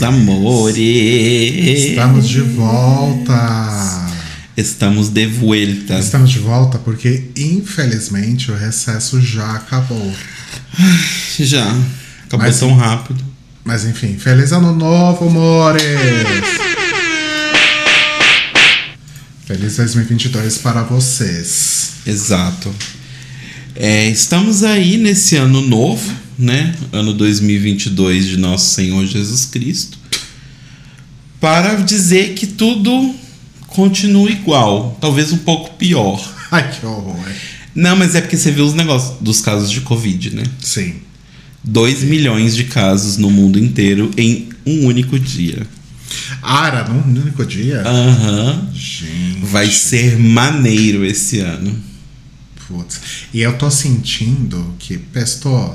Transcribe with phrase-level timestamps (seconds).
[0.00, 1.90] Meus amores!
[1.90, 4.06] Estamos de volta!
[4.56, 5.98] Estamos de volta.
[5.98, 10.12] Estamos de volta porque, infelizmente, o recesso já acabou.
[11.38, 11.66] Já.
[12.24, 13.22] Acabou Mas- tão rápido.
[13.62, 15.82] Mas enfim, feliz ano novo, amores!
[19.46, 21.90] Feliz 2022 para vocês.
[22.06, 22.74] Exato.
[23.76, 26.10] É, estamos aí nesse ano novo,
[26.40, 26.74] né?
[26.92, 29.98] Ano 2022 de Nosso Senhor Jesus Cristo.
[31.40, 33.14] Para dizer que tudo
[33.66, 34.96] continua igual.
[35.00, 36.20] Talvez um pouco pior.
[36.50, 37.16] Ai, que horror.
[37.74, 40.42] Não, mas é porque você viu os negócios dos casos de Covid, né?
[40.60, 40.96] Sim.
[41.62, 45.66] 2 milhões de casos no mundo inteiro em um único dia.
[46.42, 47.82] Ah, era num único dia?
[47.82, 48.68] Aham.
[48.74, 49.40] Gente.
[49.42, 51.76] Vai ser maneiro esse ano.
[52.66, 53.00] Putz.
[53.32, 55.74] E eu tô sentindo que, Pesto,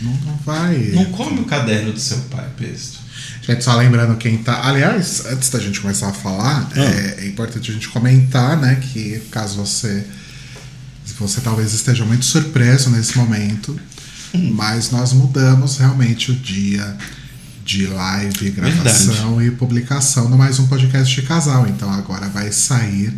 [0.00, 0.76] não, não vai.
[0.94, 2.98] Não come o caderno do seu pai, Pesto.
[3.42, 4.66] Gente, só lembrando quem tá.
[4.66, 6.80] Aliás, antes da gente começar a falar, Ah.
[6.80, 10.04] é, é importante a gente comentar, né, que caso você.
[11.18, 13.78] Você talvez esteja muito surpreso nesse momento,
[14.34, 14.52] Hum.
[14.54, 16.94] mas nós mudamos realmente o dia
[17.64, 21.66] de live, gravação e publicação no mais um podcast de casal.
[21.68, 23.14] Então agora vai sair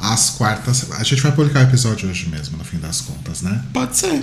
[0.00, 0.90] às quartas.
[0.92, 3.62] A gente vai publicar o episódio hoje mesmo, no fim das contas, né?
[3.72, 4.22] Pode ser.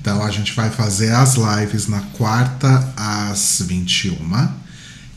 [0.00, 4.16] Então a gente vai fazer as lives na quarta às 21.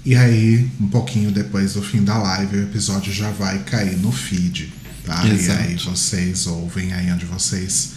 [0.06, 4.12] E aí, um pouquinho depois do fim da live, o episódio já vai cair no
[4.12, 4.74] feed.
[5.06, 5.26] Tá?
[5.28, 5.62] Exato.
[5.62, 7.92] E aí vocês ouvem aí onde vocês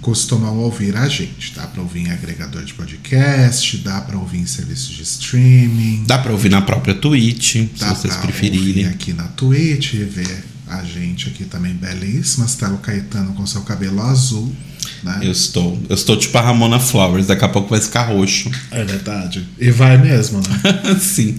[0.00, 1.52] costumam ouvir a gente.
[1.56, 6.04] Dá pra ouvir em agregador de podcast, dá pra ouvir em serviços de streaming.
[6.06, 8.84] Dá pra ouvir na própria Twitch, se Dá vocês pra preferirem.
[8.84, 12.46] ouvir aqui na Twitch e ver a gente aqui também belíssima.
[12.46, 14.54] Stelo Caetano com seu cabelo azul.
[15.02, 15.20] Né?
[15.22, 15.80] Eu estou.
[15.88, 18.50] Eu estou tipo a Ramona Flowers, daqui a pouco vai ficar roxo.
[18.70, 19.46] É verdade.
[19.58, 20.98] E vai mesmo, né?
[21.00, 21.36] Sim.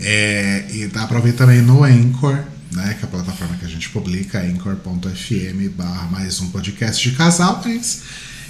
[0.00, 2.42] É, e ouvir também no Anchor,
[2.72, 2.94] né?
[2.94, 7.62] Que é a plataforma que a gente publica, anchor.fm barra mais um podcast de casal,
[7.64, 8.02] mas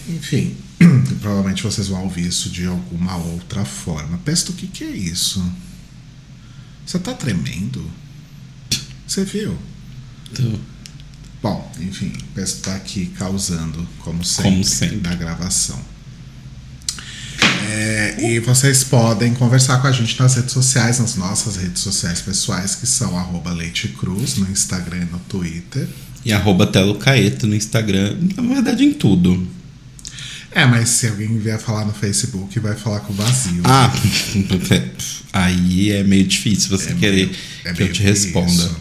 [0.08, 0.54] enfim,
[1.20, 4.18] provavelmente vocês vão ouvir isso de alguma outra forma.
[4.24, 5.44] Pesto, o que, que é isso?
[6.86, 7.90] Você tá tremendo?
[9.06, 9.56] Você viu?
[10.34, 10.73] Tô-
[11.44, 14.96] Bom, enfim, o Pesto tá aqui causando, como sempre, Como sempre.
[15.02, 15.78] na gravação.
[17.70, 22.22] É, e vocês podem conversar com a gente nas redes sociais, nas nossas redes sociais
[22.22, 25.86] pessoais, que são arroba Leite Cruz, no Instagram e no Twitter.
[26.24, 28.16] E arroba Telo Caeto no Instagram.
[28.36, 29.46] Na verdade, em tudo.
[30.50, 33.60] É, mas se alguém vier falar no Facebook, vai falar com o vazio.
[33.64, 33.92] Ah,
[35.32, 38.50] aí é meio difícil você É querer meio- é que eu te responda.
[38.50, 38.76] isso.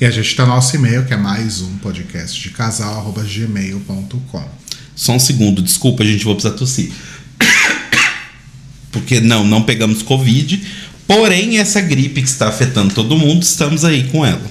[0.00, 4.48] E a gente tem o nosso e-mail, que é mais um podcast de casal, gmail.com.
[4.96, 6.90] Só um segundo, desculpa, a gente vou precisar tossir.
[8.90, 10.66] Porque não, não pegamos Covid.
[11.06, 14.50] Porém, essa gripe que está afetando todo mundo, estamos aí com ela.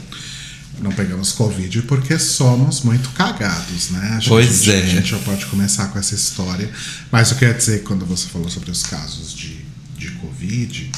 [0.82, 4.12] Não pegamos Covid porque somos muito cagados, né?
[4.12, 4.84] A gente, Pois é.
[4.84, 6.70] A gente já pode começar com essa história.
[7.12, 9.58] Mas o que eu ia dizer quando você falou sobre os casos de,
[9.98, 10.92] de Covid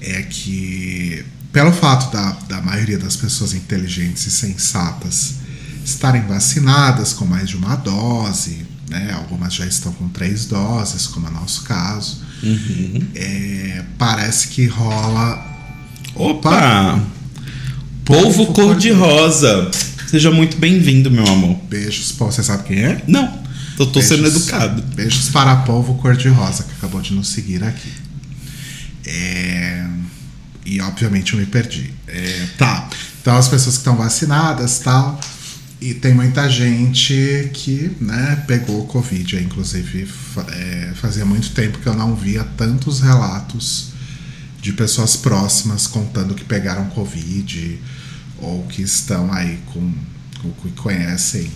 [0.00, 5.34] é que, pelo fato da, da maioria das pessoas inteligentes e sensatas
[5.84, 9.12] estarem vacinadas com mais de uma dose, né?
[9.14, 12.22] Algumas já estão com três doses, como é o nosso caso.
[13.14, 15.50] é, parece que rola
[16.14, 17.00] Opa!
[18.04, 19.70] Polvo Polvo cor-de-rosa.
[20.08, 21.56] Seja muito bem-vindo, meu amor.
[21.70, 22.12] beijos.
[22.12, 23.02] Pô, você sabe quem é?
[23.06, 23.42] Não,
[23.76, 24.82] tô sendo Beijos- educado.
[24.94, 27.90] Beijos para Polvo Cor-de-Rosa, que acabou de nos seguir aqui.
[29.06, 29.86] É,
[30.64, 31.92] E obviamente eu me perdi.
[32.06, 32.88] É, Tá.
[33.20, 35.20] Então as pessoas que estão vacinadas tal.
[35.80, 39.36] E tem muita gente que né, pegou Covid.
[39.36, 40.08] Inclusive,
[40.52, 43.88] é, fazia muito tempo que eu não via tantos relatos
[44.60, 47.80] de pessoas próximas contando que pegaram Covid
[48.38, 49.92] ou que estão aí com,
[50.40, 51.50] com que conhecem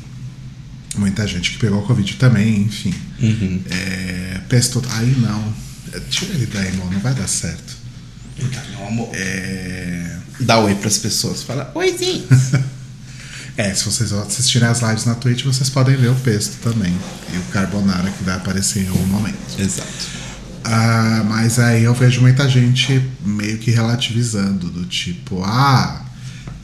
[0.97, 2.95] muita gente que pegou Covid também, enfim.
[3.21, 3.61] Uhum.
[3.71, 5.55] É, pesto, aí não.
[5.93, 7.77] É, Tira ele daí, irmão, não vai dar certo.
[8.39, 9.11] Meu amor.
[9.13, 11.43] É, Dá oi pras pessoas.
[11.43, 12.27] Fala, oi, gente.
[13.57, 16.95] é, se vocês assistirem as lives na Twitch, vocês podem ver o pesto também.
[17.33, 19.39] E o carbonara que vai aparecer em algum momento.
[19.59, 20.17] Exato.
[20.65, 26.05] Ah, mas aí eu vejo muita gente meio que relativizando, do tipo, ah,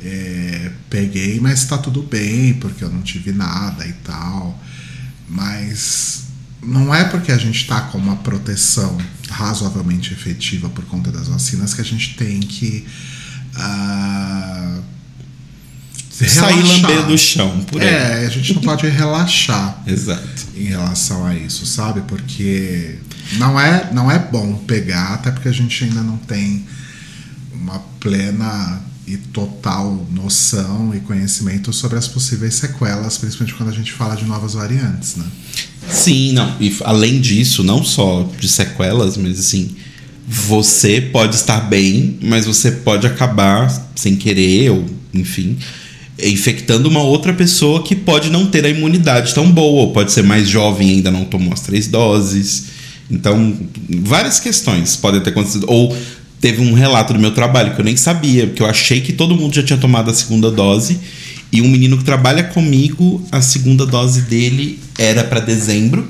[0.03, 4.61] é, peguei, mas tá tudo bem, porque eu não tive nada e tal.
[5.29, 6.22] Mas
[6.63, 8.97] não é porque a gente tá com uma proteção
[9.29, 12.87] razoavelmente efetiva por conta das vacinas que a gente tem que
[13.57, 14.79] ah,
[16.11, 16.91] sair relaxar.
[16.91, 17.89] lambendo o chão por aí.
[17.89, 20.47] É, a gente não pode relaxar Exato.
[20.55, 22.03] em relação a isso, sabe?
[22.03, 22.99] Porque
[23.33, 26.65] não é, não é bom pegar, até porque a gente ainda não tem
[27.53, 33.93] uma plena e total noção e conhecimento sobre as possíveis sequelas, principalmente quando a gente
[33.93, 35.27] fala de novas variantes, né?
[35.89, 36.55] Sim, não.
[36.61, 39.71] E além disso, não só de sequelas, mas assim,
[40.27, 45.57] você pode estar bem, mas você pode acabar sem querer, ou enfim,
[46.19, 50.23] infectando uma outra pessoa que pode não ter a imunidade tão boa, ou pode ser
[50.23, 52.67] mais jovem e ainda não tomou as três doses.
[53.11, 53.55] Então,
[54.01, 55.67] várias questões podem ter acontecido.
[55.69, 55.95] Ou
[56.41, 59.35] teve um relato do meu trabalho que eu nem sabia, porque eu achei que todo
[59.35, 60.99] mundo já tinha tomado a segunda dose.
[61.53, 66.09] E um menino que trabalha comigo, a segunda dose dele era para dezembro.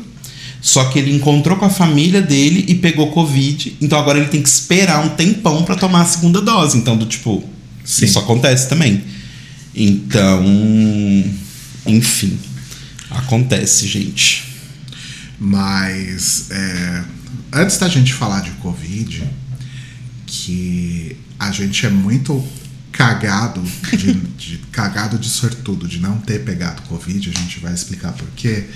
[0.61, 3.77] Só que ele encontrou com a família dele e pegou Covid.
[3.81, 6.79] Então agora ele tem que esperar um tempão para tomar a segunda dose.
[6.79, 7.43] Então, do tipo,
[7.85, 8.05] Sim.
[8.05, 9.03] isso acontece também.
[9.75, 10.45] Então,
[11.85, 12.39] enfim,
[13.11, 14.45] acontece, gente.
[15.41, 17.05] Mas é,
[17.53, 19.25] antes da gente falar de Covid,
[20.25, 22.45] que a gente é muito
[22.93, 23.63] cagado
[23.97, 28.29] de, de- cagado de sortudo de não ter pegado Covid, a gente vai explicar por
[28.37, 28.69] quê.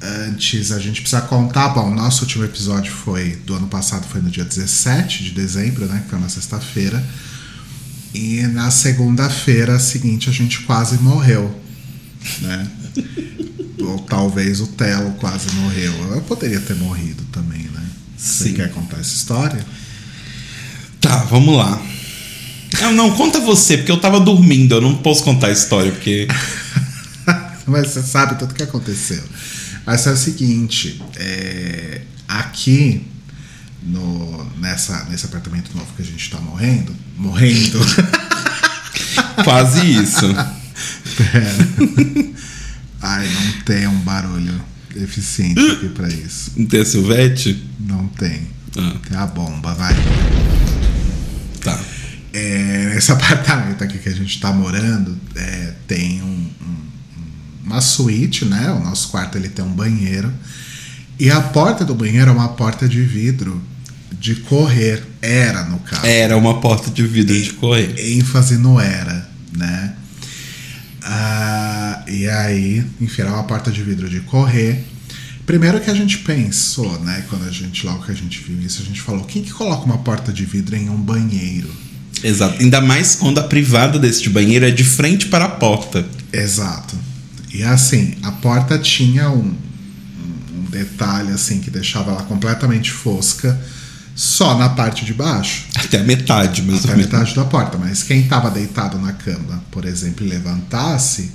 [0.00, 4.30] Antes a gente precisa contar, bom, nosso último episódio foi do ano passado, foi no
[4.30, 6.00] dia 17 de dezembro, né?
[6.04, 7.04] Que foi uma sexta-feira.
[8.14, 11.60] E na segunda-feira seguinte a gente quase morreu,
[12.40, 12.70] né?
[13.80, 15.92] Ou talvez o Telo quase morreu.
[16.14, 17.82] Eu poderia ter morrido também, né?
[18.16, 18.54] Você Sim.
[18.54, 19.64] quer contar essa história?
[21.00, 21.80] Tá, vamos lá.
[22.80, 26.28] Não, não, conta você, porque eu tava dormindo, eu não posso contar a história, porque.
[27.66, 29.22] Mas você sabe tudo o que aconteceu.
[29.86, 33.06] Mas é o seguinte, é, aqui
[33.82, 37.78] no, nessa, nesse apartamento novo que a gente tá morrendo, morrendo,
[39.44, 40.26] Quase isso.
[41.16, 41.68] pera.
[43.02, 44.60] Ai, não tem um barulho
[44.96, 46.52] eficiente aqui pra isso.
[46.56, 47.62] Não tem a Silvete?
[47.80, 48.42] Não tem.
[48.76, 49.94] Ah, Tem a bomba, vai.
[52.32, 56.88] É, nesse apartamento aqui que a gente tá morando, é, tem um- um-
[57.64, 58.70] uma suíte, né?
[58.72, 60.32] O nosso quarto ele tem um banheiro.
[61.18, 63.60] E a porta do banheiro é uma porta de vidro
[64.12, 65.02] de correr.
[65.20, 66.06] Era, no caso.
[66.06, 67.94] Era uma porta de vidro de correr.
[67.98, 69.94] ênfase no era, né?
[71.02, 74.84] Ah, e aí, enfim, era uma porta de vidro de correr.
[75.46, 77.24] Primeiro que a gente pensou, né?
[77.30, 79.84] Quando a gente, logo que a gente viu isso, a gente falou: quem que coloca
[79.84, 81.70] uma porta de vidro em um banheiro?
[82.22, 82.60] Exato.
[82.60, 86.04] Ainda mais quando a privada deste banheiro é de frente para a porta.
[86.32, 86.96] Exato.
[87.52, 89.54] E assim, a porta tinha um,
[90.54, 93.58] um detalhe assim que deixava ela completamente fosca
[94.14, 95.66] só na parte de baixo.
[95.76, 97.78] Até a metade, mais até a metade da porta.
[97.78, 101.30] Mas quem estava deitado na cama, por exemplo, e levantasse,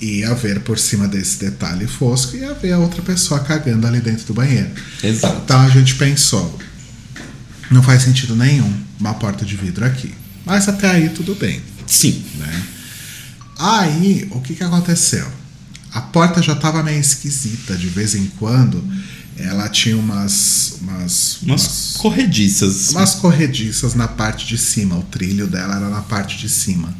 [0.00, 4.00] ia ver por cima desse detalhe fosco e ia ver a outra pessoa cagando ali
[4.00, 4.70] dentro do banheiro.
[5.02, 5.40] Exato.
[5.44, 6.58] Então a gente pensou,
[7.70, 10.12] não faz sentido nenhum uma porta de vidro aqui.
[10.44, 12.22] Mas até aí tudo bem, Sim.
[12.36, 12.62] né?
[13.58, 15.26] Aí, o que que aconteceu?
[15.92, 18.82] A porta já estava meio esquisita, de vez em quando
[19.36, 22.90] ela tinha umas umas, Umas corrediças.
[22.90, 24.96] umas corrediças na parte de cima.
[24.96, 26.94] O trilho dela era na parte de cima.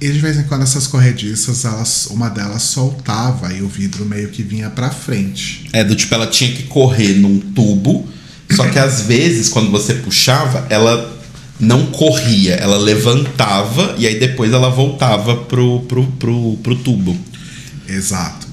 [0.00, 4.30] E de vez em quando essas corrediças, elas, uma delas soltava e o vidro meio
[4.30, 5.68] que vinha pra frente.
[5.72, 8.08] É, do tipo, ela tinha que correr num tubo,
[8.56, 11.10] só que às vezes, quando você puxava, ela
[11.60, 17.16] não corria, ela levantava e aí depois ela voltava pro, pro, pro, pro tubo.
[17.88, 18.46] Exato.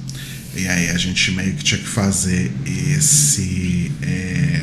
[0.56, 4.62] E aí a gente meio que tinha que fazer esse é,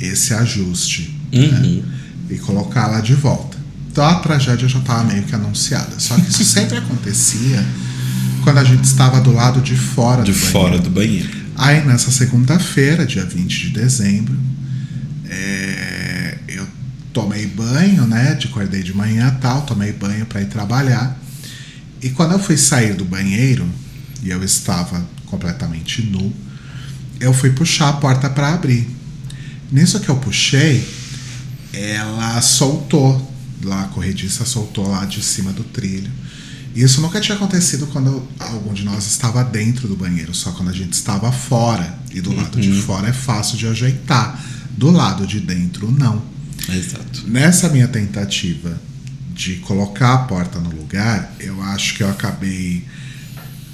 [0.00, 1.82] esse ajuste Uhum.
[2.30, 3.56] e colocá-la de volta.
[3.90, 5.98] Então a tragédia já estava meio que anunciada.
[5.98, 7.64] Só que isso sempre acontecia
[8.44, 10.52] quando a gente estava do lado de fora De do banheiro.
[10.52, 11.43] fora do banheiro.
[11.56, 14.36] Aí nessa segunda-feira, dia 20 de dezembro,
[15.28, 16.66] é, eu
[17.12, 18.34] tomei banho, né?
[18.34, 21.18] De acordei de manhã tal, tomei banho para ir trabalhar.
[22.02, 23.66] E quando eu fui sair do banheiro,
[24.22, 26.32] e eu estava completamente nu,
[27.20, 28.88] eu fui puxar a porta para abrir.
[29.70, 30.86] Nisso que eu puxei,
[31.72, 33.32] ela soltou
[33.62, 36.10] lá, a corrediça soltou lá de cima do trilho.
[36.74, 40.72] Isso nunca tinha acontecido quando algum de nós estava dentro do banheiro, só quando a
[40.72, 41.98] gente estava fora.
[42.12, 44.42] E do lado de fora é fácil de ajeitar.
[44.70, 46.20] Do lado de dentro, não.
[46.68, 47.24] Exato.
[47.26, 48.80] Nessa minha tentativa
[49.32, 52.84] de colocar a porta no lugar, eu acho que eu acabei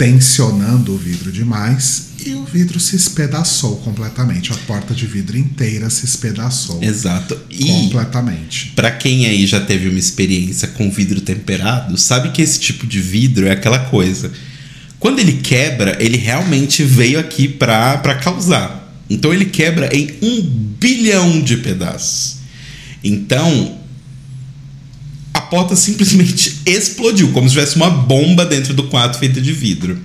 [0.00, 4.50] tensionando o vidro demais e o vidro se espedaçou completamente.
[4.50, 7.38] A porta de vidro inteira se espedaçou Exato.
[7.50, 8.72] E completamente.
[8.74, 12.98] Pra quem aí já teve uma experiência com vidro temperado, sabe que esse tipo de
[12.98, 14.32] vidro é aquela coisa.
[14.98, 18.90] Quando ele quebra, ele realmente veio aqui pra, pra causar.
[19.10, 20.40] Então ele quebra em um
[20.80, 22.36] bilhão de pedaços.
[23.04, 23.79] Então
[25.50, 29.98] porta simplesmente explodiu, como se tivesse uma bomba dentro do quarto feita de vidro.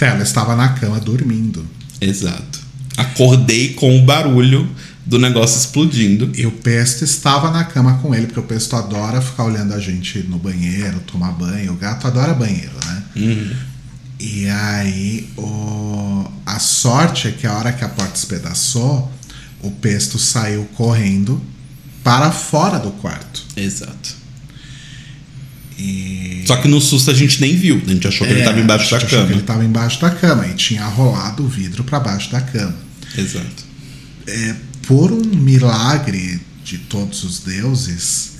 [0.00, 1.64] Ela estava na cama dormindo.
[2.00, 2.60] Exato.
[2.96, 4.68] Acordei com o barulho
[5.06, 6.32] do negócio explodindo.
[6.34, 9.78] E o Pesto estava na cama com ele, porque o Pesto adora ficar olhando a
[9.78, 11.72] gente no banheiro, tomar banho.
[11.72, 13.02] O gato adora banheiro, né?
[14.18, 16.24] E aí, o...
[16.46, 19.10] a sorte é que a hora que a porta espedaçou,
[19.60, 21.40] o Pesto saiu correndo
[22.02, 23.44] para fora do quarto.
[23.56, 24.21] Exato.
[25.78, 26.44] E...
[26.46, 27.80] Só que no susto a gente nem viu.
[27.86, 29.30] A gente achou que ele É, estava embaixo a da cama.
[29.30, 32.74] ele estava embaixo da cama e tinha rolado o vidro para baixo da cama.
[33.16, 33.64] Exato.
[34.26, 34.54] É,
[34.86, 38.32] por um milagre de todos os deuses,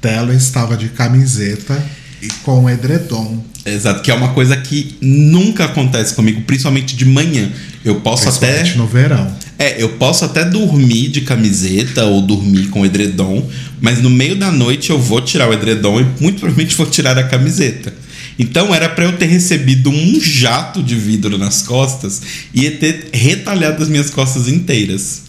[0.00, 1.82] Telo estava de camiseta
[2.20, 3.42] e com edredom.
[3.64, 7.50] Exato, que é uma coisa que nunca acontece comigo, principalmente de manhã.
[7.84, 8.74] Eu posso até.
[8.74, 9.34] No verão.
[9.58, 13.48] É, eu posso até dormir de camiseta ou dormir com edredom,
[13.80, 17.16] mas no meio da noite eu vou tirar o edredom e muito provavelmente vou tirar
[17.16, 17.94] a camiseta.
[18.38, 22.20] Então era pra eu ter recebido um jato de vidro nas costas
[22.52, 25.22] e ter retalhado as minhas costas inteiras.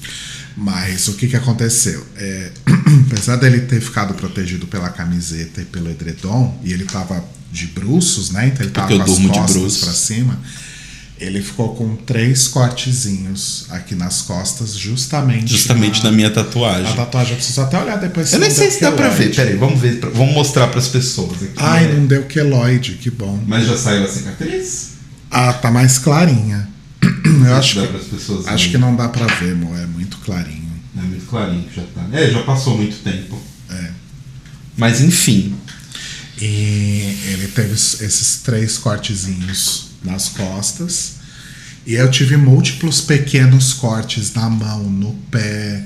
[0.58, 2.04] Mas o que, que aconteceu?
[2.18, 2.52] É,
[3.12, 8.32] apesar dele ter ficado protegido pela camiseta e pelo edredom, e ele tava de bruços,
[8.32, 8.48] né?
[8.48, 10.40] Então ele tava Porque eu com as durmo de costas pra cima.
[11.18, 15.50] Ele ficou com três cortezinhos aqui nas costas, justamente.
[15.50, 16.92] Justamente na minha tatuagem.
[16.92, 18.34] A tatuagem, eu preciso até olhar depois.
[18.34, 19.34] Eu nem não sei se dá pra ver.
[19.34, 20.00] Peraí, vamos ver.
[20.14, 21.54] Vamos mostrar pras pessoas aqui.
[21.56, 23.42] Ai, não deu queloide, que bom.
[23.48, 24.90] Mas já saiu a cicatriz?
[25.32, 26.68] Ah, tá mais clarinha.
[27.02, 30.72] Eu acho que, acho que não dá pra ver, mo, é muito clarinho.
[30.98, 32.06] É muito clarinho que já tá.
[32.12, 33.42] É, já passou muito tempo.
[33.70, 33.90] É.
[34.76, 35.56] Mas enfim.
[36.42, 41.16] E ele teve esses três cortezinhos nas costas.
[41.86, 45.84] E eu tive múltiplos pequenos cortes na mão, no pé,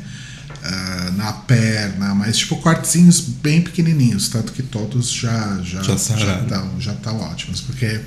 [0.63, 5.81] ah, na perna, mas tipo cortezinhos bem pequenininhos, tanto que todos já já
[6.17, 7.99] Já estão já ótimos, porque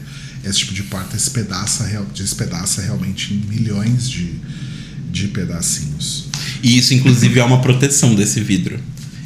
[0.45, 4.35] esse tipo de porta despedaça, despedaça realmente em milhões de,
[5.11, 6.27] de pedacinhos.
[6.63, 8.79] E isso, inclusive, é uma proteção desse vidro.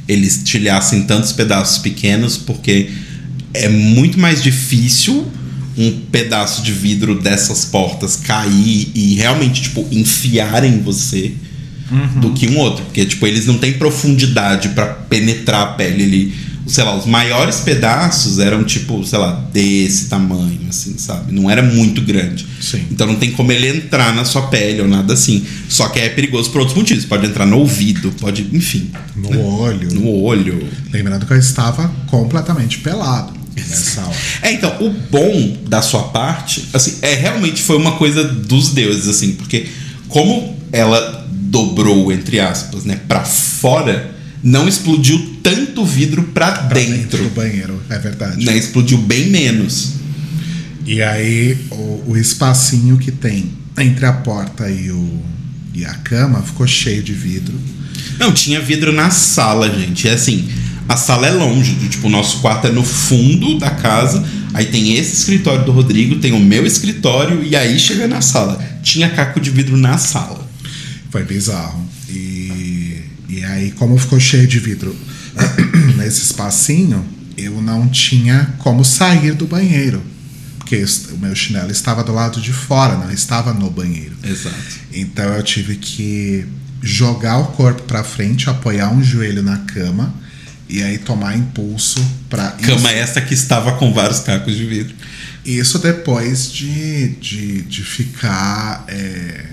[0.06, 2.90] Ele estilhaça em tantos pedaços pequenos, porque
[3.54, 5.30] é muito mais difícil
[5.76, 11.32] um pedaço de vidro dessas portas cair e realmente, tipo, enfiar em você
[12.20, 12.84] do que um outro.
[12.84, 16.46] Porque, tipo, eles não têm profundidade pra penetrar a pele ali.
[16.66, 21.32] Sei lá, os maiores pedaços eram, tipo, sei lá, desse tamanho, assim, sabe?
[21.32, 22.44] Não era muito grande.
[22.60, 22.82] Sim.
[22.90, 25.44] Então não tem como ele entrar na sua pele ou nada assim.
[25.68, 27.04] Só que é perigoso por outros motivos.
[27.04, 29.94] Pode entrar no ouvido, pode, enfim, No olho.
[29.94, 30.66] no olho.
[30.90, 34.16] Lembrando que eu estava completamente pelado nessa hora.
[34.42, 39.08] É, então, o bom da sua parte, assim, é realmente foi uma coisa dos deuses,
[39.08, 39.66] assim, porque
[40.08, 47.22] como ela dobrou, entre aspas, né, pra fora, não explodiu tanto vidro pra, Pra dentro.
[47.22, 48.44] do banheiro, é verdade.
[48.44, 49.92] Né, explodiu bem menos.
[50.84, 55.22] E aí o, o espacinho que tem entre a porta e, o,
[55.74, 57.58] e a cama ficou cheio de vidro.
[58.18, 60.08] Não, tinha vidro na sala, gente.
[60.08, 60.48] É assim,
[60.88, 64.24] a sala é longe, do- tipo, o nosso quarto é no fundo da casa.
[64.54, 68.58] Aí tem esse escritório do Rodrigo, tem o meu escritório e aí chega na sala.
[68.82, 70.46] Tinha caco de vidro na sala.
[71.10, 71.84] Foi bizarro.
[72.08, 74.96] E, e aí, como ficou cheio de vidro
[75.96, 77.04] nesse espacinho,
[77.36, 80.02] eu não tinha como sair do banheiro.
[80.58, 84.16] Porque o meu chinelo estava do lado de fora, não estava no banheiro.
[84.24, 84.56] Exato.
[84.92, 86.44] Então eu tive que
[86.82, 90.14] jogar o corpo pra frente, apoiar um joelho na cama
[90.68, 94.94] e aí tomar impulso para Cama essa que estava com vários cacos de vidro.
[95.44, 99.44] Isso depois de, de, de ficar é,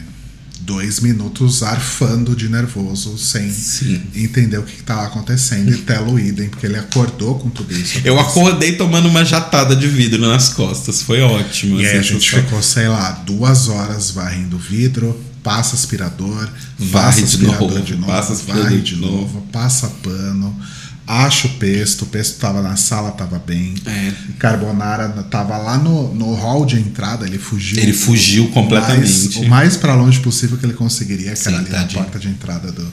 [0.62, 4.01] dois minutos arfando de nervoso sem Sim.
[4.15, 8.01] entender o que estava acontecendo e Telo idem, porque ele acordou com tudo isso.
[8.03, 11.01] Eu acordei tomando uma jatada de vidro nas costas.
[11.01, 11.79] Foi ótimo.
[11.79, 15.75] E aí a assim, gente só- ficou, sei lá, duas horas varrendo o vidro, passa
[15.75, 20.58] aspirador, Varre passa de aspirador novo, de novo, passa varre de de novo, passa pano,
[21.05, 23.74] acha o pesto, o pesto tava na sala, tava bem.
[23.86, 24.12] É.
[24.39, 27.77] Carbonara tava lá no, no hall de entrada, ele fugiu.
[27.81, 29.01] Ele fugiu completamente.
[29.01, 32.01] mais- o mais pra longe possível que ele conseguiria, que era ali na tadinho.
[32.03, 32.91] porta de entrada do,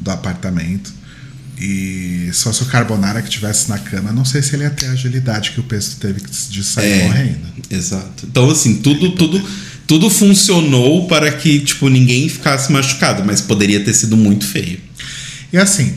[0.00, 0.92] do apartamento.
[1.60, 4.86] E se fosse o Carbonara que tivesse na cama, não sei se ele ia ter
[4.86, 7.04] a agilidade que o Pesto teve de sair É.
[7.08, 7.46] morrendo.
[7.68, 8.26] Exato.
[8.30, 9.44] Então, assim, tudo, tudo,
[9.86, 14.78] tudo funcionou para que, tipo, ninguém ficasse machucado, mas poderia ter sido muito feio.
[15.52, 15.94] E assim,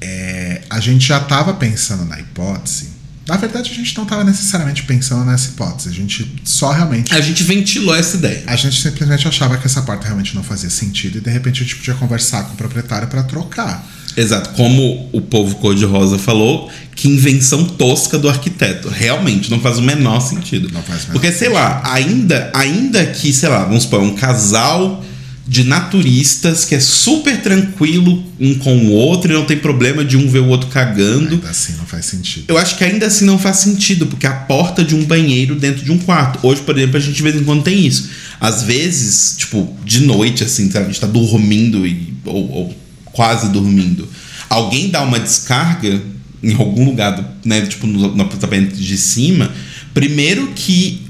[0.00, 0.39] é,
[0.70, 3.00] a gente já estava pensando na hipótese.
[3.26, 5.88] Na verdade, a gente não estava necessariamente pensando nessa hipótese.
[5.88, 7.14] A gente só realmente.
[7.14, 8.42] A gente ventilou essa ideia.
[8.46, 11.64] A gente simplesmente achava que essa porta realmente não fazia sentido e de repente a
[11.64, 13.86] gente podia conversar com o proprietário para trocar.
[14.16, 14.50] Exato.
[14.50, 18.88] Como o povo cor-de-rosa falou, que invenção tosca do arquiteto.
[18.88, 20.68] Realmente, não faz o menor sentido.
[20.72, 24.14] Não faz o menor Porque, sei lá, ainda, ainda que, sei lá, vamos supor, um
[24.16, 25.04] casal
[25.50, 30.16] de naturistas que é super tranquilo um com o outro e não tem problema de
[30.16, 31.34] um ver o outro cagando.
[31.34, 32.44] Ainda assim não faz sentido.
[32.46, 35.84] Eu acho que ainda assim não faz sentido, porque a porta de um banheiro dentro
[35.84, 36.38] de um quarto.
[36.46, 38.10] Hoje, por exemplo, a gente de vez em quando tem isso.
[38.38, 40.84] Às vezes, tipo, de noite, assim, sabe?
[40.84, 42.76] A gente tá dormindo e, ou, ou
[43.06, 44.08] quase dormindo.
[44.48, 46.00] Alguém dá uma descarga
[46.44, 47.62] em algum lugar, do, né?
[47.62, 49.50] Tipo, no, no apartamento de cima.
[49.92, 51.09] Primeiro que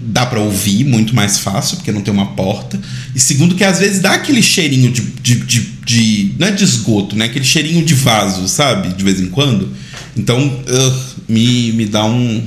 [0.00, 2.80] dá pra ouvir muito mais fácil, porque não tem uma porta.
[3.14, 5.02] E segundo que às vezes dá aquele cheirinho de.
[5.02, 7.26] de, de, de- não é de esgoto, né?
[7.26, 8.94] Aquele cheirinho de vaso, sabe?
[8.94, 9.74] De vez em quando.
[10.16, 12.46] Então, ugh, me, me dá um.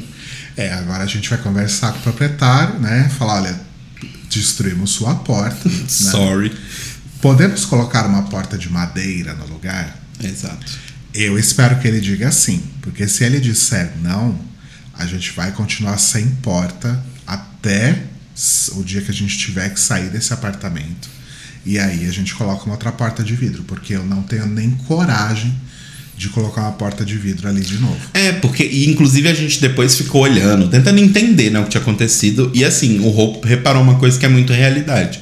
[0.57, 3.09] É, agora a gente vai conversar com o proprietário, né?
[3.17, 3.59] Falar, olha,
[4.29, 5.67] destruímos sua porta.
[5.69, 5.75] né?
[5.87, 6.51] Sorry.
[7.21, 9.97] Podemos colocar uma porta de madeira no lugar?
[10.23, 10.71] Exato.
[11.13, 14.37] Eu espero que ele diga sim, porque se ele disser não,
[14.97, 17.01] a gente vai continuar sem porta
[17.63, 17.97] até
[18.75, 21.07] o dia que a gente tiver que sair desse apartamento.
[21.65, 24.71] E aí a gente coloca uma outra porta de vidro, porque eu não tenho nem
[24.71, 25.53] coragem
[26.17, 27.97] de colocar uma porta de vidro ali de novo.
[28.13, 31.81] É, porque, e inclusive a gente depois ficou olhando, tentando entender né, o que tinha
[31.81, 32.51] acontecido.
[32.53, 35.21] E assim, o Hope reparou uma coisa que é muito realidade.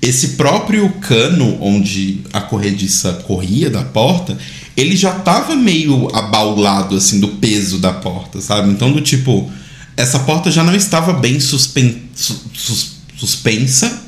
[0.00, 4.38] Esse próprio cano onde a corrediça corria da porta,
[4.76, 8.70] ele já tava meio abaulado, assim, do peso da porta, sabe?
[8.70, 9.50] Então, do tipo,
[9.98, 14.02] essa porta já não estava bem suspen su- sus- suspensa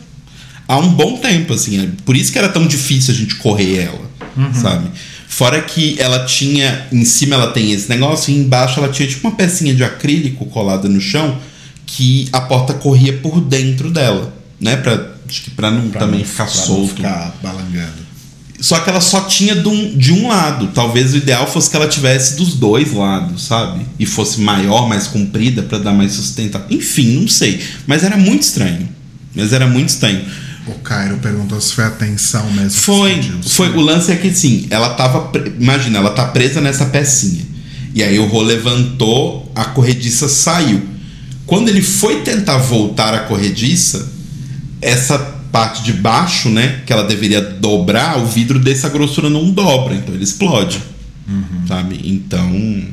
[0.67, 1.81] há um bom tempo, assim.
[1.83, 4.11] é Por isso que era tão difícil a gente correr ela,
[4.55, 4.89] sabe?
[5.29, 9.29] Fora que ela tinha, em cima ela tem esse negócio e embaixo ela tinha tipo
[9.29, 11.39] uma pecinha de acrílico colada no chão
[11.87, 14.77] que a porta corria por dentro dela, né?
[14.77, 16.95] Pra, acho que pra não Pra também não- ficar pra não solto.
[16.97, 18.10] ficar balangando.
[18.61, 20.69] Só que ela só tinha de um, de um lado.
[20.75, 23.87] Talvez o ideal fosse que ela tivesse dos dois lados, sabe?
[23.99, 26.67] E fosse maior, mais comprida pra dar mais sustentação.
[26.71, 27.61] Enfim, não sei.
[27.87, 28.87] Mas era muito estranho.
[29.35, 30.23] Mas era muito estranho.
[30.67, 32.71] O Cairo perguntou se foi a tensão mesmo.
[32.71, 33.71] Foi, foi.
[33.71, 35.33] O lance é que sim, ela tava.
[35.59, 37.45] Imagina, ela tá presa nessa pecinha.
[37.95, 40.83] E aí o Rô levantou, a corrediça saiu.
[41.47, 44.13] Quando ele foi tentar voltar a corrediça,
[44.81, 49.95] essa parte de baixo, né, que ela deveria dobrar, o vidro dessa grossura não dobra,
[49.95, 50.81] então ele explode.
[51.67, 52.01] Sabe?
[52.05, 52.85] Então.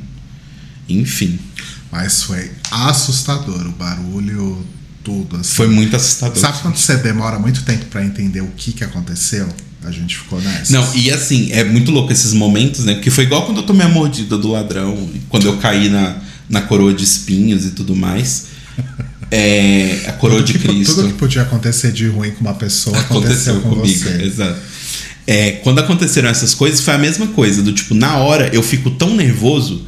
[0.87, 1.39] Enfim.
[1.91, 4.63] Mas foi assustador o barulho,
[5.03, 5.37] tudo.
[5.37, 5.55] Assim.
[5.55, 6.37] Foi muito assustador.
[6.37, 9.47] Sabe quando você demora muito tempo pra entender o que, que aconteceu?
[9.83, 10.73] A gente ficou nessa.
[10.73, 12.95] Não, e assim, é muito louco esses momentos, né?
[12.95, 16.17] Porque foi igual quando eu tomei a mordida do ladrão, quando eu caí na,
[16.49, 18.47] na coroa de espinhos e tudo mais.
[19.29, 20.95] É, a coroa de Tudo que- Cristo.
[20.95, 23.99] Tudo que podia acontecer de ruim com uma pessoa aconteceu, aconteceu com comigo.
[23.99, 24.23] você.
[24.23, 24.59] Exato.
[25.25, 27.61] É, quando aconteceram essas coisas, foi a mesma coisa.
[27.61, 29.85] Do tipo, na hora eu fico tão nervoso,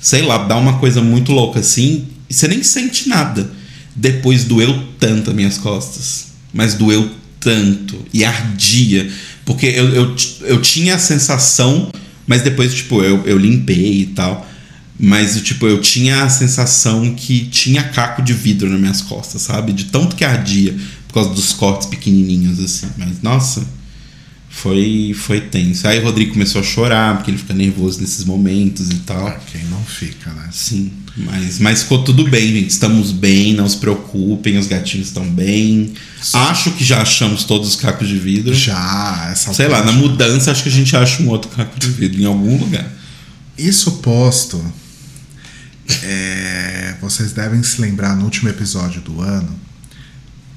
[0.00, 3.50] sei lá, dá uma coisa muito louca assim, e você nem sente nada.
[3.94, 6.26] Depois doeu tanto as minhas costas.
[6.52, 7.96] Mas doeu tanto.
[8.14, 9.10] E ardia.
[9.44, 11.90] Porque eu, eu, eu tinha a sensação,
[12.26, 14.48] mas depois, tipo, eu, eu limpei e tal.
[14.98, 19.72] Mas, tipo, eu tinha a sensação que tinha caco de vidro nas minhas costas, sabe?
[19.72, 20.74] De tanto que ardia,
[21.06, 22.88] por causa dos cortes pequenininhos, assim.
[22.96, 23.66] Mas, nossa,
[24.56, 25.86] foi, foi tenso.
[25.86, 29.26] Aí o Rodrigo começou a chorar, porque ele fica nervoso nesses momentos e tal.
[29.26, 30.48] Ah, quem não fica, né?
[30.50, 32.70] Sim, mas, mas ficou tudo bem, gente.
[32.70, 35.92] Estamos bem, não se preocupem, os gatinhos estão bem.
[36.32, 38.54] Acho que já achamos todos os cacos de vidro.
[38.54, 41.88] Já, essa Sei lá, na mudança acho que a gente acha um outro caco de
[41.88, 42.90] vidro em algum lugar.
[43.58, 44.62] Isso posto,
[46.02, 49.58] é, vocês devem se lembrar no último episódio do ano.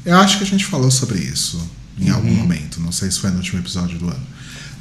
[0.06, 1.62] Eu acho que a gente falou sobre isso
[2.00, 2.80] em algum momento.
[2.80, 4.28] Não sei se foi no último episódio do ano.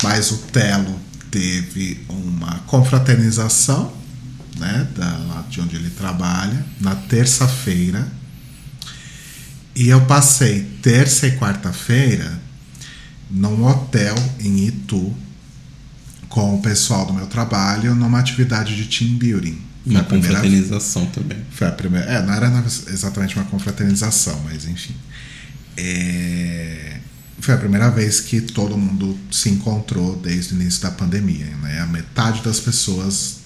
[0.02, 0.98] Mas o Telo
[1.30, 3.92] teve uma confraternização,
[4.56, 8.06] né, da, lá de onde ele trabalha, na terça-feira.
[9.74, 12.40] E eu passei terça e quarta-feira
[13.30, 15.14] num hotel em Itu
[16.28, 19.67] com o pessoal do meu trabalho numa atividade de team building.
[19.88, 21.38] Foi Uma confraternização também.
[21.50, 22.06] foi a primeira.
[22.06, 24.94] É, não era exatamente uma confraternização, mas enfim.
[25.76, 26.98] É,
[27.40, 31.46] foi a primeira vez que todo mundo se encontrou desde o início da pandemia.
[31.62, 31.80] Né?
[31.80, 33.36] A metade das pessoas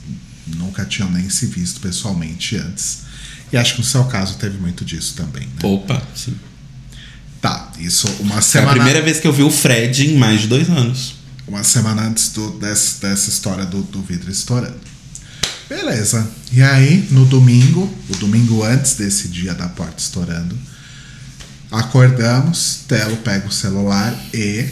[0.46, 3.02] nunca tinham nem se visto pessoalmente antes.
[3.52, 5.46] E acho que no seu caso teve muito disso também.
[5.46, 5.60] Né?
[5.62, 6.34] Opa, sim.
[7.40, 8.70] Tá, isso uma Foi semana.
[8.70, 11.16] a primeira vez que eu vi o Fred em mais de dois anos.
[11.46, 14.91] Uma semana antes do, dessa, dessa história do, do vidro estourando.
[15.68, 16.28] Beleza.
[16.52, 20.56] E aí, no domingo, o domingo antes desse dia da porta estourando,
[21.70, 24.66] acordamos, Telo pega o celular e.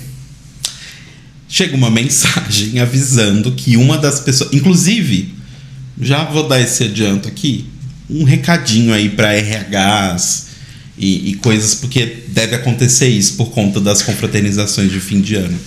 [1.48, 4.53] Chega uma mensagem avisando que uma das pessoas.
[4.53, 5.35] Inclusive,
[6.00, 7.66] já vou dar esse adianto aqui.
[8.09, 10.46] Um recadinho aí para RHs
[10.96, 15.59] e, e coisas, porque deve acontecer isso por conta das confraternizações de fim de ano.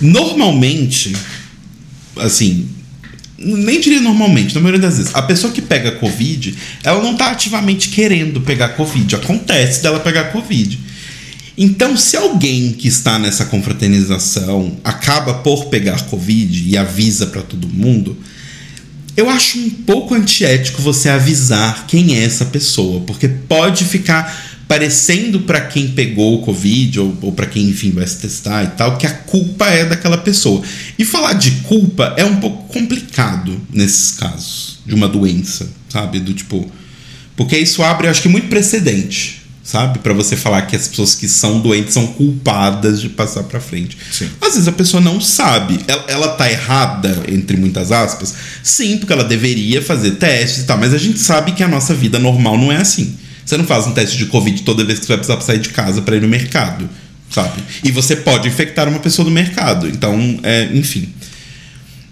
[0.00, 1.14] Normalmente,
[2.16, 2.68] assim,
[3.38, 7.30] nem diria normalmente, na maioria das vezes, a pessoa que pega Covid, ela não tá
[7.30, 9.16] ativamente querendo pegar Covid.
[9.16, 10.78] Acontece dela pegar Covid.
[11.56, 17.68] Então, se alguém que está nessa confraternização acaba por pegar Covid e avisa para todo
[17.68, 18.16] mundo,
[19.16, 25.38] eu acho um pouco antiético você avisar quem é essa pessoa, porque pode ficar parecendo
[25.42, 28.98] para quem pegou o Covid ou, ou para quem, enfim, vai se testar e tal,
[28.98, 30.62] que a culpa é daquela pessoa.
[30.98, 36.18] E falar de culpa é um pouco complicado nesses casos de uma doença, sabe?
[36.18, 36.68] Do tipo.
[37.36, 40.00] Porque isso abre, acho que, muito precedente, sabe?
[40.00, 43.96] Para você falar que as pessoas que são doentes são culpadas de passar para frente.
[44.10, 44.28] Sim.
[44.40, 45.78] Às vezes a pessoa não sabe.
[45.86, 48.34] Ela, ela tá errada, entre muitas aspas?
[48.60, 51.94] Sim, porque ela deveria fazer testes e tal, mas a gente sabe que a nossa
[51.94, 53.18] vida normal não é assim.
[53.44, 55.68] Você não faz um teste de Covid toda vez que você vai precisar sair de
[55.70, 56.88] casa para ir no mercado,
[57.30, 57.62] sabe?
[57.82, 59.86] E você pode infectar uma pessoa no mercado.
[59.88, 61.12] Então, é, enfim.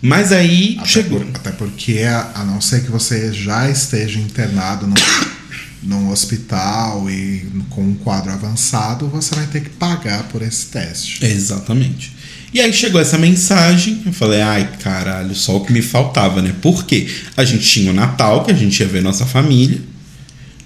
[0.01, 1.21] Mas aí Até, chegou.
[1.21, 4.95] por- até porque, a, não ser que você já esteja internado num,
[5.83, 11.25] num hospital e com um quadro avançado, você vai ter que pagar por esse teste.
[11.25, 12.13] Exatamente.
[12.53, 16.53] E aí chegou essa mensagem, eu falei, ai caralho, só o que me faltava, né?
[16.61, 19.81] Porque a gente tinha o Natal, que a gente ia ver nossa família,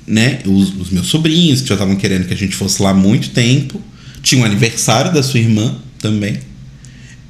[0.06, 0.40] né?
[0.46, 3.30] Os, os meus sobrinhos, que já estavam querendo que a gente fosse lá há muito
[3.30, 3.80] tempo.
[4.22, 6.38] Tinha o aniversário da sua irmã também.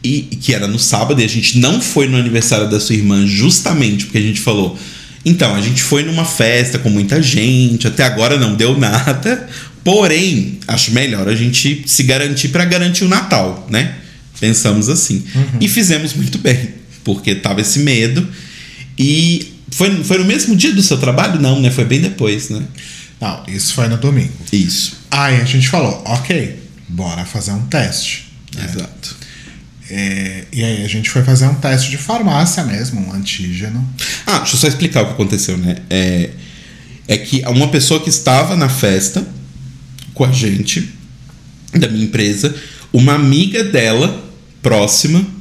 [0.05, 3.27] E, que era no sábado, e a gente não foi no aniversário da sua irmã
[3.27, 4.79] justamente porque a gente falou.
[5.25, 9.49] Então, a gente foi numa festa com muita gente, até agora não deu nada.
[9.83, 13.97] Porém, acho melhor a gente se garantir para garantir o Natal, né?
[14.39, 15.25] Pensamos assim.
[15.61, 16.71] E fizemos muito bem,
[17.03, 18.27] porque tava esse medo.
[18.99, 21.39] E foi, foi no mesmo dia do seu trabalho?
[21.39, 21.71] Não, né?
[21.71, 22.63] Foi bem depois, né?
[23.21, 24.33] Não, isso foi no domingo.
[24.51, 24.97] Isso.
[25.11, 28.33] Aí a gente falou, ok, bora fazer um teste.
[28.57, 29.17] Exato.
[29.91, 33.87] É, e aí a gente foi fazer um teste de farmácia mesmo, um antígeno.
[34.27, 35.77] Ah, deixa eu só explicar o que aconteceu, né?
[35.91, 36.31] É,
[37.07, 39.27] é que uma pessoa que estava na festa
[40.15, 40.91] com a gente,
[41.75, 42.55] da minha empresa,
[42.95, 44.25] uma amiga dela,
[44.63, 45.36] próxima,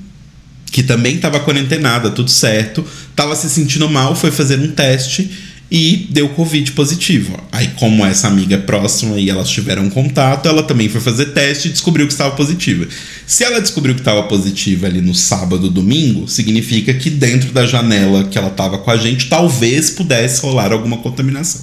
[0.72, 5.30] que também estava quarentenada, tudo certo, estava se sentindo mal, foi fazer um teste
[5.70, 7.38] e deu Covid positivo.
[7.52, 11.68] Aí, como essa amiga é próxima e elas tiveram contato, ela também foi fazer teste
[11.68, 12.88] e descobriu que estava positiva.
[13.26, 18.26] Se ela descobriu que estava positiva ali no sábado, domingo, significa que dentro da janela
[18.26, 21.62] que ela estava com a gente, talvez pudesse rolar alguma contaminação.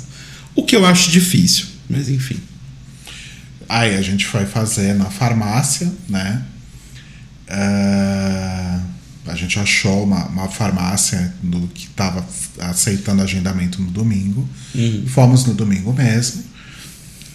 [0.55, 2.37] O que eu acho difícil, mas enfim.
[3.69, 6.43] Aí a gente foi fazer na farmácia, né?
[7.49, 8.72] Ah,
[9.27, 12.27] a gente achou uma, uma farmácia no, que estava
[12.59, 14.49] aceitando agendamento no domingo.
[15.09, 16.43] Fomos no domingo mesmo.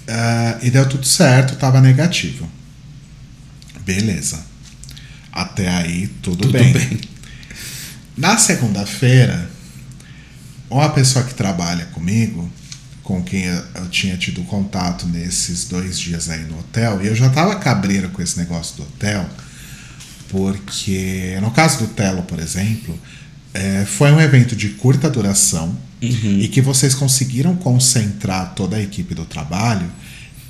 [0.08, 2.50] Ah, e deu tudo certo, estava negativo.
[3.86, 4.46] Beleza.
[5.32, 6.74] Até aí, tudo, Tudo bem.
[6.74, 7.00] bem.
[8.18, 9.50] Na segunda-feira,
[10.70, 12.52] uma pessoa que trabalha comigo,
[13.04, 17.16] com quem eu eu tinha tido contato nesses dois dias aí no hotel, e eu
[17.16, 19.30] já tava cabreiro com esse negócio do hotel,
[20.30, 22.98] porque no caso do Telo, por exemplo,
[23.54, 29.16] é, foi um evento de curta duração e que vocês conseguiram concentrar toda a equipe
[29.16, 29.90] do trabalho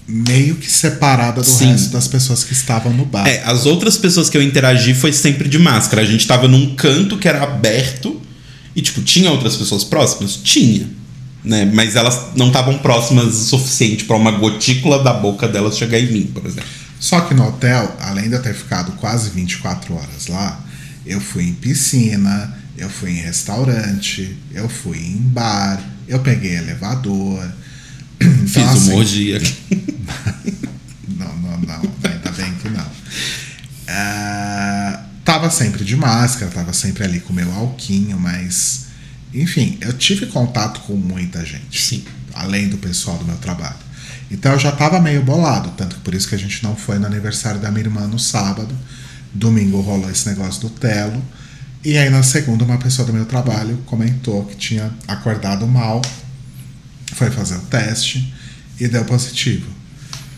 [0.08, 1.72] meio que separada do Sim.
[1.72, 3.28] resto das pessoas que estavam no bar.
[3.28, 6.02] É, as outras pessoas que eu interagi foi sempre de máscara.
[6.02, 8.22] A gente tava num canto que era aberto
[8.74, 10.38] e, tipo, tinha outras pessoas próximas?
[10.42, 10.88] Tinha.
[11.44, 11.70] Né?
[11.74, 16.12] Mas elas não estavam próximas o suficiente pra uma gotícula da boca delas chegar em
[16.12, 16.70] mim, por exemplo.
[17.00, 20.64] Só que no hotel, além de eu ter ficado quase 24 horas lá,
[21.06, 27.46] eu fui em piscina, eu fui em restaurante, eu fui em bar, eu peguei elevador.
[28.20, 29.40] Então, Fiz assim, uma orgia.
[31.08, 31.82] Não, não, não.
[32.04, 32.86] Ainda bem que não.
[33.88, 38.88] Ah, tava sempre de máscara, tava sempre ali com o meu alquinho, mas.
[39.34, 41.82] Enfim, eu tive contato com muita gente.
[41.82, 42.04] Sim.
[42.34, 43.87] Além do pessoal do meu trabalho.
[44.30, 47.00] Então eu já tava meio bolado, tanto que por isso que a gente não foi
[47.00, 48.76] no aniversário da minha irmã no sábado.
[49.34, 51.22] Domingo rolou esse negócio do telo.
[51.84, 56.02] E aí na segunda uma pessoa do meu trabalho comentou que tinha acordado mal,
[57.14, 58.34] foi fazer o teste
[58.80, 59.68] e deu positivo.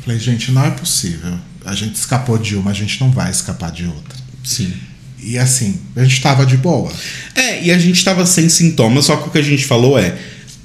[0.03, 1.37] Falei, gente, não é possível.
[1.65, 4.17] A gente escapou de uma, a gente não vai escapar de outra.
[4.43, 4.73] Sim.
[5.21, 6.91] E assim, a gente tava de boa.
[7.35, 10.17] É, e a gente tava sem sintomas, só que o que a gente falou é.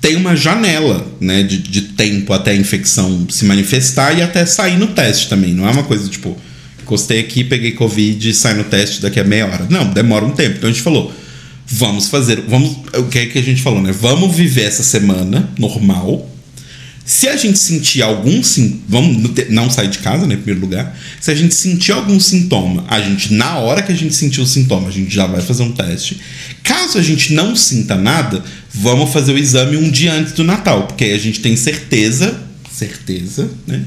[0.04, 4.76] Tem uma janela né, de, de tempo até a infecção se manifestar e até sair
[4.76, 5.54] no teste também.
[5.54, 6.36] Não é uma coisa tipo,
[6.82, 9.66] encostei aqui, peguei Covid e sai no teste daqui a meia hora.
[9.70, 10.56] Não, demora um tempo.
[10.58, 11.10] Então a gente falou,
[11.66, 12.42] vamos fazer.
[12.46, 12.76] Vamos.
[12.98, 13.92] O que é que a gente falou, né?
[13.92, 16.30] Vamos viver essa semana normal.
[17.06, 20.98] Se a gente sentir algum sim, vamos não sair de casa, né, em primeiro lugar.
[21.20, 24.46] Se a gente sentir algum sintoma, a gente na hora que a gente sentir o
[24.46, 26.18] sintoma, a gente já vai fazer um teste.
[26.62, 30.86] Caso a gente não sinta nada, vamos fazer o exame um dia antes do Natal,
[30.86, 32.40] porque aí a gente tem certeza,
[32.72, 33.84] certeza, né,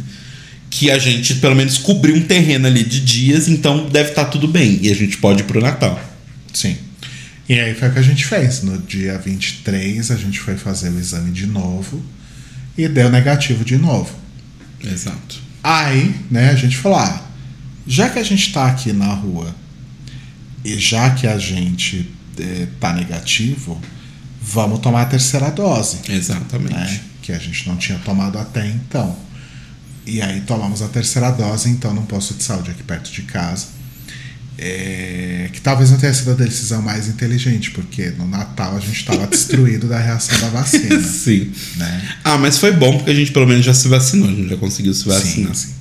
[0.69, 4.47] que a gente pelo menos cobriu um terreno ali de dias, então deve estar tudo
[4.47, 5.99] bem e a gente pode ir pro Natal.
[6.53, 6.77] Sim.
[7.49, 8.61] E aí foi o que a gente fez.
[8.61, 12.03] No dia 23, a gente foi fazer o exame de novo
[12.77, 14.13] e deu negativo de novo.
[14.83, 15.41] Exato.
[15.63, 17.21] Aí, né, a gente falou: ah,
[17.85, 19.55] já que a gente tá aqui na rua
[20.63, 23.81] e já que a gente eh, tá negativo,
[24.41, 26.73] vamos tomar a terceira dose, Exatamente.
[26.73, 26.99] né?
[27.21, 29.15] Que a gente não tinha tomado até então.
[30.05, 33.67] E aí tomamos a terceira dose, então, num posto de saúde aqui perto de casa.
[34.59, 38.99] É, que talvez não tenha sido a decisão mais inteligente, porque no Natal a gente
[38.99, 40.99] estava destruído da reação da vacina.
[41.03, 41.51] Sim.
[41.75, 42.15] né?
[42.23, 44.57] Ah, mas foi bom porque a gente pelo menos já se vacinou, a gente já
[44.57, 45.53] conseguiu se vacinar.
[45.53, 45.73] Sim, sim.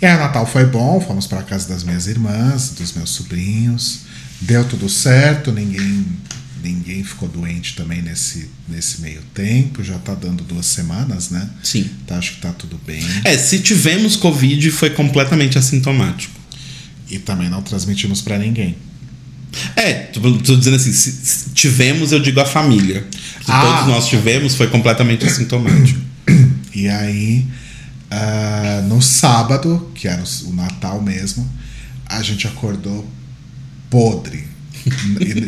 [0.00, 4.00] E o Natal foi bom, fomos para casa das minhas irmãs, dos meus sobrinhos.
[4.40, 6.04] Deu tudo certo, ninguém
[6.62, 9.82] ninguém ficou doente também nesse, nesse meio tempo.
[9.82, 11.48] Já tá dando duas semanas, né?
[11.62, 11.88] Sim.
[12.04, 13.04] Então acho que tá tudo bem.
[13.24, 16.41] É, se tivemos Covid, foi completamente assintomático.
[17.12, 18.74] E também não transmitimos para ninguém.
[19.76, 23.06] É, tô, tô dizendo assim, se, se tivemos, eu digo a família.
[23.44, 23.60] Se Ah.
[23.60, 26.00] todos nós tivemos, foi completamente assintomático.
[26.74, 27.46] E aí,
[28.10, 31.46] ah, no sábado, que era o Natal mesmo,
[32.06, 33.06] a gente acordou
[33.90, 34.42] podre.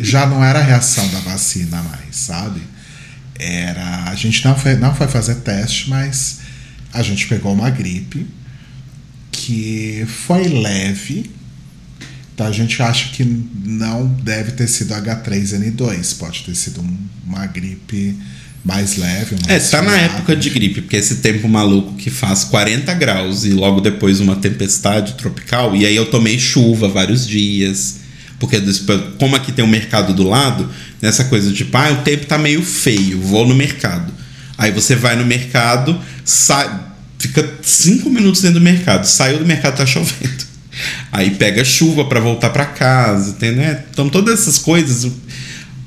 [0.01, 2.61] Já não era a reação da vacina mais, sabe?
[3.39, 4.03] Era.
[4.11, 6.41] A gente não foi, não foi fazer teste, mas
[6.93, 8.27] a gente pegou uma gripe
[9.31, 11.31] que foi leve.
[12.35, 13.23] Então a gente acha que
[13.63, 18.13] não deve ter sido H3N2, pode ter sido um- uma gripe
[18.63, 19.35] mais leve.
[19.35, 23.45] Um É, tá na época de gripe, porque esse tempo maluco que faz 40 graus
[23.45, 27.97] e logo depois uma tempestade tropical, e aí eu tomei chuva vários dias.
[28.37, 28.61] Porque
[29.17, 30.69] como aqui tem um mercado do lado,
[31.01, 34.11] nessa coisa de tipo, ah, o tempo tá meio feio, vou no mercado.
[34.57, 36.69] Aí você vai no mercado, sai,
[37.17, 40.54] fica cinco minutos dentro do mercado, saiu do mercado tá chovendo.
[41.11, 43.83] Aí pega chuva para voltar para casa, tem, né?
[43.91, 45.11] Então todas essas coisas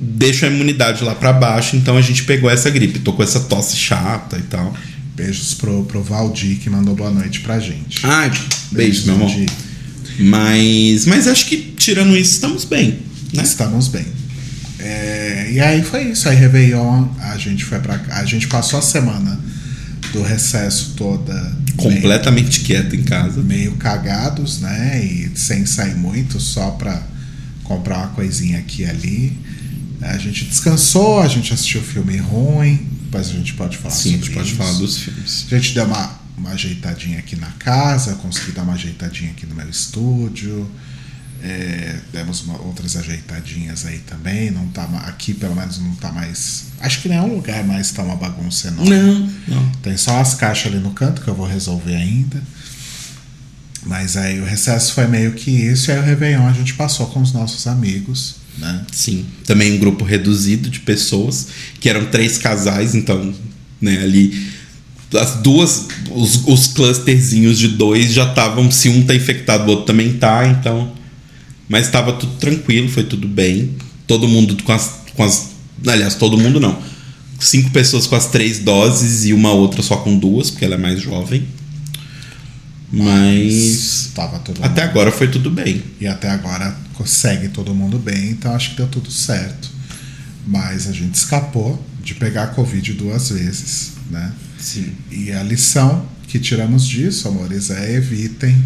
[0.00, 3.40] deixam a imunidade lá para baixo, então a gente pegou essa gripe, tô com essa
[3.40, 4.74] tosse chata e tal.
[5.16, 8.00] Beijos pro, pro Valdir que mandou boa noite pra gente.
[8.04, 8.30] Ai,
[8.70, 9.28] beijo, meu amor.
[9.28, 9.50] Valdir.
[10.20, 13.00] Mas, mas acho que tirando isso, estamos bem,
[13.32, 13.42] né?
[13.42, 14.06] Estamos bem.
[14.78, 16.28] É, e aí foi isso.
[16.28, 19.38] Aí Réveillon, a gente foi pra A gente passou a semana
[20.12, 23.42] do recesso toda Completamente quieto em casa.
[23.42, 25.02] meio, meio cagados, né?
[25.04, 27.02] E sem sair muito, só pra
[27.64, 29.38] comprar uma coisinha aqui e ali.
[30.00, 32.86] A gente descansou, a gente assistiu filme ruim.
[33.02, 34.56] Depois a gente pode falar Sim, a sobre gente pode isso.
[34.56, 35.46] falar dos filmes.
[35.50, 39.54] A gente deu uma, uma ajeitadinha aqui na casa, consegui dar uma ajeitadinha aqui no
[39.54, 40.70] meu estúdio.
[41.42, 44.50] É, demos uma- outras ajeitadinhas aí também.
[44.50, 46.64] Não tá, aqui pelo menos não tá mais.
[46.80, 48.90] Acho que nenhum lugar mais tá uma bagunça enorme.
[48.90, 49.72] Não, não.
[49.82, 52.42] Tem só as caixas ali no canto que eu vou resolver ainda.
[53.84, 57.06] Mas aí o recesso foi meio que isso, e aí o Réveillon a gente passou
[57.06, 58.84] com os nossos amigos, né?
[58.92, 59.24] Sim.
[59.46, 61.48] Também um grupo reduzido de pessoas,
[61.80, 63.32] que eram três casais, então,
[63.80, 64.58] né, ali.
[65.18, 68.70] As duas, os, os clusterzinhos de dois já estavam.
[68.70, 70.92] Se um tá infectado, o outro também tá, então.
[71.66, 73.74] Mas estava tudo tranquilo, foi tudo bem.
[74.06, 75.50] Todo mundo com as, com as.
[75.86, 76.80] Aliás, todo mundo não.
[77.38, 80.78] Cinco pessoas com as três doses e uma outra só com duas, porque ela é
[80.78, 81.46] mais jovem.
[82.90, 84.10] Mas.
[84.14, 85.82] Tava todo Até mundo- agora foi tudo bem.
[86.00, 89.70] E até agora segue todo mundo bem, então acho que deu tudo certo.
[90.46, 94.32] Mas a gente escapou de pegar a Covid duas vezes, né?
[94.58, 94.92] Sim.
[95.10, 98.56] E a lição que tiramos disso, amores, é evitem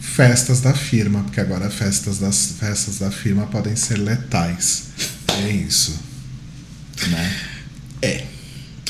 [0.00, 4.84] festas da firma, porque agora festas das festas da firma podem ser letais.
[5.44, 5.94] É isso.
[7.08, 7.36] Né?
[8.02, 8.24] É.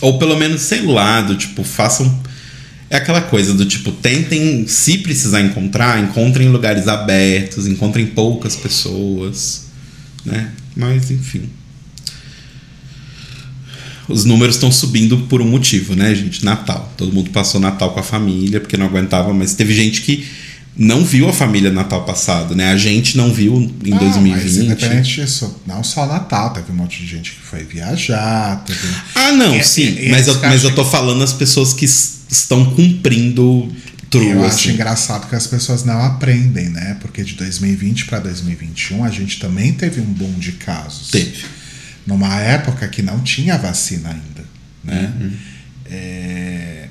[0.01, 2.23] Ou pelo menos, sei lá, do tipo, façam.
[2.91, 8.57] é aquela coisa do tipo, tentem, se precisar encontrar, encontrem em lugares abertos, encontrem poucas
[8.57, 9.67] pessoas,
[10.25, 10.53] né?
[10.77, 11.49] Mas, enfim.
[14.07, 16.45] Os números estão subindo por um motivo, né, gente?
[16.45, 16.93] Natal.
[16.97, 20.27] Todo mundo passou Natal com a família porque não aguentava, mas teve gente que
[20.77, 22.73] não viu a família Natal passado, né?
[22.73, 24.43] A gente não viu em Ah, 2020.
[24.43, 28.65] Mas independente disso, não só Natal, teve um monte de gente que foi viajar.
[28.65, 28.81] Teve...
[29.15, 29.97] Ah, não, É, sim.
[29.99, 33.73] é, é mas, eu, mas acho eu tô falando as pessoas que estão cumprindo
[34.11, 34.71] true, eu acho assim.
[34.73, 36.97] engraçado que as pessoas não aprendem, né?
[37.01, 41.11] Porque de 2020 para 2021 a gente também teve um boom de casos.
[41.11, 41.45] Teve.
[42.07, 44.45] Numa época que não tinha vacina ainda,
[44.83, 45.13] né?
[45.21, 45.33] Uhum.
[45.87, 46.89] É,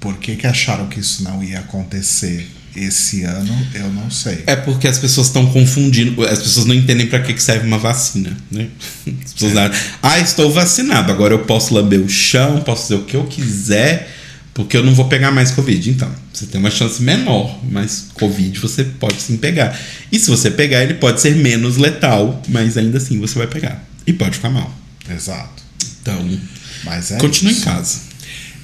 [0.00, 3.66] Por que, que acharam que isso não ia acontecer esse ano?
[3.74, 4.44] Eu não sei.
[4.46, 8.36] É porque as pessoas estão confundindo, as pessoas não entendem pra que serve uma vacina,
[8.50, 8.68] né?
[9.24, 13.04] As pessoas acham, ah, estou vacinado, agora eu posso lamber o chão, posso fazer o
[13.04, 14.10] que eu quiser,
[14.52, 15.90] porque eu não vou pegar mais Covid.
[15.90, 19.78] Então, você tem uma chance menor, mas Covid você pode sim pegar.
[20.10, 23.84] E se você pegar, ele pode ser menos letal, mas ainda assim você vai pegar.
[24.06, 24.72] E pode ficar mal.
[25.10, 25.62] Exato.
[26.00, 26.38] Então,
[26.84, 27.62] Mas é continue isso.
[27.62, 27.98] em casa.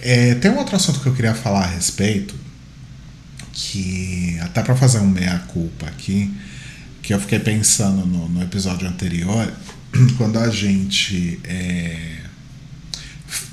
[0.02, 2.34] É, tem um outro assunto que eu queria falar a respeito,
[3.60, 6.32] que até para fazer um meia-culpa aqui,
[7.02, 9.52] que eu fiquei pensando no, no episódio anterior,
[10.16, 11.38] quando a gente.
[11.44, 12.20] é,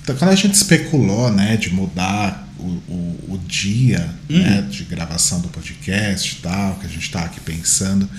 [0.05, 5.49] quando a gente especulou né, de mudar o, o, o dia né, de gravação do
[5.49, 8.09] podcast e tal, que a gente tá aqui pensando.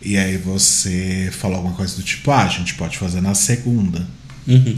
[0.00, 4.06] E aí você falou alguma coisa do tipo, ah, a gente pode fazer na segunda.
[4.46, 4.76] Uhum.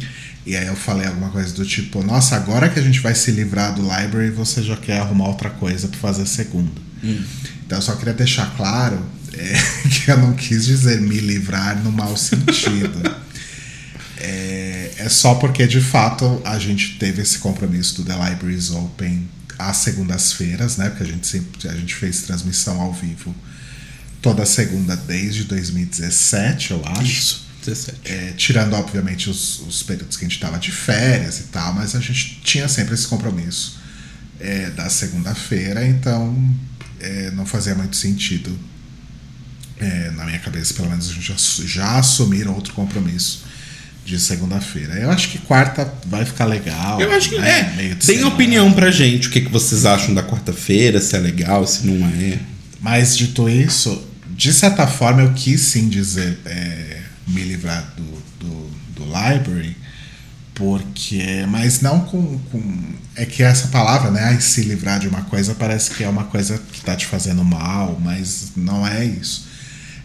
[0.51, 3.31] E aí eu falei alguma coisa do tipo, nossa, agora que a gente vai se
[3.31, 6.73] livrar do library, você já quer arrumar outra coisa para fazer segunda.
[7.65, 9.01] Então eu só queria deixar claro
[9.33, 9.53] é,
[9.89, 13.01] que eu não quis dizer me livrar no mau sentido.
[14.19, 19.29] é, é só porque de fato a gente teve esse compromisso do The Libraries Open
[19.57, 20.89] às segundas-feiras, né?
[20.89, 23.33] Porque a gente sempre a gente fez transmissão ao vivo
[24.21, 27.03] toda segunda desde 2017, eu acho.
[27.05, 27.99] Isso, 17.
[28.05, 31.94] É, tirando, obviamente, os, os períodos que a gente estava de férias e tal, mas
[31.94, 33.79] a gente tinha sempre esse compromisso
[34.38, 36.37] é, da segunda-feira, então
[36.99, 38.59] é, não fazia muito sentido,
[39.79, 41.35] é, na minha cabeça, pelo menos, a gente já,
[41.66, 43.44] já assumir outro compromisso
[44.05, 44.94] de segunda-feira.
[44.94, 47.01] Eu acho que quarta vai ficar legal.
[47.01, 47.61] Eu acho que né?
[47.61, 47.77] é.
[47.77, 48.35] Meio de Deem semana.
[48.35, 52.07] opinião pra gente, o que, que vocês acham da quarta-feira, se é legal, se não
[52.07, 52.38] é.
[52.81, 57.00] Mas dito isso, de certa forma eu quis sim dizer é,
[57.31, 59.77] me livrar do, do, do library,
[60.55, 61.47] porque.
[61.49, 62.95] Mas não com, com.
[63.16, 64.38] É que essa palavra, né?
[64.40, 67.99] se livrar de uma coisa parece que é uma coisa que tá te fazendo mal,
[68.03, 69.49] mas não é isso.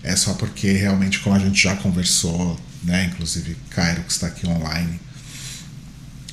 [0.04, 3.06] É só porque realmente, como a gente já conversou, né?
[3.06, 5.00] Inclusive Cairo, que está aqui online,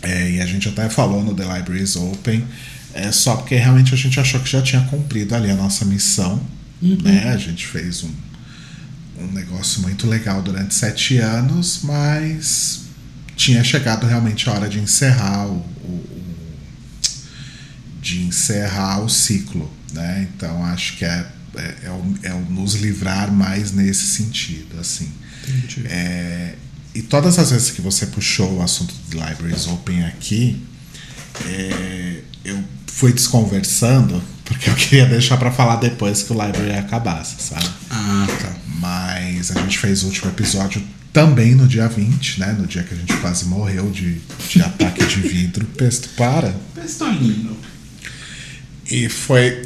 [0.02, 2.44] é, e a gente até falou no The Libraries Open,
[2.92, 6.40] é só porque realmente a gente achou que já tinha cumprido ali a nossa missão.
[6.80, 7.30] Né?
[7.30, 8.10] A gente fez um,
[9.18, 12.80] um negócio muito legal durante sete anos, mas
[13.36, 16.22] tinha chegado realmente a hora de encerrar o, o-
[18.00, 19.70] de encerrar o ciclo.
[19.92, 20.28] Né?
[20.34, 24.78] Então acho que é, é, é o, é o nos livrar mais nesse sentido.
[24.80, 25.10] assim.
[25.86, 26.54] É,
[26.94, 30.62] e todas as vezes que você puxou o assunto de Libraries Open aqui,
[31.46, 37.36] é, eu fui desconversando, porque eu queria deixar para falar depois que o library acabasse,
[37.38, 37.68] sabe?
[37.90, 38.52] Ah, tá.
[38.82, 42.52] Mas a gente fez o último episódio também no dia 20, né?
[42.58, 45.64] No dia que a gente quase morreu de, de ataque de vidro.
[45.66, 46.52] Pesto, para.
[46.74, 47.56] Pestolino.
[48.90, 49.64] E foi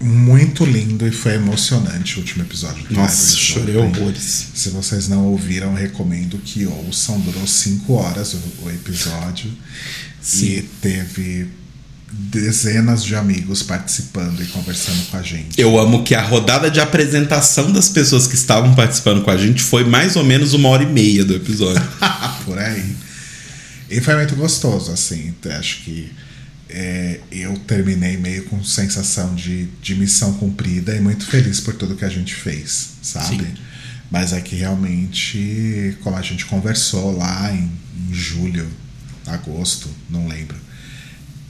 [0.00, 4.46] muito lindo e foi emocionante o último episódio do Nossa, Libraries chorei horrores.
[4.54, 7.18] Se vocês não ouviram, recomendo que ouçam.
[7.18, 9.50] Durou cinco horas o, o episódio.
[10.22, 10.46] Sim.
[10.46, 11.48] E teve
[12.18, 15.60] dezenas de amigos participando e conversando com a gente.
[15.60, 19.62] Eu amo que a rodada de apresentação das pessoas que estavam participando com a gente
[19.62, 21.82] foi mais ou menos uma hora e meia do episódio.
[22.44, 22.96] Por aí.
[23.90, 25.34] E foi muito gostoso, assim.
[25.58, 26.10] Acho que
[26.68, 31.94] é, eu terminei meio com sensação de, de missão cumprida e muito feliz por tudo
[31.94, 33.44] que a gente fez, sabe?
[33.44, 33.54] Sim.
[34.10, 37.70] Mas é que realmente, como a gente conversou lá em,
[38.08, 38.66] em julho,
[39.26, 40.56] agosto, não lembro,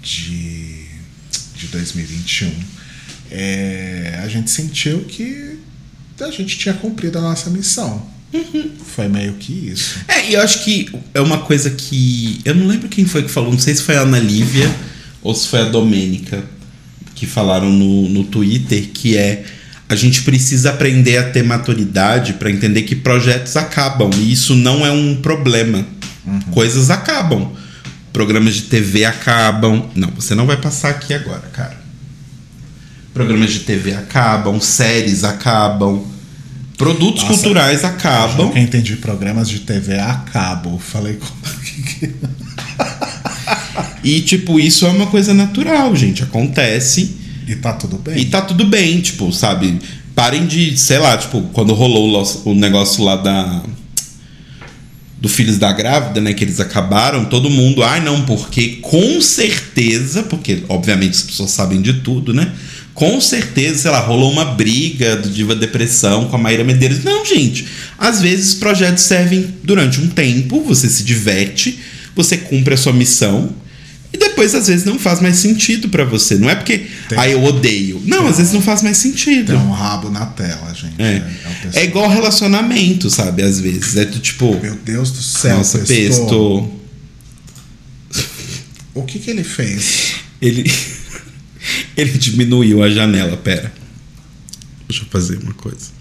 [0.06, 0.86] de,
[1.56, 2.52] de 2021,
[3.30, 5.58] é, a gente sentiu que
[6.20, 8.06] a gente tinha cumprido a nossa missão.
[8.94, 9.98] Foi meio que isso.
[10.06, 12.40] É, e eu acho que é uma coisa que.
[12.44, 14.72] Eu não lembro quem foi que falou, não sei se foi a Ana Lívia
[15.22, 16.44] ou se foi a Domênica
[17.14, 19.44] que falaram no, no Twitter, que é
[19.88, 24.10] a gente precisa aprender a ter maturidade para entender que projetos acabam.
[24.18, 25.86] E isso não é um problema.
[26.52, 27.52] Coisas acabam.
[28.16, 29.90] Programas de TV acabam.
[29.94, 31.76] Não, você não vai passar aqui agora, cara.
[33.12, 36.02] Programas de TV acabam, séries acabam,
[36.78, 38.52] produtos Nossa, culturais acabam.
[38.54, 40.78] Eu entendi programas de TV a cabo.
[40.78, 42.10] Falei como que.
[44.02, 46.22] E, tipo, isso é uma coisa natural, gente.
[46.22, 47.18] Acontece.
[47.46, 48.16] E tá tudo bem.
[48.18, 49.78] E tá tudo bem, tipo, sabe?
[50.14, 53.62] Parem de, sei lá, tipo, quando rolou o lo- o negócio lá da.
[55.18, 56.34] Do Filhos da Grávida, né?
[56.34, 57.82] Que eles acabaram, todo mundo.
[57.82, 62.52] Ai, não, porque com certeza, porque obviamente as pessoas sabem de tudo, né?
[62.92, 67.04] Com certeza, sei lá, rolou uma briga do Diva Depressão com a Maíra Medeiros.
[67.04, 67.66] Não, gente.
[67.98, 71.78] Às vezes projetos servem durante um tempo, você se diverte,
[72.14, 73.54] você cumpre a sua missão.
[74.12, 76.36] E depois, às vezes, não faz mais sentido pra você.
[76.36, 76.86] Não é porque,
[77.16, 78.00] ah, eu odeio.
[78.04, 79.46] Não, Tem às vezes não faz mais sentido.
[79.52, 80.94] Tem um rabo na tela, gente.
[81.00, 81.16] É.
[81.18, 83.42] o pessoal- É igual relacionamento, sabe?
[83.42, 83.96] Às vezes.
[83.96, 85.92] É tu, tipo, Meu Deus do céu, nossa, Pesto.
[86.20, 86.70] pesto.
[88.94, 90.14] O que que ele fez?
[90.40, 90.70] Ele.
[91.96, 93.72] ele diminuiu a janela, pera.
[94.88, 95.96] Deixa eu fazer uma coisa.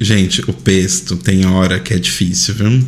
[0.00, 2.84] Gente, o pesto tem hora que é difícil, viu?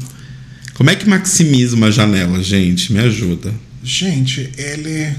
[0.74, 2.92] Como é que maximiza uma janela, gente?
[2.92, 3.54] Me ajuda.
[3.84, 5.14] Gente, ele.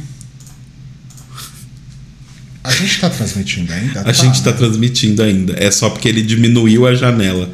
[2.64, 4.02] A gente tá transmitindo ainda?
[4.02, 4.58] A gente tá né?
[4.58, 5.54] transmitindo ainda.
[5.64, 7.54] É só porque ele diminuiu a janela.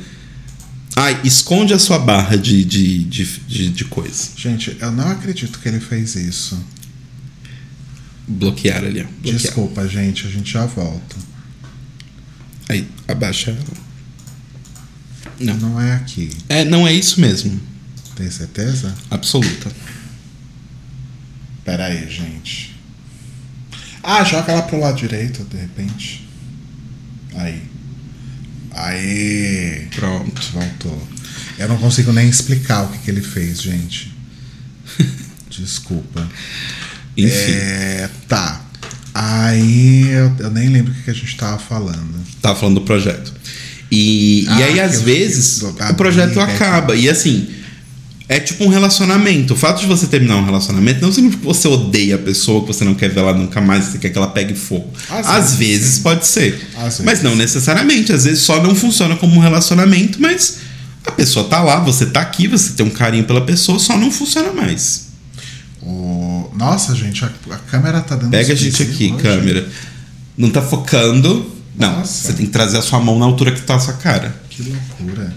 [0.96, 4.30] Ai, esconde a sua barra de, de, de, de, de coisa.
[4.38, 6.58] Gente, eu não acredito que ele fez isso.
[8.26, 9.04] Bloquear ali, ó.
[9.04, 9.38] Bloquear.
[9.38, 11.18] Desculpa, gente, a gente já volta.
[12.70, 13.58] Aí, abaixa.
[15.38, 15.58] Não.
[15.58, 16.30] Não é aqui.
[16.48, 17.60] É, não é isso mesmo.
[18.16, 18.96] Tem certeza?
[19.10, 19.70] Absoluta.
[21.66, 22.76] Pera aí, gente.
[24.04, 26.28] Ah, joga ela pro lado direito, de repente.
[27.36, 27.62] Aí.
[28.74, 29.88] Aí.
[29.96, 30.42] Pronto.
[30.54, 31.08] Voltou.
[31.58, 34.12] Eu não consigo nem explicar o que, que ele fez, gente.
[35.50, 36.28] Desculpa.
[37.16, 37.52] Enfim.
[37.52, 38.62] É, tá.
[39.14, 42.16] Aí eu, eu nem lembro o que, que a gente tava falando.
[42.42, 43.34] Tava falando do projeto.
[43.92, 46.96] E, e Ah, aí, que às vezes, do- o projeto amiga, acaba.
[46.96, 47.48] E assim,
[48.32, 49.54] é tipo um relacionamento.
[49.54, 52.68] O fato de você terminar um relacionamento não significa que você odeia a pessoa, que
[52.68, 54.90] você não quer ver ela nunca mais, você quer que ela pegue fogo.
[55.10, 56.66] Às Às, vezes, vezes, pode ser.
[56.78, 57.24] Às Mas vezes.
[57.24, 58.14] não necessariamente.
[58.14, 60.60] Às vezes só não funciona como um relacionamento, mas
[61.06, 64.10] a pessoa tá lá, você tá aqui, você tem um carinho pela pessoa, só não
[64.10, 65.08] funciona mais.
[65.82, 66.50] O...
[66.56, 69.22] Nossa, gente, a, a câmera tá dando Pega a gente aqui, hoje.
[69.24, 69.68] câmera.
[70.38, 71.52] Não tá focando.
[71.78, 72.28] Não, Nossa.
[72.28, 74.34] você tem que trazer a sua mão na altura que tá a sua cara.
[74.50, 75.34] Que loucura.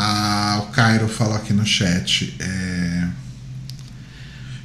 [0.00, 2.32] Ah, o Cairo falou aqui no chat.
[2.38, 3.04] é,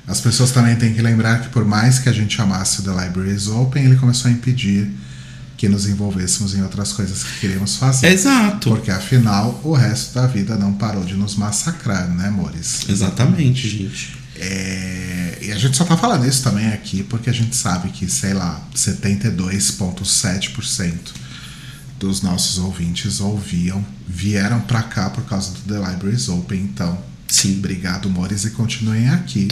[0.08, 2.92] As pessoas também têm que lembrar que, por mais que a gente amasse o The
[3.04, 4.92] Libraries Open, ele começou a impedir
[5.58, 8.06] que nos envolvêssemos em outras coisas que queríamos fazer.
[8.08, 8.70] Exato.
[8.70, 12.82] Porque afinal, o resto da vida não parou de nos massacrar, né, amores?
[12.88, 14.16] Exatamente, gente.
[14.36, 18.08] É, E a gente só tá falando isso também aqui porque a gente sabe que,
[18.10, 20.98] sei lá, 72,7%
[22.04, 26.60] dos nossos ouvintes ouviam, vieram pra cá por causa do The Libraries Open.
[26.60, 27.60] Então, Sim.
[27.60, 29.48] obrigado, amores, e continuem aqui.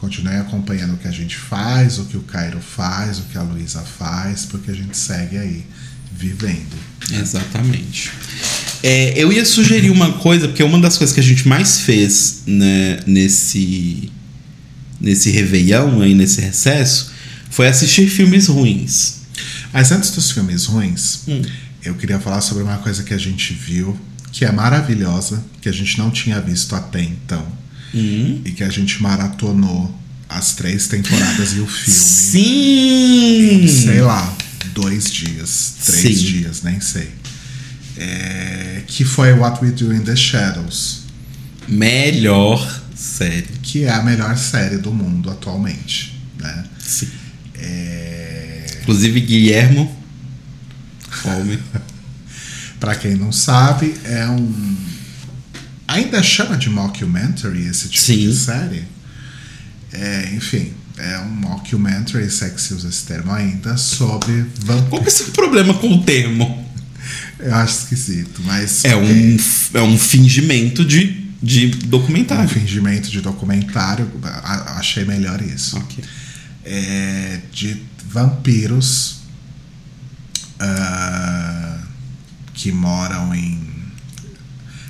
[0.00, 3.42] Continuem acompanhando o que a gente faz, o que o Cairo faz, o que a
[3.42, 5.64] Luísa faz, porque a gente segue aí
[6.12, 6.76] vivendo.
[7.12, 8.10] Exatamente.
[8.82, 12.42] É, eu ia sugerir uma coisa, porque uma das coisas que a gente mais fez
[12.46, 14.10] né, nesse,
[15.00, 17.12] nesse Réveillon, aí, nesse recesso,
[17.48, 19.20] foi assistir filmes ruins.
[19.72, 21.42] Mas antes dos filmes ruins, Hum.
[21.86, 23.98] Eu queria falar sobre uma coisa que a gente viu,
[24.32, 27.46] que é maravilhosa, que a gente não tinha visto até então,
[27.94, 28.42] Hum.
[28.44, 29.94] e que a gente maratonou
[30.28, 31.98] as três temporadas e o filme.
[31.98, 33.66] Sim!
[33.68, 34.36] Sei lá,
[34.74, 36.24] dois dias, três Sim.
[36.24, 37.10] dias, nem sei.
[37.96, 41.02] É, que foi What We Do in the Shadows,
[41.68, 43.46] Melhor série.
[43.62, 46.64] que é a melhor série do mundo atualmente, né?
[46.78, 47.08] Sim.
[47.54, 49.95] É, Inclusive, Guilhermo.
[51.16, 51.58] Fome.
[52.78, 54.76] Pra quem não sabe, é um.
[55.88, 58.28] Ainda chama de mockumentary esse tipo Sim.
[58.28, 58.84] de série?
[59.92, 64.66] É, enfim, é um mockumentary, se é que se usa esse termo ainda, sobre Qual
[64.66, 65.12] que é vampiros.
[65.12, 66.66] seu problema com o termo?
[67.38, 68.84] Eu acho esquisito, mas.
[68.84, 69.36] É um,
[69.74, 72.48] é um fingimento de, de um documentário.
[72.48, 74.10] fingimento de documentário.
[74.76, 75.76] achei melhor isso.
[75.78, 76.02] Ok.
[76.64, 79.20] É, de vampiros
[80.60, 81.78] ah,
[82.54, 83.60] que moram em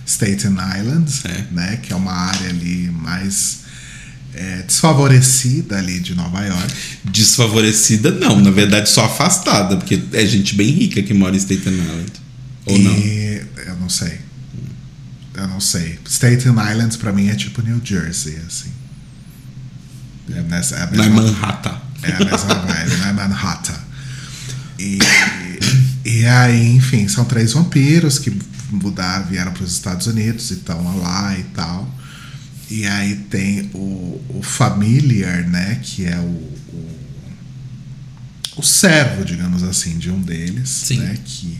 [0.06, 1.44] Staten Island, É.
[1.52, 3.64] né, que é uma área ali mais
[4.34, 6.74] é, desfavorecida ali de Nova York.
[7.04, 8.38] Desfavorecida, não.
[8.40, 12.12] Na verdade, só afastada, porque é gente bem rica que mora em Staten Island.
[12.66, 12.92] Ou e não?
[13.64, 14.20] eu não sei.
[15.34, 15.98] Eu não sei.
[16.06, 18.70] Staten Island pra mim é tipo New Jersey, assim.
[20.32, 21.80] É, nessa, é a Não é mesma- Manhattan.
[22.02, 23.80] é a mesma vibe, não é Manhattan.
[24.78, 24.98] E,
[26.04, 28.32] e aí, enfim, são três vampiros que
[28.70, 31.94] mudaram, vieram para os Estados Unidos e estão lá e tal.
[32.70, 35.80] E aí tem o, o Familiar, né?
[35.82, 36.98] Que é o, o,
[38.56, 40.68] o servo, digamos assim, de um deles.
[40.68, 40.98] Sim.
[40.98, 41.58] Né, que,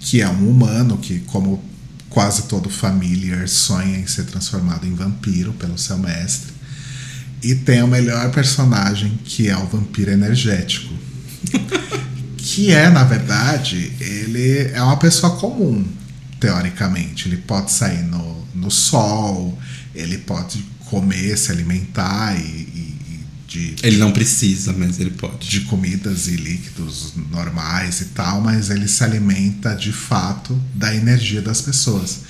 [0.00, 1.62] que é um humano que, como
[2.08, 6.52] quase todo Familiar, sonha em ser transformado em vampiro pelo seu mestre.
[7.42, 10.92] E tem o melhor personagem, que é o vampiro energético.
[12.50, 15.84] que é, na verdade, ele é uma pessoa comum,
[16.40, 17.28] teoricamente.
[17.28, 19.58] Ele pode sair no, no sol,
[19.94, 25.46] ele pode comer, se alimentar e, e- e de, Ele não precisa, mas ele pode.
[25.48, 31.42] de comidas e líquidos normais e tal, mas ele se alimenta de fato da energia
[31.42, 32.20] das pessoas.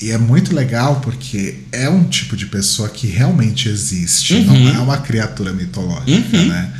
[0.00, 4.44] E é muito legal porque é um tipo de pessoa que realmente existe, Uhum.
[4.44, 6.72] não é uma criatura mitológica, né?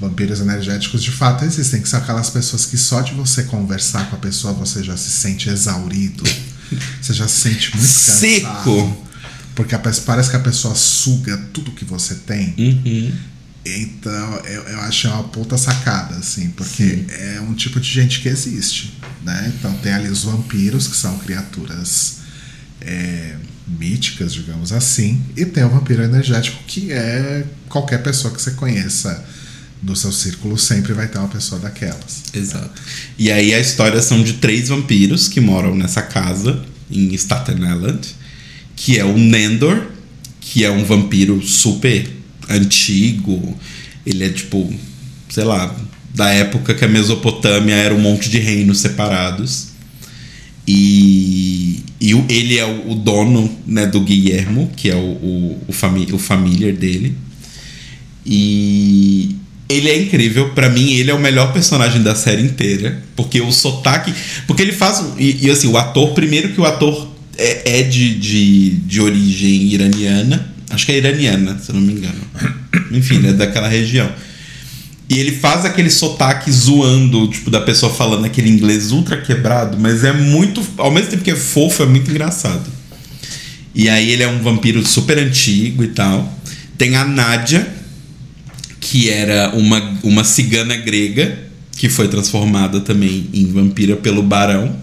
[0.00, 4.16] Vampiros energéticos de fato existem, que são aquelas pessoas que só de você conversar com
[4.16, 6.22] a pessoa você já se sente exaurido,
[7.02, 8.20] você já se sente muito cansado.
[8.20, 9.08] Seco.
[9.56, 12.54] Porque a parece que a pessoa suga tudo que você tem.
[12.56, 13.12] Uhum.
[13.66, 18.28] Então, eu, eu achei uma puta sacada, assim, porque é um tipo de gente que
[18.28, 19.52] existe, né?
[19.54, 22.18] Então tem ali os vampiros, que são criaturas
[22.80, 23.34] é,
[23.66, 29.24] míticas, digamos assim, e tem o vampiro energético, que é qualquer pessoa que você conheça
[29.82, 32.24] no seu círculo, sempre vai ter uma pessoa daquelas.
[32.34, 32.80] Exato.
[33.18, 38.00] E aí a história são de três vampiros que moram nessa casa em Staten Island,
[38.74, 39.86] que é o Nendor,
[40.40, 42.08] que é um vampiro super
[42.48, 43.56] antigo.
[44.04, 44.72] Ele é tipo,
[45.28, 45.74] sei lá,
[46.14, 49.68] da época que a Mesopotâmia era um monte de reinos separados.
[50.66, 56.18] E, e ele é o, dono né, do Guillermo, que é o, o, o, o
[56.18, 57.16] familiar dele.
[58.26, 59.37] E
[59.68, 60.50] ele é incrível.
[60.50, 63.02] Pra mim, ele é o melhor personagem da série inteira.
[63.14, 64.14] Porque o sotaque.
[64.46, 65.04] Porque ele faz.
[65.18, 69.72] E, e, assim, o ator, primeiro que o ator é, é de, de, de origem
[69.72, 70.54] iraniana.
[70.70, 72.20] Acho que é iraniana, se eu não me engano.
[72.92, 74.10] Enfim, é daquela região.
[75.08, 80.04] E ele faz aquele sotaque zoando, tipo, da pessoa falando aquele inglês ultra quebrado, mas
[80.04, 80.62] é muito.
[80.76, 82.70] Ao mesmo tempo que é fofo, é muito engraçado.
[83.74, 86.30] E aí ele é um vampiro super antigo e tal.
[86.76, 87.66] Tem a Nádia,
[88.90, 91.38] que era uma, uma cigana grega,
[91.72, 94.74] que foi transformada também em vampira pelo Barão.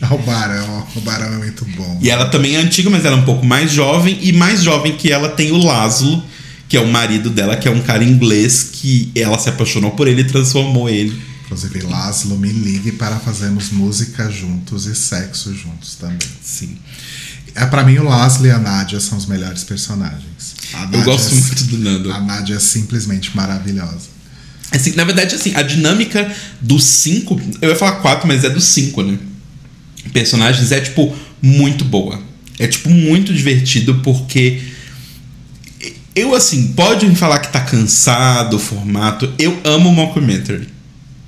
[0.00, 1.98] Ah, O Barão, o Barão é muito bom.
[2.00, 4.16] E ela também é antiga, mas ela é um pouco mais jovem.
[4.22, 6.22] E mais jovem que ela tem o Laszlo,
[6.68, 10.06] que é o marido dela, que é um cara inglês que ela se apaixonou por
[10.06, 11.20] ele e transformou ele.
[11.46, 16.28] Inclusive, Laszlo, me ligue para fazermos música juntos e sexo juntos também.
[16.42, 16.76] Sim.
[17.56, 20.35] É, pra mim, o Laszlo e a Nádia são os melhores personagens.
[20.92, 22.12] Eu gosto é- muito do Nando.
[22.12, 24.16] A Nádia é simplesmente maravilhosa.
[24.70, 26.30] Assim, na verdade, assim, a dinâmica
[26.60, 27.40] dos cinco.
[27.60, 29.18] Eu ia falar quatro, mas é dos cinco, né?
[30.12, 32.20] Personagens é, tipo, muito boa.
[32.58, 34.62] É, tipo, muito divertido porque.
[36.14, 39.32] Eu, assim, pode me falar que tá cansado o formato.
[39.38, 40.66] Eu amo mockumentary.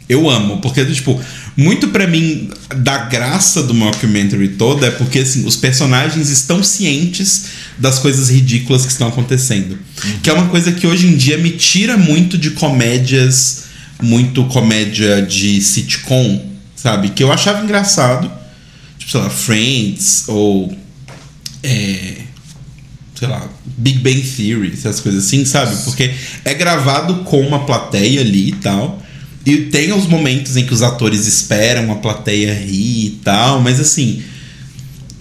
[0.09, 1.20] Eu amo, porque, tipo,
[1.54, 7.44] muito pra mim da graça do mockumentary toda é porque, assim, os personagens estão cientes
[7.76, 9.78] das coisas ridículas que estão acontecendo.
[10.22, 13.64] Que é uma coisa que hoje em dia me tira muito de comédias,
[14.02, 17.11] muito comédia de sitcom, sabe?
[17.11, 18.30] Que eu achava engraçado.
[18.98, 20.74] Tipo, sei lá, Friends ou.
[21.62, 22.22] É,
[23.14, 23.46] sei lá,
[23.76, 25.76] Big Bang Theory, essas coisas assim, sabe?
[25.84, 29.02] Porque é gravado com uma plateia ali e tal.
[29.49, 33.80] E tem os momentos em que os atores esperam a plateia rir e tal, mas
[33.80, 34.22] assim.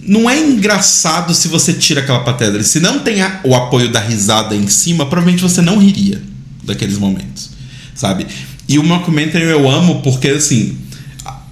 [0.02, 2.62] Não é engraçado se você tira aquela plateia.
[2.62, 6.20] Se não tem a- o apoio da risada em cima, provavelmente você não riria
[6.62, 7.50] daqueles momentos,
[7.94, 8.26] sabe?
[8.68, 10.76] E o mockumentary eu amo porque, assim,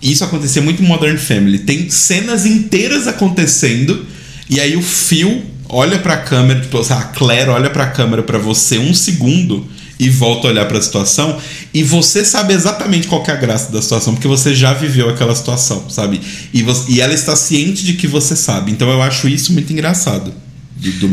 [0.03, 1.61] isso acontecia muito em Modern Family.
[1.61, 4.05] Tem cenas inteiras acontecendo
[4.49, 8.79] e aí o Phil olha pra câmera, tipo, a Claire olha pra câmera pra você
[8.79, 9.66] um segundo
[9.99, 11.39] e volta a olhar pra situação
[11.75, 15.35] e você sabe exatamente qual é a graça da situação, porque você já viveu aquela
[15.35, 16.21] situação, sabe?
[16.53, 18.71] E, você- e ela está ciente de que você sabe.
[18.73, 20.33] Então eu acho isso muito engraçado
[20.77, 21.09] do, do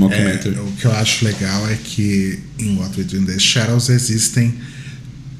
[0.55, 3.89] É, o que eu acho legal é que em What We Do in the Shadows
[3.89, 4.53] existem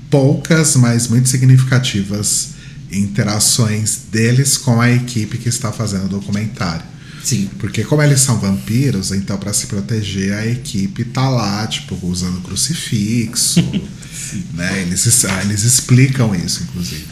[0.10, 2.50] poucas, mas muito significativas
[2.92, 6.86] interações deles com a equipe que está fazendo o documentário.
[7.24, 7.50] Sim.
[7.60, 12.42] Porque como eles são vampiros, então para se proteger a equipe tá lá, tipo, usando
[12.42, 13.62] crucifixo,
[14.54, 14.82] né?
[14.82, 17.06] Eles, es- ah, eles explicam isso, inclusive.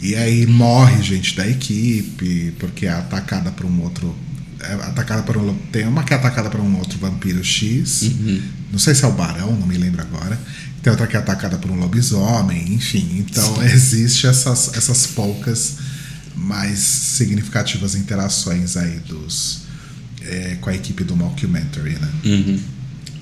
[0.00, 4.14] E aí morre gente da equipe, porque é atacada por um outro
[4.60, 5.54] é atacada por um.
[5.70, 8.02] Tem uma que é atacada por um outro vampiro X.
[8.02, 8.42] Uhum.
[8.72, 10.38] Não sei se é o Barão, não me lembro agora.
[10.82, 13.16] Tem outra que é atacada por um lobisomem, enfim.
[13.18, 15.74] Então existe essas, essas poucas
[16.36, 19.62] mais significativas interações aí dos.
[20.22, 22.08] é, com a equipe do Mockumentary, né?
[22.24, 22.60] Uhum.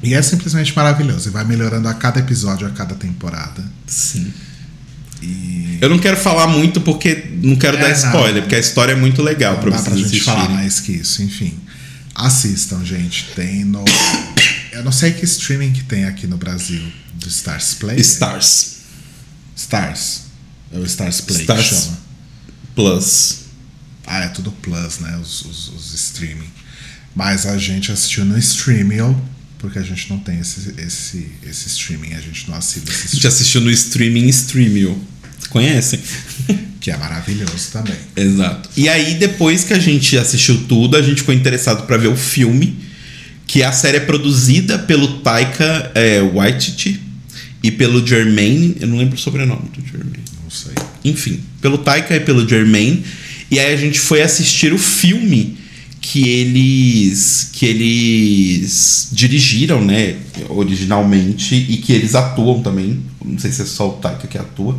[0.03, 1.29] E é simplesmente maravilhoso.
[1.29, 3.65] E vai melhorando a cada episódio, a cada temporada.
[3.87, 4.33] Sim.
[5.23, 5.79] E.
[5.81, 7.95] Eu não quero falar muito porque não quero É, dar não.
[7.95, 10.25] spoiler, porque a história é muito legal Não dá vocês pra gente assistirem.
[10.35, 11.55] falar mais que isso, enfim.
[12.15, 13.27] Assistam, gente.
[13.35, 13.85] Tem no.
[14.73, 16.83] Eu não sei que streaming que tem aqui no Brasil.
[17.15, 17.99] Do Stars Play?
[18.01, 18.77] Stars
[19.57, 20.23] Stars.
[20.73, 21.69] É o Stars Play Stars.
[21.69, 21.99] que chama.
[22.75, 23.45] Plus.
[24.07, 25.18] Ah, é tudo Plus, né?
[25.22, 26.49] Os, os, os streaming.
[27.14, 29.16] Mas a gente assistiu no Streamio,
[29.59, 32.14] porque a gente não tem esse, esse, esse streaming.
[32.14, 33.35] A gente não assina esse A gente streaming.
[33.35, 35.05] assistiu no streaming Streamio.
[35.51, 36.01] Conhecem?
[36.85, 37.97] Que é maravilhoso também.
[38.14, 38.68] Exato.
[38.77, 42.16] E aí, depois que a gente assistiu tudo, a gente ficou interessado pra ver o
[42.16, 42.77] filme,
[43.47, 47.01] que a série é produzida pelo Taika é, Waititi
[47.62, 48.77] e pelo Jermaine.
[48.81, 50.25] Eu não lembro o sobrenome do Jermaine.
[50.43, 50.75] Não sei.
[51.05, 53.03] Enfim, pelo Taika e pelo Jermaine.
[53.51, 55.57] E aí a gente foi assistir o filme
[56.01, 60.17] que eles que eles dirigiram, né,
[60.49, 63.01] originalmente e que eles atuam também.
[63.25, 64.79] Não sei se é só o Taika que atua,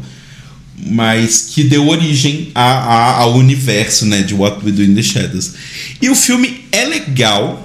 [0.78, 5.02] mas que deu origem a, a- ao universo, né, de What We Do in the
[5.04, 5.52] Shadows.
[6.02, 7.62] E o filme é legal,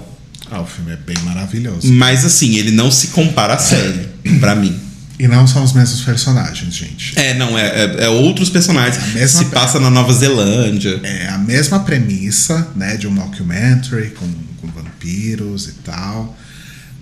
[0.51, 1.93] Ah, o filme é bem maravilhoso.
[1.93, 4.07] mas assim, ele não se compara à série,
[4.39, 4.75] pra mim.
[5.21, 7.12] E não são os mesmos personagens, gente.
[7.14, 9.31] É, não, é, é- é outros personagens.
[9.31, 10.99] Se passa na Nova Zelândia.
[11.03, 14.27] É a mesma premissa, né, de um mockumentary com,
[14.62, 16.35] com vampiros e tal,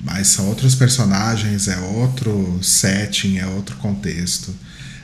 [0.02, 4.52] mas são outros personagens, é outro setting, é outro contexto,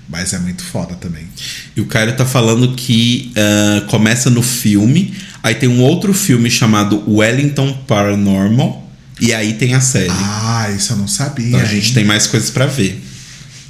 [0.08, 1.28] mas é muito foda também.
[1.76, 6.50] E o Caio tá falando que ah, começa no filme, aí tem um outro filme
[6.50, 8.83] chamado Wellington Paranormal,
[9.20, 10.10] e aí tem a série.
[10.10, 11.48] Ah, isso eu não sabia.
[11.48, 11.94] então a gente hein?
[11.94, 13.02] tem mais coisas pra ver.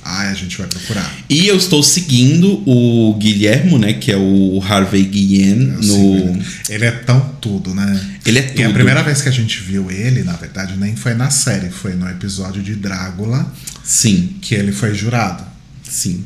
[0.06, 1.10] Ah, a gente vai procurar.
[1.30, 6.42] E eu estou seguindo o Guilhermo, né, que é o Harvey Guillen Eu no ele.
[6.68, 7.98] Ele é tão tudo, né?
[8.26, 8.74] Ele é E a tudo.
[8.74, 12.06] primeira vez que a gente viu ele, na verdade, nem foi na série, foi no
[12.08, 13.50] episódio de Drácula,
[13.82, 15.42] Sim, que ele foi jurado.
[15.88, 16.22] sim.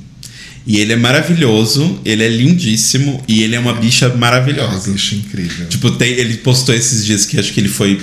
[0.66, 4.90] E ele é maravilhoso, ele é lindíssimo e ele é uma bicha É uma maravilhosa.
[4.92, 5.66] bicha incrível.
[5.68, 7.98] Tipo, tem, ele postou esses dias que acho que ele foi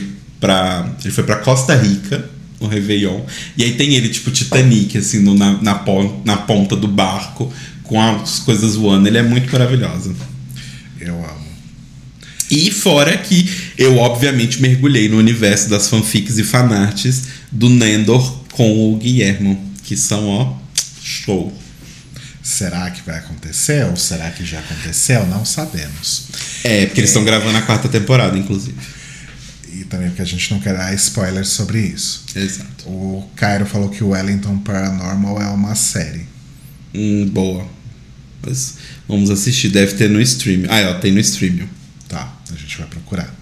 [0.45, 0.89] pra.
[1.03, 2.29] Ele foi pra Costa Rica,
[2.59, 3.21] no Réveillon.
[3.57, 7.51] E aí tem ele, tipo, Titanic, assim, no- na, na, pon- na ponta do barco,
[7.83, 9.07] com as coisas voando.
[9.07, 10.15] Ele é muito maravilhoso.
[10.99, 11.45] Eu amo.
[12.51, 18.93] E fora que eu, obviamente, mergulhei no universo das fanfics e fanarts do Nendor com
[18.93, 20.53] o Guilhermo, que são, ó,
[21.03, 21.51] show.
[22.43, 25.25] Será que vai acontecer ou será que já aconteceu?
[25.25, 26.27] Não sabemos.
[26.63, 28.75] É, porque eles estão gravando a quarta temporada, inclusive.
[29.89, 32.25] Também porque a gente não quer dar spoilers sobre isso.
[32.35, 32.87] Exato.
[32.89, 36.25] O Cairo falou que o Wellington Paranormal é uma série.
[36.93, 37.67] Hum, boa.
[38.45, 38.75] Mas
[39.07, 39.69] vamos assistir.
[39.69, 40.63] Deve ter no stream.
[40.69, 41.67] Ah, ó, tem no stream.
[42.07, 43.33] Tá, a gente vai procurar.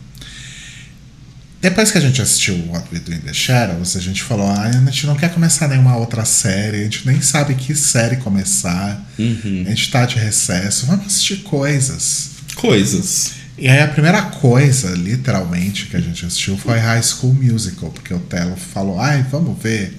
[1.61, 4.63] Depois que a gente assistiu What We Do in the Shadows, a gente falou: ah,
[4.63, 9.01] a gente não quer começar nenhuma outra série, a gente nem sabe que série começar,
[9.17, 9.63] Uhum.
[9.65, 12.31] a gente tá de recesso, vamos assistir coisas.
[12.55, 13.31] Coisas.
[13.57, 18.13] E aí a primeira coisa, literalmente, que a gente assistiu foi High School Musical, porque
[18.13, 19.93] o Telo falou, ai, vamos ver.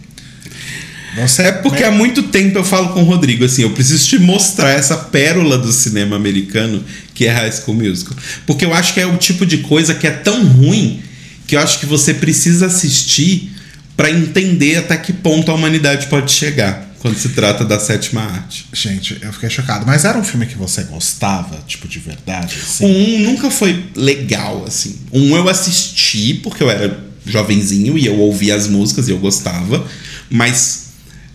[1.16, 4.18] Você É porque há muito tempo eu falo com o Rodrigo assim, eu preciso te
[4.18, 6.84] mostrar essa pérola do cinema americano
[7.14, 8.16] que é High School Musical.
[8.44, 11.00] Porque eu acho que é o tipo de coisa que é tão ruim
[11.46, 13.52] que eu acho que você precisa assistir
[13.96, 18.64] pra entender até que ponto a humanidade pode chegar quando se trata da sétima arte.
[18.72, 19.84] Gente, eu fiquei chocado.
[19.84, 22.57] Mas era um filme que você gostava, tipo, de verdade?
[22.62, 22.86] Assim?
[22.86, 24.96] um nunca foi legal, assim.
[25.12, 29.86] Um eu assisti porque eu era jovenzinho e eu ouvia as músicas e eu gostava.
[30.30, 30.84] Mas.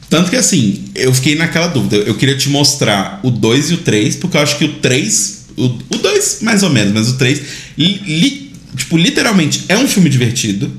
[0.09, 1.97] Tanto que assim, eu fiquei naquela dúvida.
[1.97, 5.39] Eu queria te mostrar o 2 e o 3, porque eu acho que o 3.
[5.55, 7.41] O 2, mais ou menos, mas o 3.
[7.77, 10.71] Li, li- tipo, literalmente é um filme divertido.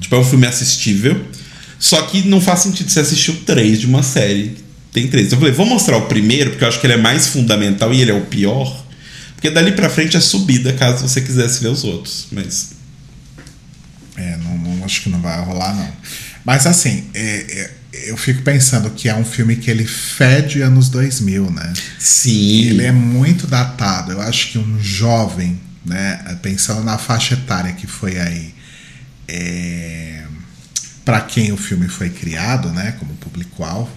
[0.00, 1.20] Tipo, é um filme assistível.
[1.80, 4.56] Só que não faz sentido você assistir o 3 de uma série.
[4.92, 5.32] Tem três.
[5.32, 8.00] Eu falei, vou mostrar o primeiro, porque eu acho que ele é mais fundamental e
[8.02, 8.84] ele é o pior.
[9.34, 12.26] Porque dali pra frente é subida, caso você quisesse ver os outros.
[12.30, 12.72] Mas.
[14.16, 15.90] É, não, não- acho que não vai rolar, não.
[16.44, 20.88] Mas assim, é- é- eu fico pensando que é um filme que ele fede anos
[20.90, 21.72] 2000, né?
[21.98, 22.66] Sim.
[22.68, 24.12] Ele é muito datado.
[24.12, 28.54] Eu acho que um jovem, né, pensando na faixa etária que foi aí,
[29.26, 30.24] é,
[31.10, 33.90] para quem o filme foi criado, né, como público-alvo,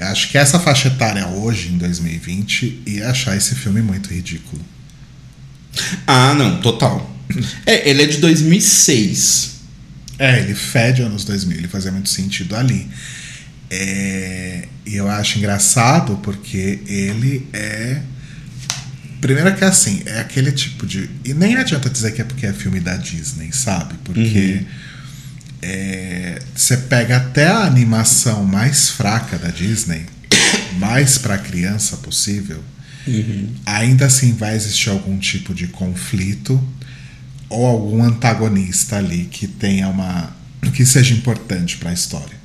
[0.00, 4.64] acho que essa faixa etária hoje, em 2020, ia achar esse filme muito ridículo.
[6.06, 7.14] Ah, não, total.
[7.66, 9.50] É, ele é de 2006.
[10.18, 12.88] É, ele fede anos 2000, ele fazia muito sentido ali.
[13.70, 18.00] É, e eu acho engraçado porque ele é.
[19.20, 21.10] Primeiro que é assim, é aquele tipo de.
[21.22, 23.94] E nem adianta dizer que é porque é filme da Disney, sabe?
[24.02, 24.64] Porque
[25.62, 30.06] é, você pega até a animação mais fraca da Disney,
[30.78, 32.62] mais pra criança possível,
[33.66, 36.62] ainda assim vai existir algum tipo de conflito
[37.48, 40.34] ou algum antagonista ali que tenha uma.
[40.74, 42.38] que seja importante pra história.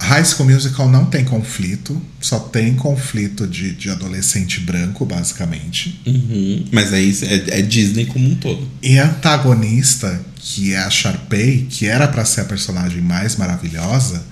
[0.00, 6.00] High School Musical não tem conflito, só tem conflito de, de adolescente branco, basicamente.
[6.06, 6.64] Uhum.
[6.72, 8.66] Mas aí é, é Disney como um todo.
[8.82, 14.22] E a antagonista, que é a Sharpay, que era pra ser a personagem mais maravilhosa,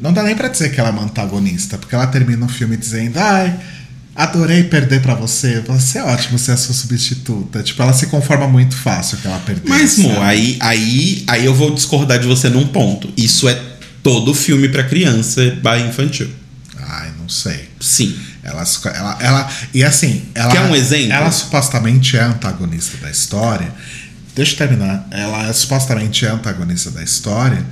[0.00, 2.76] não dá nem pra dizer que ela é uma antagonista, porque ela termina o filme
[2.76, 3.58] dizendo: Ai,
[4.14, 7.62] adorei perder pra você, você é ótimo ser a sua substituta.
[7.62, 9.68] Tipo, ela se conforma muito fácil que ela perdeu.
[9.68, 13.12] Mas, Mo, aí, aí, aí eu vou discordar de você num ponto.
[13.16, 13.60] Isso é
[14.02, 16.28] todo filme pra criança barra infantil.
[16.78, 17.68] Ai, não sei.
[17.80, 18.16] Sim.
[18.42, 18.64] Ela,
[18.94, 21.12] ela, ela, e assim, ela, Quer um exemplo?
[21.12, 23.72] Ela supostamente é antagonista da história.
[24.38, 25.04] Deixa eu terminar.
[25.10, 27.66] Ela é, supostamente é a antagonista da história.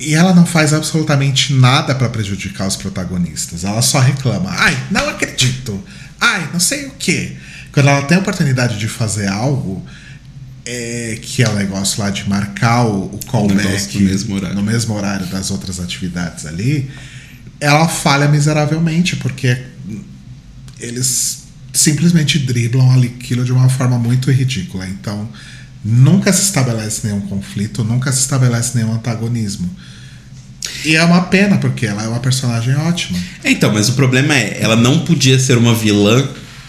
[0.00, 3.62] E ela não faz absolutamente nada pra prejudicar os protagonistas.
[3.62, 4.50] Ela só reclama.
[4.50, 5.80] Ai, não acredito.
[6.20, 7.36] Ai, não sei o quê.
[7.70, 9.86] Quando ela tem a oportunidade de fazer algo,
[10.66, 14.56] é, que é o negócio lá de marcar o, o callback no mesmo horário.
[14.56, 16.90] no mesmo horário das outras atividades ali,
[17.60, 19.56] ela falha miseravelmente, porque
[20.80, 24.88] eles simplesmente driblam aquilo de uma forma muito ridícula.
[24.88, 25.28] Então,
[25.84, 29.68] nunca se estabelece nenhum conflito, nunca se estabelece nenhum antagonismo.
[30.84, 33.18] E é uma pena, porque ela é uma personagem ótima.
[33.44, 36.28] Então, mas o problema é, ela não podia ser uma vilã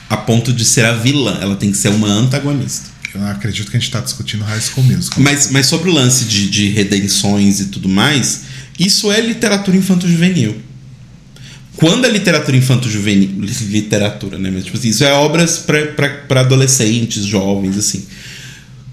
[0.10, 1.38] a ponto de ser a vilã.
[1.42, 2.90] Ela tem que ser uma antagonista.
[3.14, 5.22] Eu não acredito que a gente está discutindo High School Musical.
[5.22, 8.42] Mas, mas sobre o lance de, de redenções e tudo mais,
[8.78, 10.62] isso é literatura infanto-juvenil.
[11.76, 13.40] Quando é literatura infanto-juvenil.
[13.40, 14.52] Literatura, né?
[14.52, 18.06] Mas, tipo assim, isso é obras para adolescentes, jovens, assim.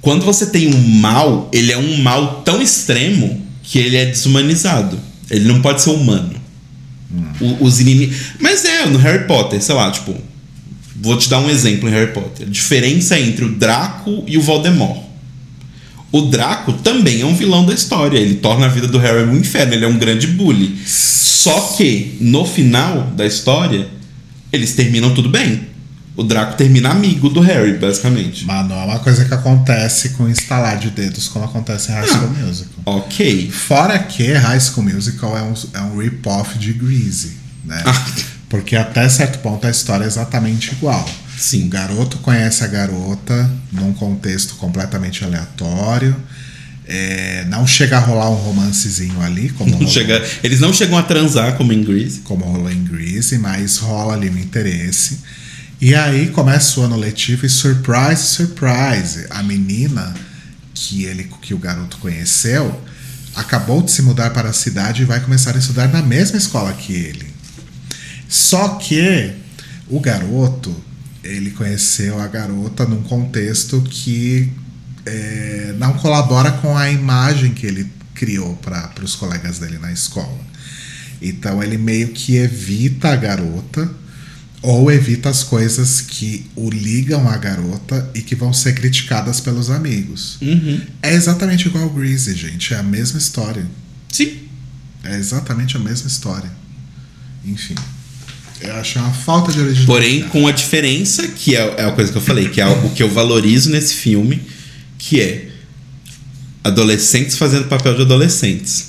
[0.06, 4.96] Quando você tem um mal, ele é um mal tão extremo que ele é desumanizado.
[5.28, 6.30] Ele não pode ser humano.
[7.40, 8.16] O- os inimigos.
[8.38, 10.14] Mas é, no Harry Potter, sei lá, tipo.
[11.02, 12.46] Vou te dar um exemplo em Harry Potter.
[12.46, 15.00] A diferença entre o Draco e o Voldemort.
[16.12, 18.16] O Draco também é um vilão da história.
[18.16, 19.74] Ele torna a vida do Harry um inferno.
[19.74, 20.76] Ele é um grande bully.
[20.86, 23.88] Só que, no final da história,
[24.52, 25.62] eles terminam tudo bem.
[26.16, 28.44] O Draco termina amigo do Harry, basicamente.
[28.46, 32.08] Mas não é uma coisa que acontece com instalar de dedos como acontece em High
[32.08, 32.82] School Musical.
[32.86, 33.50] Ok.
[33.50, 37.32] Fora que High School Musical é um, é um rip-off de Greasy,
[37.64, 37.82] né?
[37.84, 38.06] Ah.
[38.48, 41.06] Porque até certo ponto a história é exatamente igual.
[41.36, 41.66] Sim.
[41.66, 46.16] O garoto conhece a garota num contexto completamente aleatório.
[46.88, 50.96] É, não chega a rolar um romancezinho ali, como Não rolou, chega, eles não chegam
[50.96, 52.20] a transar como em Grease.
[52.20, 55.18] como rolou em Greasy, mas rola ali um interesse.
[55.78, 60.14] E aí começa o ano letivo e surprise, surprise, a menina
[60.72, 62.82] que ele que o garoto conheceu
[63.34, 66.72] acabou de se mudar para a cidade e vai começar a estudar na mesma escola
[66.72, 67.26] que ele.
[68.26, 69.32] Só que
[69.88, 70.74] o garoto,
[71.22, 74.50] ele conheceu a garota num contexto que
[75.04, 80.40] é, não colabora com a imagem que ele criou para os colegas dele na escola.
[81.20, 84.05] Então ele meio que evita a garota
[84.66, 89.70] ou evita as coisas que o ligam à garota e que vão ser criticadas pelos
[89.70, 90.38] amigos.
[90.42, 90.80] Uhum.
[91.00, 92.74] É exatamente igual ao Greasy, gente.
[92.74, 93.64] É a mesma história.
[94.10, 94.38] Sim.
[95.04, 96.50] É exatamente a mesma história.
[97.44, 97.76] Enfim.
[98.60, 99.86] Eu acho uma falta de originalidade.
[99.86, 102.90] Porém, com a diferença, que é, é a coisa que eu falei, que é o
[102.90, 104.42] que eu valorizo nesse filme,
[104.98, 105.48] que é
[106.64, 108.88] adolescentes fazendo papel de adolescentes.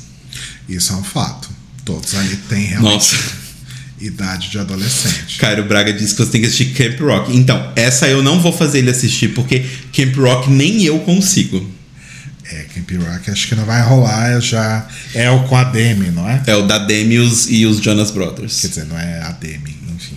[0.68, 1.48] Isso é um fato.
[1.86, 3.37] Todos ali têm realmente Nossa.
[4.00, 5.38] Idade de adolescente.
[5.40, 7.36] Cairo Braga disse que você tem que assistir Camp Rock.
[7.36, 11.70] Então, essa eu não vou fazer ele assistir, porque Camp Rock nem eu consigo.
[12.50, 14.88] É, Camp Rock acho que não vai rolar, eu já.
[15.14, 16.42] É o com a Demi, não é?
[16.48, 18.62] É o da Demi e os, e os Jonas Quer Brothers.
[18.62, 20.16] dizer, não é a Demi, enfim.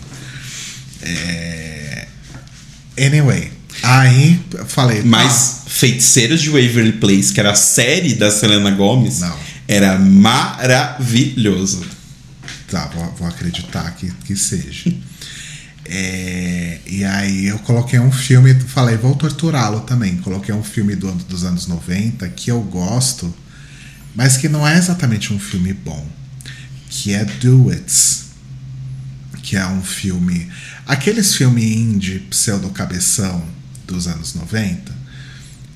[1.03, 2.07] É...
[2.99, 3.51] Anyway,
[3.83, 5.03] aí eu falei.
[5.03, 9.37] Mas Feiticeiros de Waverly Place, que era a série da Selena Gomez, Não.
[9.67, 11.81] era maravilhoso.
[12.71, 14.93] Tá, vou, vou acreditar que, que seja.
[15.93, 20.19] É, e aí eu coloquei um filme, falei, vou torturá-lo também.
[20.19, 23.35] Coloquei um filme do, dos anos 90 que eu gosto,
[24.15, 26.07] mas que não é exatamente um filme bom.
[26.89, 27.93] Que é Do It.
[29.43, 30.49] Que é um filme.
[30.87, 33.43] Aqueles filmes indie pseudo-cabeção
[33.85, 34.93] dos anos 90,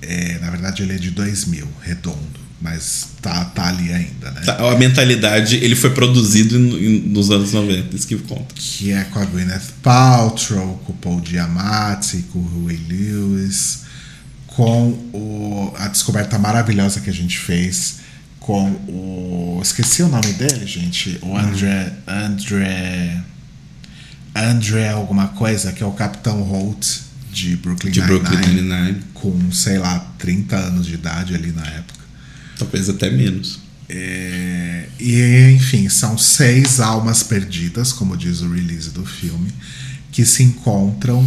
[0.00, 2.43] É, na verdade, ele é de 2000, redondo.
[2.64, 4.40] Mas tá, tá ali ainda, né?
[4.40, 8.54] Tá, a mentalidade, ele foi produzido nos anos 90, isso que conta.
[8.54, 13.82] Que é com a Gwyneth Paltrow, com o Paul Giamatti, com o Huey Lewis,
[14.46, 17.96] com o, a descoberta maravilhosa que a gente fez
[18.40, 19.60] com o.
[19.62, 21.18] Esqueci o nome dele, gente.
[21.20, 21.92] O André.
[22.06, 23.20] André.
[24.34, 27.00] André alguma coisa, que é o Capitão Holt
[27.30, 29.02] de Brooklyn De Brooklyn Nine-Nine, Nine-Nine.
[29.12, 32.03] com, sei lá, 30 anos de idade ali na época.
[32.58, 33.58] Talvez até menos.
[33.88, 39.52] É, e enfim, são seis almas perdidas, como diz o release do filme,
[40.10, 41.24] que se encontram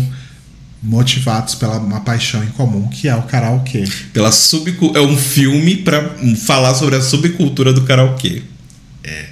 [0.82, 3.84] motivados pela uma paixão em comum, que é o karaokê.
[4.14, 6.16] Pela subcu é um filme pra
[6.46, 8.44] falar sobre a subcultura do karaokê.
[9.04, 9.30] É.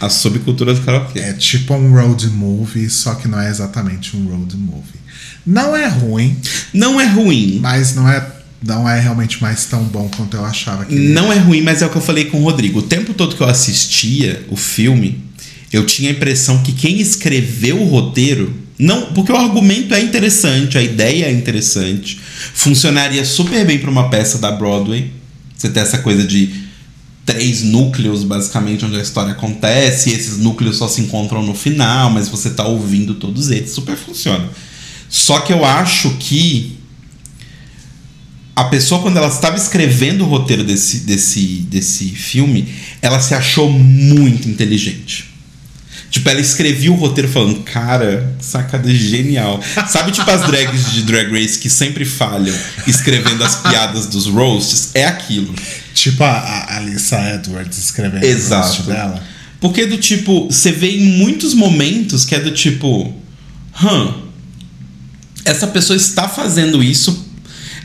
[0.00, 1.18] A subcultura do karaokê.
[1.20, 4.96] É tipo um road movie, só que não é exatamente um road movie.
[5.46, 6.36] Não é ruim,
[6.74, 7.60] Não é ruim.
[7.62, 8.20] mas não é,
[8.66, 11.86] não é realmente mais tão bom quanto eu achava que Não é ruim, mas é
[11.86, 12.80] o que eu falei com o Rodrigo.
[12.80, 15.22] O tempo todo que eu assistia o filme,
[15.72, 18.52] eu tinha a impressão que quem escreveu o roteiro.
[18.78, 22.20] Não, porque o argumento é interessante, a ideia é interessante.
[22.54, 25.10] Funcionaria super bem para uma peça da Broadway.
[25.56, 26.66] Você tem essa coisa de
[27.24, 32.10] três núcleos, basicamente, onde a história acontece, e esses núcleos só se encontram no final,
[32.10, 33.70] mas você tá ouvindo todos eles.
[33.70, 34.48] Super funciona.
[35.08, 36.76] Só que eu acho que
[38.56, 42.66] a pessoa, quando ela estava escrevendo o roteiro desse, desse, desse filme,
[43.02, 45.36] ela se achou muito inteligente.
[46.10, 49.60] Tipo, ela escrevia o roteiro falando, cara, sacada genial.
[49.86, 54.92] Sabe, tipo, as drags de Drag Race que sempre falham escrevendo as piadas dos roasts?
[54.94, 55.54] É aquilo.
[55.92, 58.64] Tipo a, a Alissa Edwards escrevendo Exato.
[58.64, 59.22] o rosto dela.
[59.60, 63.14] Porque do tipo, você vê em muitos momentos que é do tipo,
[63.82, 64.14] hã,
[65.44, 67.25] essa pessoa está fazendo isso.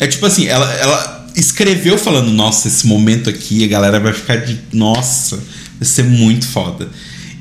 [0.02, 4.38] É tipo assim, ela, ela escreveu falando, nossa, esse momento aqui, a galera vai ficar
[4.38, 5.38] de, nossa,
[5.80, 6.90] vai ser muito foda.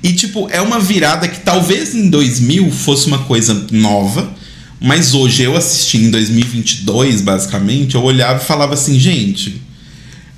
[0.03, 4.31] E tipo, é uma virada que talvez em 2000 fosse uma coisa nova,
[4.79, 9.63] mas hoje eu assistindo em 2022, basicamente, eu olhava e falava assim, gente,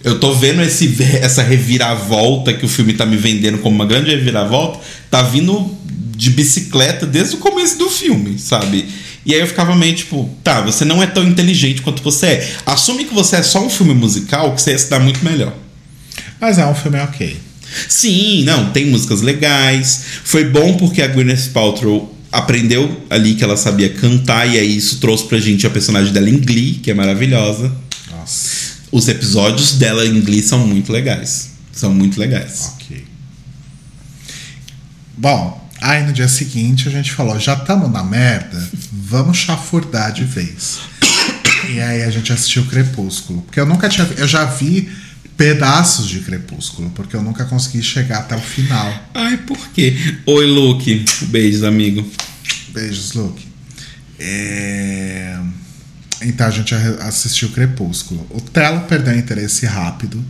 [0.05, 4.11] eu tô vendo esse, essa reviravolta que o filme tá me vendendo como uma grande
[4.11, 4.79] reviravolta,
[5.11, 5.77] tá vindo
[6.17, 8.87] de bicicleta desde o começo do filme, sabe?
[9.25, 12.53] E aí eu ficava meio tipo, tá, você não é tão inteligente quanto você é.
[12.67, 15.55] Assume que você é só um filme musical, que você ia se dar muito melhor.
[16.41, 17.37] Mas é um filme ok.
[17.89, 20.03] Sim, não, tem músicas legais.
[20.25, 24.99] Foi bom porque a Gwyneth Paltrow aprendeu ali que ela sabia cantar, e aí isso
[24.99, 27.73] trouxe pra gente a personagem dela em Glee, que é maravilhosa.
[28.11, 31.51] Nossa, Os episódios dela em Glee são muito legais.
[31.73, 32.73] São muito legais.
[32.75, 33.05] ok.
[35.17, 38.63] Bom, aí no dia seguinte a gente falou: já estamos na merda,
[38.93, 40.81] vamos chafurdar de vez.
[41.69, 43.43] E aí a gente assistiu Crepúsculo.
[43.43, 44.09] Porque eu nunca tinha.
[44.17, 44.91] Eu já vi
[45.37, 49.11] pedaços de Crepúsculo, porque eu nunca consegui chegar até o final.
[49.15, 49.97] Ai, por quê?
[50.27, 51.05] Oi, Luke.
[51.23, 52.07] Beijos, amigo.
[52.69, 53.47] Beijos, Luke.
[54.19, 55.37] É,
[56.23, 58.27] Então a gente assistiu Crepúsculo.
[58.31, 60.25] O Telo perdeu interesse rápido.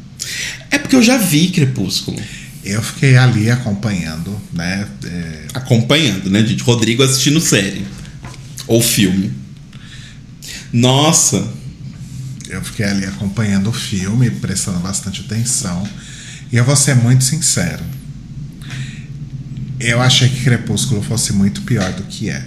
[0.71, 2.21] É porque eu já vi Crepúsculo.
[2.65, 4.87] Eu fiquei ali acompanhando, né?
[5.05, 6.63] É, Acompanhando, né, gente?
[6.63, 7.85] Rodrigo assistindo série.
[8.67, 9.33] Ou filme.
[10.73, 11.47] Nossa.
[12.49, 15.89] Eu fiquei ali acompanhando o filme, prestando bastante atenção.
[16.53, 17.83] E eu vou ser muito sincero.
[19.81, 22.45] Eu achei que Crepúsculo fosse muito pior do que é.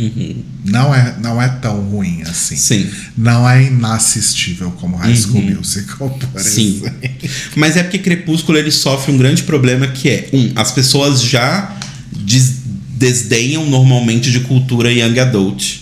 [0.00, 0.36] Uhum.
[0.64, 2.56] Não é, não é tão ruim assim.
[2.56, 2.90] Sim.
[3.16, 5.56] Não é inassistível como High School Uhum.
[5.56, 6.76] Musical, por Sim.
[6.82, 7.10] exemplo.
[7.56, 11.76] Mas é porque Crepúsculo ele sofre um grande problema que é, um, as pessoas já
[12.12, 12.54] des-
[12.96, 15.80] desdenham normalmente de cultura young adult.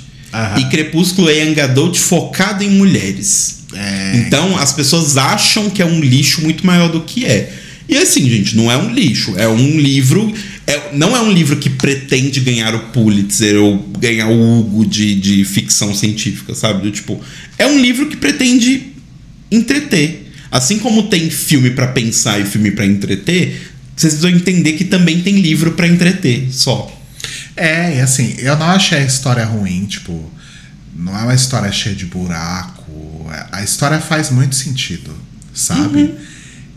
[0.59, 3.59] E Crepúsculo é young adult focado em mulheres.
[3.75, 7.53] É, Então as pessoas acham que é um lixo muito maior do que é.
[7.89, 9.35] E assim, gente, não é um lixo.
[9.39, 10.33] É um livro.
[10.67, 15.15] é- não é um livro que pretende ganhar o Pulitzer ou ganhar o Hugo de,
[15.15, 16.83] de ficção científica, sabe?
[16.83, 17.19] Do tipo,
[17.59, 18.89] é um livro que pretende
[19.51, 20.31] entreter.
[20.51, 25.21] Assim como tem filme pra pensar e filme pra entreter, vocês precisam entender que também
[25.21, 26.95] tem livro pra entreter, só.
[27.57, 30.31] É, e assim, eu não achei a história ruim, tipo,
[30.95, 33.27] não é uma história cheia de buraco.
[33.33, 35.15] é- A história faz muito sentido,
[35.53, 36.03] sabe?
[36.03, 36.15] Uhum.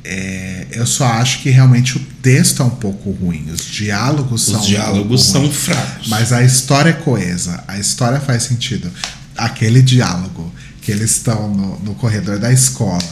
[0.03, 3.49] É, eu só acho que realmente o texto é um pouco ruim.
[3.51, 4.59] Os diálogos são.
[4.59, 5.55] Os um diálogos pouco são ruins.
[5.55, 6.07] fracos.
[6.07, 8.91] Mas a história é coesa, a história faz sentido.
[9.37, 13.03] Aquele diálogo que eles estão no, no corredor da escola.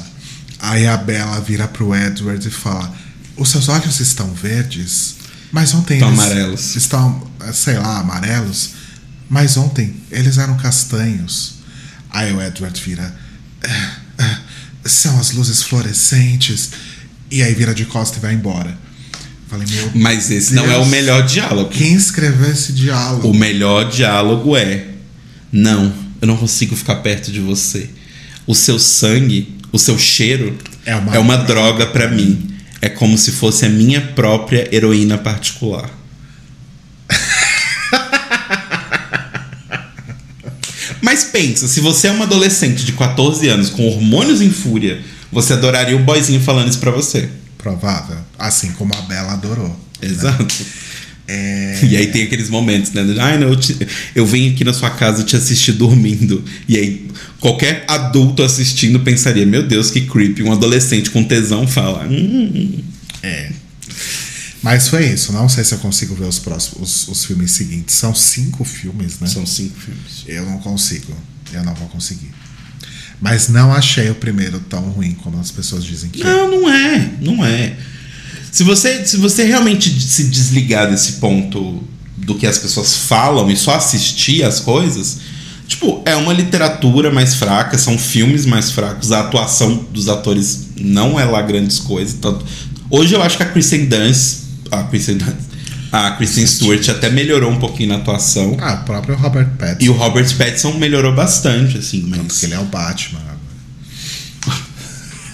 [0.60, 2.94] Aí a Bella vira pro Edward e fala:
[3.38, 5.16] Os seus olhos estão verdes?
[5.52, 8.72] Mas ontem Estão eles amarelos." estão, sei lá, amarelos.
[9.30, 11.56] Mas ontem eles eram castanhos.
[12.10, 13.16] Aí o Edward vira:
[14.86, 16.72] São as luzes fluorescentes.
[17.32, 18.78] E aí vira de costa e vai embora.
[19.48, 20.88] Falei, meu Mas esse não é o Deus.
[20.88, 21.70] melhor diálogo.
[21.70, 23.28] Quem escreveu esse diálogo?
[23.30, 24.86] O melhor diálogo é:
[25.52, 27.90] Não, eu não consigo ficar perto de você.
[28.46, 32.48] O seu sangue, o seu cheiro É uma é uma droga droga pra mim.
[32.82, 35.90] É como se fosse a minha própria heroína particular.
[41.02, 45.00] Mas pensa, se você é uma adolescente de 14 anos com hormônios em fúria,
[45.32, 47.30] você adoraria o boyzinho falando isso pra você.
[47.58, 48.18] Provável.
[48.38, 49.76] Assim como a Bela adorou.
[50.02, 50.56] Exato.
[51.28, 53.04] É, E aí tem aqueles momentos, né?
[53.20, 53.78] Ai, não, eu, te-
[54.16, 56.44] eu vim aqui na sua casa te assistir dormindo.
[56.68, 57.08] E aí
[57.40, 60.42] qualquer adulto assistindo pensaria: Meu Deus, que creepy.
[60.42, 62.08] Um adolescente com tesão fala.
[62.10, 62.80] "Hum,
[63.22, 63.52] é.
[64.62, 65.32] Mas foi isso.
[65.32, 67.96] Não sei se eu consigo ver os próximos os, os filmes seguintes.
[67.96, 69.28] São cinco filmes, né?
[69.28, 70.24] São cinco filmes.
[70.28, 71.14] Eu não consigo.
[71.54, 72.32] Eu não vou conseguir.
[73.22, 76.26] Mas não achei o primeiro tão ruim como as pessoas dizem que é.
[76.26, 77.12] Não, não é.
[77.22, 77.76] Não é.
[78.52, 81.84] Se você, se você realmente se desligar desse ponto
[82.18, 85.18] do que as pessoas falam e só assistir as coisas,
[85.68, 91.20] tipo, é uma literatura mais fraca, são filmes mais fracos, a atuação dos atores não
[91.20, 92.16] é lá grandes coisas.
[92.20, 92.46] Tanto,
[92.90, 95.18] hoje eu acho que a Kristen Dunst, a Kristen
[95.92, 98.56] a Kristen Stewart até melhorou um pouquinho na atuação.
[98.60, 99.86] Ah, o próprio Robert Pattinson.
[99.86, 103.40] E o Robert Pattinson melhorou bastante, assim, mas que ele é o Batman agora.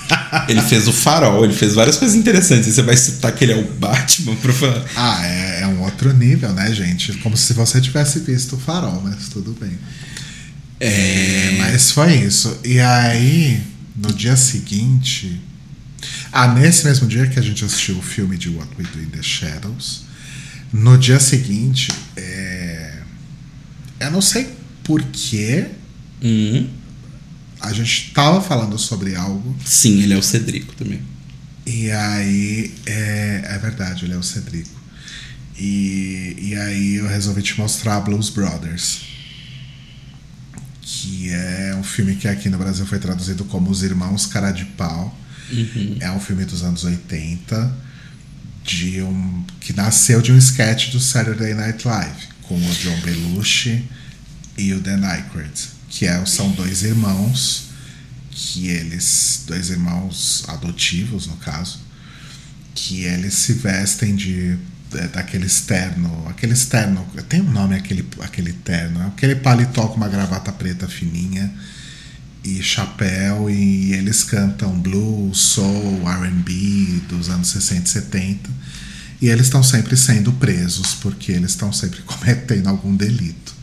[0.47, 2.67] ele fez o farol, ele fez várias coisas interessantes.
[2.67, 4.86] E você vai citar que ele é o Batman pra falar.
[4.95, 7.13] Ah, é, é um outro nível, né, gente?
[7.17, 9.77] Como se você tivesse visto o farol, mas tudo bem.
[10.79, 12.57] É, mas foi isso.
[12.63, 13.61] E aí,
[13.93, 15.41] no dia seguinte.
[16.38, 19.05] Ah, nesse mesmo dia que a gente assistiu o filme de What We Do in
[19.05, 20.03] the Shadows,
[20.73, 22.99] no dia seguinte, é,
[24.01, 25.67] eu não sei porquê
[26.21, 26.67] Hum.
[27.61, 31.01] a gente tava falando sobre algo Sim, ele é o Cedrico também.
[31.65, 34.77] E aí, é, é verdade, ele é o Cedrico.
[35.57, 39.03] E, e aí eu resolvi te mostrar Blues Brothers.
[40.81, 44.65] Que é um filme que aqui no Brasil foi traduzido como Os Irmãos Cara de
[44.65, 45.17] Pau.
[45.99, 47.73] É um filme dos anos 80,
[48.63, 53.85] de um, que nasceu de um sketch do Saturday Night Live, com o John Belushi
[54.57, 55.53] e o Dan Aykroyd.
[55.89, 57.65] Que é, são dois irmãos
[58.31, 61.79] que eles, dois irmãos adotivos no caso,
[62.73, 64.57] que eles se vestem de
[64.93, 70.09] é, daquele externo, aquele externo, tem um nome aquele aquele terno, aquele paletó com uma
[70.09, 71.53] gravata preta fininha
[72.45, 78.49] e chapéu e eles cantam blues, soul, R&B dos anos 60 e 70
[79.19, 83.55] e eles estão sempre sendo presos porque eles estão sempre cometendo algum delito.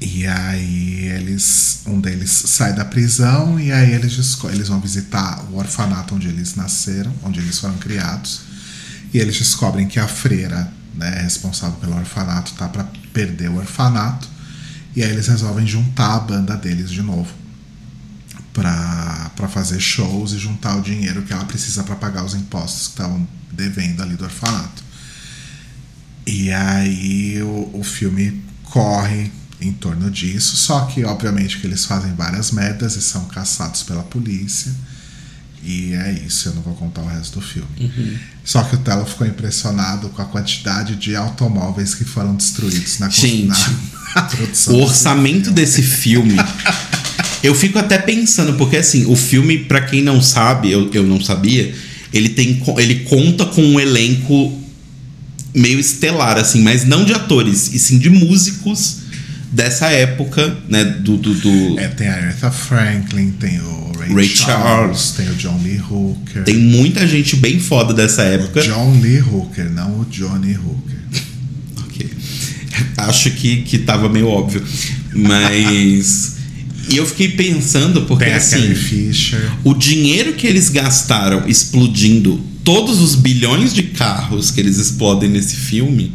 [0.00, 5.56] E aí eles, um deles sai da prisão e aí eles, eles vão visitar o
[5.56, 8.40] orfanato onde eles nasceram, onde eles foram criados.
[9.12, 14.28] E eles descobrem que a freira, né, responsável pelo orfanato, tá para perder o orfanato.
[14.94, 17.45] E aí eles resolvem juntar a banda deles de novo
[18.56, 22.92] para fazer shows e juntar o dinheiro que ela precisa para pagar os impostos que
[22.92, 24.82] estavam devendo ali do orfanato.
[26.26, 29.30] E aí o, o filme corre
[29.60, 34.02] em torno disso, só que obviamente que eles fazem várias merdas e são caçados pela
[34.02, 34.72] polícia.
[35.62, 38.20] E é isso, eu não vou contar o resto do filme.
[38.44, 43.08] Só que o Telo ficou impressionado com a quantidade de automóveis que foram destruídos na,
[43.10, 43.56] Gente, na,
[44.14, 44.74] na produção.
[44.74, 45.54] O orçamento filme.
[45.54, 46.36] desse filme.
[47.42, 51.20] Eu fico até pensando, porque assim, o filme, pra quem não sabe, eu, eu não
[51.20, 51.72] sabia,
[52.12, 54.60] ele tem ele conta com um elenco
[55.54, 58.98] meio estelar, assim, mas não de atores, e sim de músicos
[59.52, 60.84] dessa época, né?
[60.84, 61.16] Do.
[61.16, 65.10] do, do- É, tem a Aretha Franklin, tem o Ray, Ray Charles, Charles.
[65.12, 66.42] tem o John Lee Hooker.
[66.44, 68.60] Tem muita gente bem foda dessa época.
[68.62, 70.96] John Lee Hooker, não o Johnny Hooker.
[71.86, 72.10] Ok.
[72.98, 74.62] Acho que, que tava meio óbvio.
[75.14, 76.35] Mas.
[76.88, 78.74] E eu fiquei pensando, porque a assim.
[78.74, 79.50] Fisher.
[79.64, 85.56] O dinheiro que eles gastaram explodindo todos os bilhões de carros que eles explodem nesse
[85.56, 86.12] filme,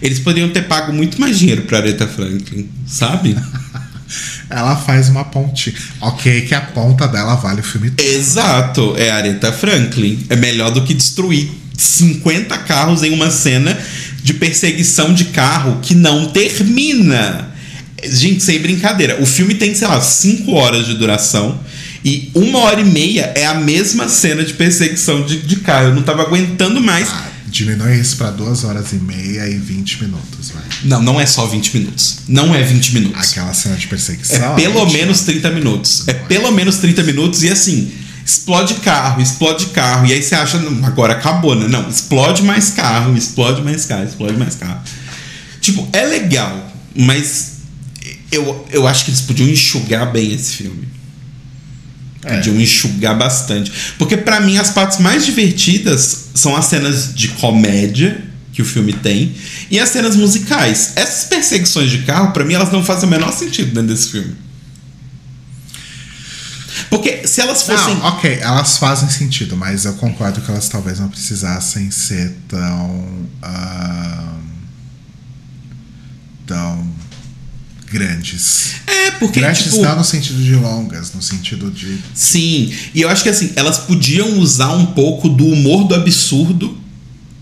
[0.00, 3.36] eles poderiam ter pago muito mais dinheiro pra Aretha Franklin, sabe?
[4.50, 5.74] Ela faz uma pontinha.
[6.00, 8.06] Ok, que a ponta dela vale o filme todo.
[8.06, 10.26] Exato, é Aretha Franklin.
[10.28, 13.78] É melhor do que destruir 50 carros em uma cena
[14.22, 17.50] de perseguição de carro que não termina.
[18.04, 19.20] Gente, sem brincadeira.
[19.22, 21.58] O filme tem, sei lá, 5 horas de duração.
[22.04, 25.88] E uma hora e meia é a mesma cena de perseguição de, de carro.
[25.88, 27.08] Eu não tava aguentando mais.
[27.08, 30.62] Ah, Diminui isso pra 2 horas e meia e 20 minutos, vai.
[30.84, 32.20] Não, não é só 20 minutos.
[32.26, 33.30] Não é 20 minutos.
[33.30, 34.54] Aquela cena de perseguição.
[34.54, 34.98] É pelo ótima.
[34.98, 36.08] menos 30 minutos.
[36.08, 37.92] É pelo menos 30 minutos e assim,
[38.24, 40.06] explode carro, explode carro.
[40.06, 41.68] E aí você acha, "Não, agora acabou, né?
[41.68, 44.80] Não, explode mais carro, explode mais carro, explode mais carro.
[45.60, 47.51] Tipo, é legal, mas
[48.32, 50.88] eu, eu acho que eles podiam enxugar bem esse filme.
[52.24, 52.36] É.
[52.36, 53.70] Podiam enxugar bastante.
[53.98, 58.92] Porque pra mim as partes mais divertidas são as cenas de comédia que o filme
[58.92, 59.34] tem
[59.70, 60.92] e as cenas musicais.
[60.96, 64.34] Essas perseguições de carro, pra mim, elas não fazem o menor sentido dentro desse filme.
[66.88, 67.94] Porque se elas fossem.
[67.96, 73.26] Não, ok, elas fazem sentido, mas eu concordo que elas talvez não precisassem ser tão.
[73.42, 74.34] ah,
[76.46, 77.01] tão
[77.92, 78.72] grandes.
[78.86, 79.38] É, porque.
[79.38, 81.98] grandes tipo, não no sentido de longas, no sentido de.
[82.14, 86.76] Sim, e eu acho que assim, elas podiam usar um pouco do humor do absurdo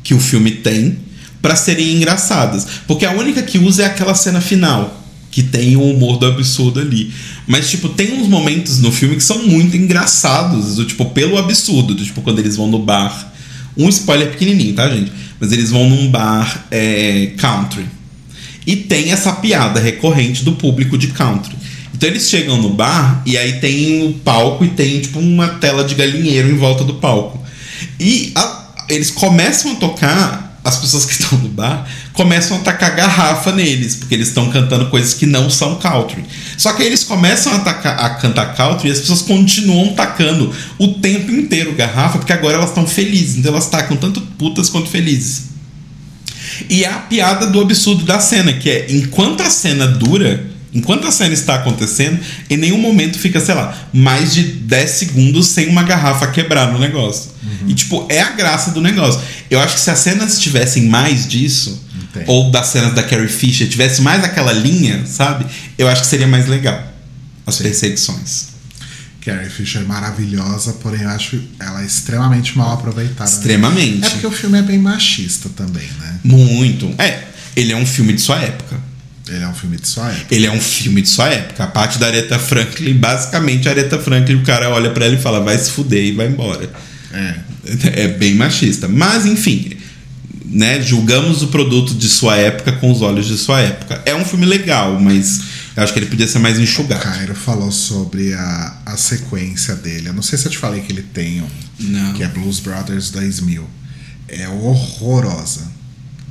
[0.03, 0.99] que o filme tem
[1.41, 2.67] pra serem engraçadas.
[2.87, 6.81] Porque a única que usa é aquela cena final, que tem o humor do absurdo
[6.81, 7.13] ali.
[7.47, 11.95] Mas, tipo, tem uns momentos no filme que são muito engraçados, do, tipo, pelo absurdo,
[11.95, 13.33] do, tipo, quando eles vão no bar.
[13.77, 15.13] Um spoiler pequenininho, tá, gente?
[15.39, 17.87] Mas eles vão num bar é, country.
[18.67, 21.55] E tem essa piada recorrente do público de country.
[21.95, 25.85] Então eles chegam no bar e aí tem o palco e tem tipo uma tela
[25.85, 27.43] de galinheiro em volta do palco.
[27.99, 32.95] E a- eles começam a tocar, as pessoas que estão no bar começam a tacar
[32.95, 36.23] garrafa neles, porque eles estão cantando coisas que não são country.
[36.59, 40.89] Só que aí eles começam a, a cantar country e as pessoas continuam tacando o
[40.95, 43.37] tempo inteiro garrafa, porque agora elas estão felizes.
[43.39, 45.50] Então elas tacam tanto putas quanto felizes.
[46.69, 51.07] E é a piada do absurdo da cena, que é enquanto a cena dura, enquanto
[51.07, 55.69] a cena está acontecendo, em nenhum momento fica, sei lá, mais de 10 segundos sem
[55.69, 57.31] uma garrafa quebrar no negócio.
[57.67, 59.21] E, tipo, é a graça do negócio.
[59.51, 62.29] Eu acho que se as cenas tivessem mais disso, Entendo.
[62.29, 65.45] ou das cenas da Carrie Fisher, tivesse mais aquela linha, sabe?
[65.77, 66.81] Eu acho que seria mais legal.
[67.47, 68.50] As perseguições.
[69.21, 73.29] Carrie Fisher maravilhosa, porém eu acho ela extremamente mal aproveitada.
[73.29, 74.07] Extremamente.
[74.07, 76.19] É porque o filme é bem machista também, né?
[76.25, 76.93] Muito.
[76.99, 78.81] É, ele é um filme de sua época.
[79.29, 80.35] Ele é um filme de sua época.
[80.35, 81.63] Ele é um filme de sua época.
[81.63, 85.21] A parte da Aretha Franklin, basicamente, a Aretha Franklin, o cara olha pra ela e
[85.21, 86.71] fala, vai se fuder e vai embora.
[87.13, 87.35] É.
[87.93, 88.89] É bem machista.
[88.89, 89.77] Mas, enfim,
[90.47, 90.81] né?
[90.83, 94.03] Julgamos o produto de sua época com os olhos de sua época.
[94.05, 95.43] É um filme legal, mas
[95.77, 97.03] eu acho que ele podia ser mais enxugado.
[97.03, 100.09] Cairo falou sobre a, a sequência dele.
[100.09, 101.49] Eu não sei se eu te falei que ele tem um,
[101.81, 102.13] Não.
[102.15, 103.67] que é Blues Brothers 2000.
[104.29, 105.63] É horrorosa.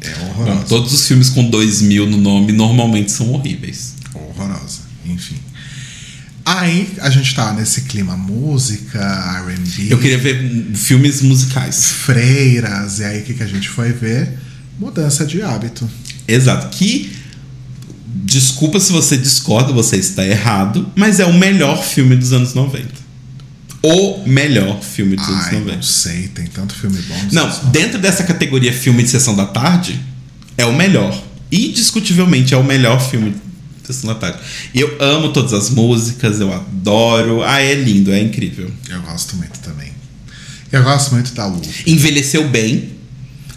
[0.02, 0.60] É horrorosa.
[0.60, 3.94] Bom, todos os filmes com 2000 no nome normalmente são horríveis.
[4.14, 4.80] Horrorosa.
[5.06, 5.36] Enfim.
[6.46, 9.00] Aí a gente tá nesse clima música,
[9.46, 11.86] RB, Eu queria ver filmes musicais.
[11.92, 14.38] freiras, e aí o que, que a gente foi ver?
[14.80, 15.88] Mudança de hábito.
[16.28, 16.70] Exato.
[16.76, 17.12] Que.
[18.30, 22.88] Desculpa se você discorda, você está errado, mas é o melhor filme dos anos 90.
[23.82, 25.76] O melhor filme dos anos Ai, 90.
[25.78, 27.16] não sei, tem tanto filme bom.
[27.32, 27.72] Não, anos 90.
[27.72, 30.00] dentro dessa categoria filme de sessão da tarde,
[30.58, 31.20] é o melhor.
[31.52, 34.38] Indiscutivelmente é o melhor filme de sessão da tarde.
[34.76, 37.42] E eu amo todas as músicas, eu adoro.
[37.42, 38.70] Ah, é lindo, é incrível.
[38.90, 39.90] Eu gosto muito também.
[40.72, 41.62] Eu gosto muito da Lu.
[41.88, 42.99] Envelheceu bem.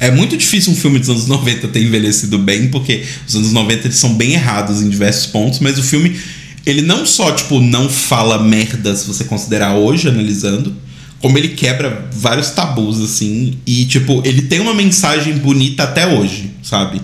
[0.03, 3.87] É muito difícil um filme dos anos 90 ter envelhecido bem, porque os anos 90
[3.87, 6.19] eles são bem errados em diversos pontos, mas o filme,
[6.67, 10.75] ele não só, tipo, não fala merda se você considerar hoje, analisando,
[11.21, 16.51] como ele quebra vários tabus, assim, e, tipo, ele tem uma mensagem bonita até hoje,
[16.65, 17.01] sabe?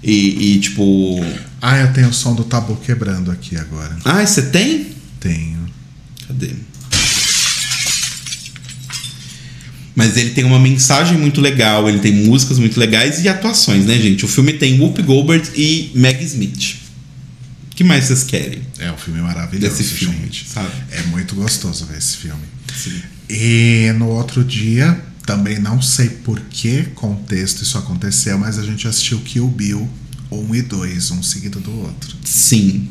[0.00, 1.20] E, e, tipo.
[1.60, 3.96] Ah, eu tenho o som do tabu quebrando aqui agora.
[4.04, 4.86] Ah, você tem?
[5.18, 5.66] Tenho.
[6.28, 6.50] Cadê?
[9.96, 13.98] Mas ele tem uma mensagem muito legal, ele tem músicas muito legais e atuações, né,
[13.98, 14.26] gente?
[14.26, 16.76] O filme tem Whoopi Goldberg e Meg Smith.
[17.72, 20.46] O que mais vocês querem É um filme maravilhoso, desse filme, gente.
[20.48, 20.70] sabe?
[20.90, 22.42] É muito gostoso ver esse filme.
[22.76, 23.00] Sim.
[23.28, 28.86] E no outro dia, também não sei por que contexto isso aconteceu, mas a gente
[28.86, 29.88] assistiu Kill Bill
[30.30, 32.16] 1 e 2, um seguido do outro.
[32.22, 32.88] Sim.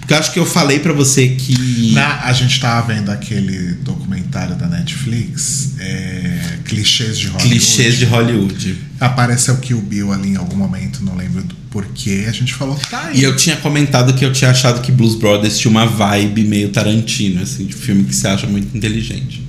[0.00, 1.92] Porque eu acho que eu falei pra você que.
[1.92, 7.48] Na, a gente tava vendo aquele documentário da Netflix, é, Clichês de Hollywood.
[7.48, 8.78] Clichês de Hollywood.
[9.00, 12.26] Apareceu Kill Bill ali em algum momento, não lembro do porquê.
[12.28, 13.20] A gente falou, tá aí.
[13.20, 16.68] E eu tinha comentado que eu tinha achado que Blues Brothers tinha uma vibe meio
[16.68, 19.42] Tarantino, assim, de filme que você acha muito inteligente.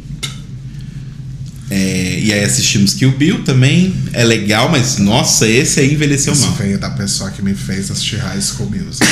[1.69, 3.93] É, e aí assistimos Kill Bill também.
[4.13, 6.55] É legal, mas nossa, esse aí envelheceu Isso mal.
[6.55, 9.03] veio da pessoa que me fez assistir High School Music.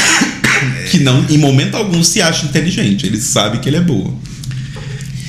[0.91, 3.05] Que não, em momento algum, se acha inteligente.
[3.05, 4.17] Ele sabe que ele é boa.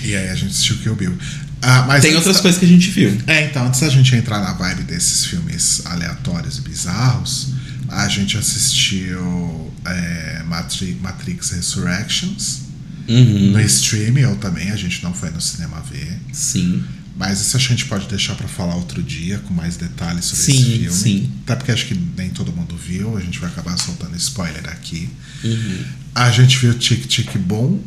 [0.05, 1.15] E aí a gente assistiu Kill Bill.
[1.61, 3.17] Ah, mas Tem outras da- coisas que a gente viu.
[3.27, 7.51] É, então, antes da gente entrar na vibe desses filmes aleatórios e bizarros,
[7.89, 12.63] a gente assistiu é, Matri- Matrix Resurrections
[13.09, 13.51] Uhum.
[13.53, 16.19] no stream, eu também, a gente não foi no cinema ver.
[16.33, 16.83] Sim.
[17.17, 20.53] Mas isso a gente pode deixar pra falar outro dia, com mais detalhes sobre Sim,
[20.53, 20.91] esse filme.
[20.91, 21.31] sim.
[21.45, 25.11] Até porque acho que nem todo mundo viu, a gente vai acabar soltando spoiler aqui.
[25.45, 25.85] Uhum.
[26.15, 27.81] A gente viu Tic Tic Boom,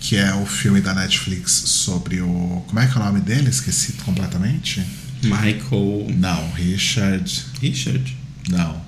[0.00, 2.62] que é o filme da Netflix sobre o.
[2.66, 3.48] Como é que é o nome dele?
[3.48, 4.84] Esqueci completamente.
[5.22, 6.06] Michael.
[6.16, 7.44] Não, Richard.
[7.60, 8.16] Richard.
[8.48, 8.80] Não.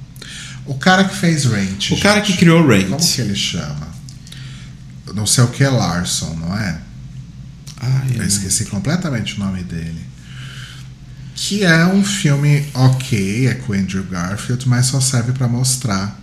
[0.66, 1.90] O cara que fez Rent.
[1.90, 2.38] O cara que gente.
[2.38, 2.88] criou Rent.
[2.88, 3.88] Como que ele chama?
[5.14, 6.80] Não sei o que é Larson, não é?
[7.80, 10.10] Ai, Eu esqueci completamente o nome dele.
[11.34, 16.20] Que é um filme ok, é com Andrew Garfield, mas só serve pra mostrar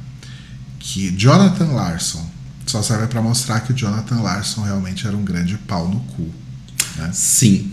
[0.79, 5.57] que Jonathan Larson só serve pra mostrar que o Jonathan Larson realmente era um grande
[5.65, 6.29] pau no cu.
[6.97, 7.09] Né?
[7.13, 7.71] Sim.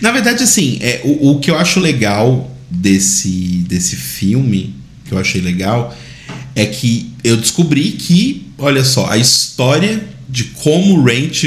[0.00, 4.74] Na verdade, assim, é, o, o que eu acho legal desse, desse filme,
[5.04, 5.96] que eu achei legal,
[6.54, 11.44] é que eu descobri que, olha só, a história de como o Rent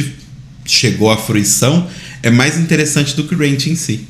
[0.72, 1.88] chegou à fruição
[2.24, 4.02] é mais interessante do que o Rent em si.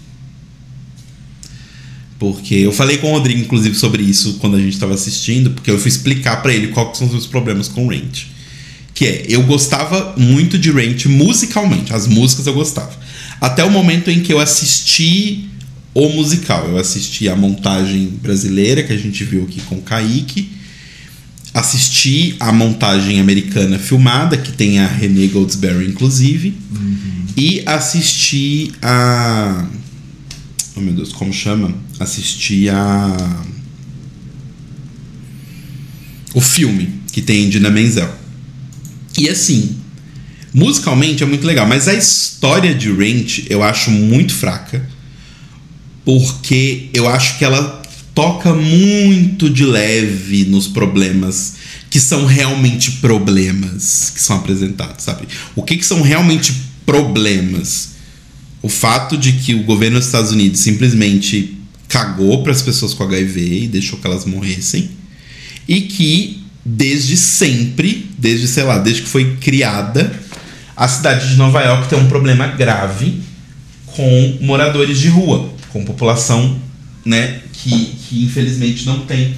[2.19, 5.69] Porque eu falei com o Rodrigo, inclusive, sobre isso quando a gente estava assistindo, porque
[5.69, 8.23] eu fui explicar pra ele quais são os meus problemas com o Rent.
[8.93, 12.97] Que é, eu gostava muito de Rent musicalmente, as músicas eu gostava.
[13.39, 15.47] Até o momento em que eu assisti
[15.97, 16.67] o musical.
[16.67, 20.51] Eu assisti a montagem brasileira, que a gente viu aqui com o Kaique.
[21.57, 26.55] Assisti a montagem americana filmada, que tem a Renee Goldsberry, inclusive.
[27.35, 29.65] E assisti a.
[30.75, 31.73] Oh meu Deus, como chama?
[31.99, 33.43] Assisti a.
[36.35, 38.13] O filme que tem Dina Menzel.
[39.17, 39.77] E assim,
[40.53, 44.87] musicalmente é muito legal, mas a história de Rent eu acho muito fraca,
[46.05, 47.76] porque eu acho que ela
[48.17, 51.53] toca muito de leve nos problemas
[51.87, 55.27] que são realmente problemas que são apresentados, sabe?
[55.55, 56.51] O que, que são realmente
[56.83, 57.89] problemas?
[58.59, 63.03] O fato de que o governo dos Estados Unidos simplesmente cagou para as pessoas com
[63.03, 64.89] HIV e deixou que elas morressem
[65.67, 70.11] e que desde sempre, desde sei lá, desde que foi criada,
[70.75, 73.21] a cidade de Nova York tem um problema grave
[73.85, 76.65] com moradores de rua, com população,
[77.07, 79.33] né, que, que infelizmente não tem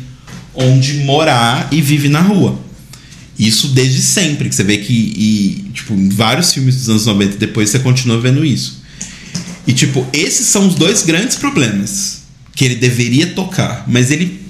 [0.56, 2.60] onde morar e vive na rua.
[3.38, 7.38] Isso desde sempre, que você vê que e, tipo, em vários filmes dos anos 90
[7.38, 8.82] depois você continua vendo isso.
[9.68, 12.24] E tipo, esses são os dois grandes problemas
[12.56, 14.42] que ele deveria tocar, mas ele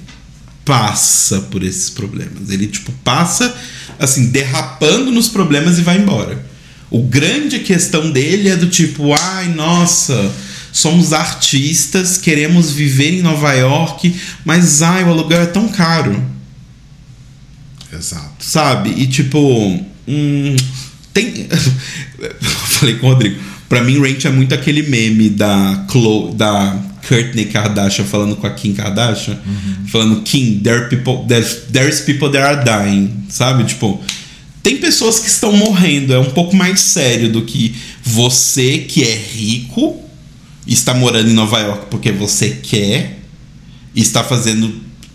[0.64, 2.48] passa por esses problemas.
[2.48, 3.54] Ele tipo passa
[3.98, 6.44] assim derrapando nos problemas e vai embora.
[6.90, 10.32] O grande questão dele é do tipo, ai, nossa,
[10.72, 14.14] somos artistas, queremos viver em Nova York,
[14.44, 16.22] mas ai, o aluguel é tão caro,
[17.92, 18.44] Exato.
[18.44, 18.90] sabe?
[18.90, 19.38] E tipo,
[20.08, 20.56] hum,
[21.12, 21.48] tem
[22.78, 27.46] falei com o Rodrigo, pra mim Rent é muito aquele meme da Chloe, da Kourtney
[27.46, 29.38] Kardashian falando com a Kim Kardashian,
[29.88, 33.64] falando Kim, there people, there's, there's people that are dying, sabe?
[33.64, 34.00] Tipo,
[34.62, 37.74] tem pessoas que estão morrendo, é um pouco mais sério do que
[38.04, 40.09] você que é rico
[40.72, 43.18] está morando em Nova York porque você quer
[43.94, 44.72] está fazendo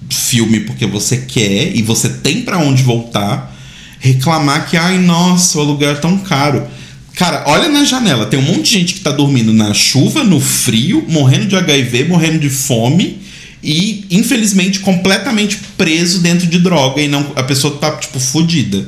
[0.09, 3.55] filme porque você quer e você tem pra onde voltar,
[3.99, 6.65] reclamar que ai nossa, o aluguel é tão caro.
[7.15, 10.39] Cara, olha na janela, tem um monte de gente que tá dormindo na chuva, no
[10.39, 13.19] frio, morrendo de HIV, morrendo de fome
[13.63, 18.85] e infelizmente completamente preso dentro de droga e não a pessoa tá tipo fodida.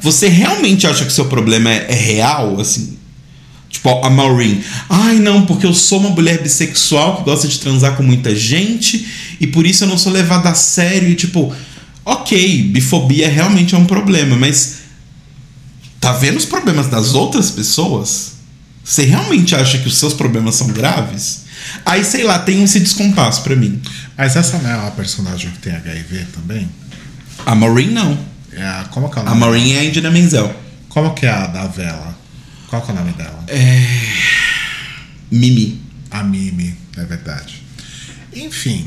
[0.00, 2.96] Você realmente acha que seu problema é, é real assim?
[3.76, 4.64] Tipo, a Maureen.
[4.88, 9.06] Ai, não, porque eu sou uma mulher bissexual que gosta de transar com muita gente
[9.38, 11.10] e por isso eu não sou levada a sério.
[11.10, 11.54] E, tipo,
[12.02, 14.78] ok, bifobia realmente é um problema, mas
[16.00, 18.36] tá vendo os problemas das outras pessoas?
[18.82, 21.44] Você realmente acha que os seus problemas são graves?
[21.84, 23.82] Aí, sei lá, tem esse descompasso pra mim.
[24.16, 26.66] Mas essa não é uma personagem que tem HIV também?
[27.44, 28.18] A Maureen não.
[28.52, 29.40] É a, como que é A nome?
[29.40, 30.54] Maureen é a Indina Menzel.
[30.88, 32.25] Como que é a da vela?
[32.76, 33.44] Qual que é o nome dela?
[35.30, 35.80] Mimi.
[36.10, 37.62] A Mimi, é verdade.
[38.34, 38.86] Enfim.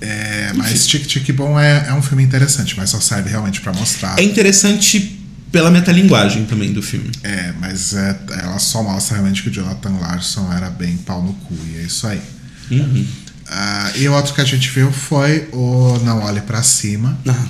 [0.00, 3.72] é, mas Tic Tic Bom é, é um filme interessante, mas só serve realmente pra
[3.72, 4.18] mostrar.
[4.18, 5.18] É interessante
[5.52, 7.10] pela metalinguagem também do filme.
[7.22, 11.32] É, mas é, ela só mostra realmente que o Jonathan Larson era bem pau no
[11.32, 12.20] cu, e é isso aí.
[12.70, 13.06] Uhum.
[13.46, 17.18] Ah, e o outro que a gente viu foi o Não Olhe Pra Cima.
[17.26, 17.46] Ah,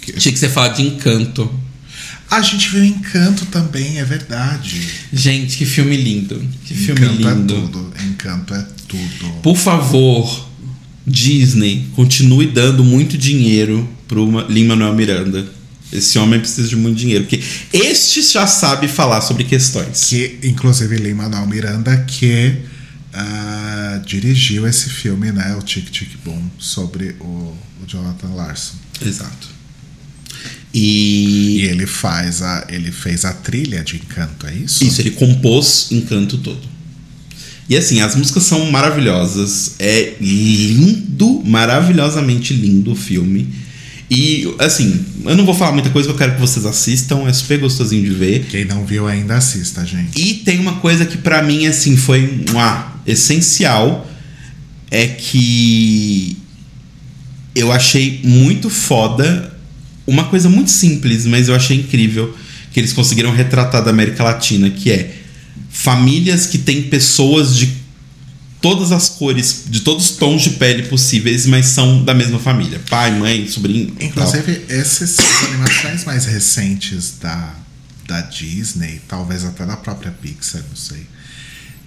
[0.00, 1.52] que- Tinha que você falar de encanto.
[2.30, 4.80] A gente viu Encanto também, é verdade.
[5.12, 6.42] Gente, que filme lindo.
[6.64, 7.54] Que filme Encanto lindo.
[7.54, 7.92] é tudo.
[8.04, 9.32] Encanto é tudo.
[9.42, 10.48] Por favor,
[11.06, 15.46] Disney, continue dando muito dinheiro pro Lin-Manuel Miranda.
[15.92, 17.40] Esse homem precisa de muito dinheiro, porque
[17.72, 20.04] este já sabe falar sobre questões.
[20.04, 22.56] Que, inclusive, Lin Manuel Miranda, que
[23.12, 25.54] ah, dirigiu esse filme, né?
[25.54, 28.74] O Tic Tic Boom, sobre o, o Jonathan Larson.
[29.04, 29.53] Exato.
[30.74, 32.66] E, E ele faz a.
[32.68, 34.84] ele fez a trilha de Encanto, é isso?
[34.84, 36.74] isso, ele compôs Encanto todo.
[37.68, 39.76] E assim, as músicas são maravilhosas.
[39.78, 43.48] É lindo, maravilhosamente lindo o filme.
[44.10, 47.58] E assim, eu não vou falar muita coisa, eu quero que vocês assistam, é super
[47.58, 48.46] gostosinho de ver.
[48.50, 50.20] Quem não viu ainda assista, gente.
[50.20, 54.10] E tem uma coisa que pra mim assim foi um ah, essencial
[54.90, 56.36] é que
[57.54, 59.53] eu achei muito foda
[60.06, 62.36] uma coisa muito simples, mas eu achei incrível
[62.72, 65.16] que eles conseguiram retratar da América Latina, que é
[65.70, 67.84] famílias que têm pessoas de
[68.60, 72.80] todas as cores, de todos os tons de pele possíveis, mas são da mesma família,
[72.88, 73.88] pai, mãe, sobrinho.
[73.88, 74.08] tal.
[74.08, 75.18] Inclusive, essas
[75.48, 77.54] animações mais recentes da,
[78.06, 81.06] da Disney, talvez até da própria Pixar, não sei.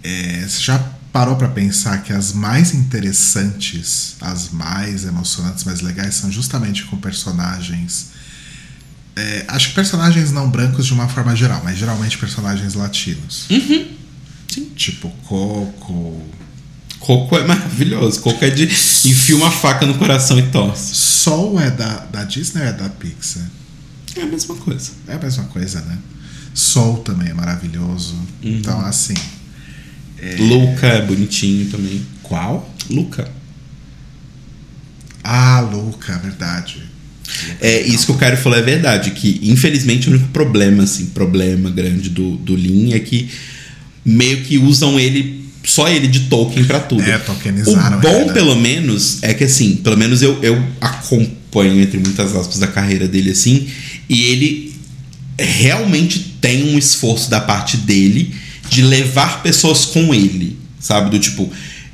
[0.03, 0.77] É, já
[1.12, 6.98] parou pra pensar que as mais interessantes, as mais emocionantes, mais legais, são justamente com
[6.98, 8.08] personagens.
[9.16, 13.48] é, acho que personagens não brancos de uma forma geral, mas geralmente personagens latinos.
[13.50, 13.88] Uhum.
[14.48, 14.72] Sim.
[14.76, 16.22] Tipo Coco.
[17.00, 18.20] Coco é maravilhoso.
[18.22, 20.96] Coco é de enfia uma faca no coração e tosse.
[20.96, 23.44] Soul é da, da Disney ou é da Pixar?
[24.16, 24.92] É a mesma coisa.
[25.08, 25.98] É a mesma coisa, né?
[26.54, 28.16] Soul também é maravilhoso.
[28.42, 29.14] Então, assim.
[30.39, 32.02] Luca é bonitinho também.
[32.23, 32.73] Qual?
[32.89, 33.30] Luca.
[35.23, 36.84] Ah, Luca, verdade.
[37.61, 41.69] É, isso que o Caio falou é verdade, que infelizmente o único problema, assim, problema
[41.69, 43.30] grande do, do Lin é que
[44.06, 47.03] meio que usam ele, só ele de Tolkien pra tudo.
[47.03, 48.34] É, o tokenizaram bom, ele, né?
[48.34, 53.07] pelo menos, é que assim, pelo menos eu, eu acompanho, entre muitas aspas, da carreira
[53.07, 53.68] dele assim,
[54.07, 54.76] e ele
[55.38, 58.34] realmente tem um esforço da parte dele
[58.69, 61.10] de levar pessoas com ele, sabe?
[61.10, 61.49] Do tipo,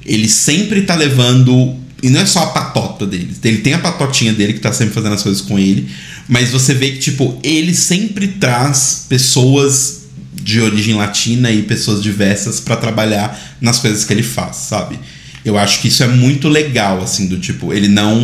[0.05, 1.75] ele sempre tá levando.
[2.01, 3.33] E não é só a patota dele.
[3.43, 5.87] Ele tem a patotinha dele que tá sempre fazendo as coisas com ele.
[6.27, 12.59] Mas você vê que, tipo, ele sempre traz pessoas de origem latina e pessoas diversas
[12.59, 14.99] pra trabalhar nas coisas que ele faz, sabe?
[15.45, 18.19] Eu acho que isso é muito legal, assim, do tipo, ele não.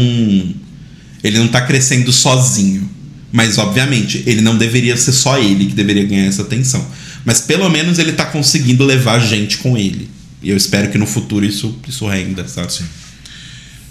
[1.24, 2.90] Ele não tá crescendo sozinho.
[3.32, 6.86] Mas, obviamente, ele não deveria ser só ele que deveria ganhar essa atenção.
[7.30, 10.10] Mas pelo menos ele tá conseguindo levar gente com ele.
[10.42, 12.74] E eu espero que no futuro isso, isso renda, sabe?
[12.74, 12.86] Sim.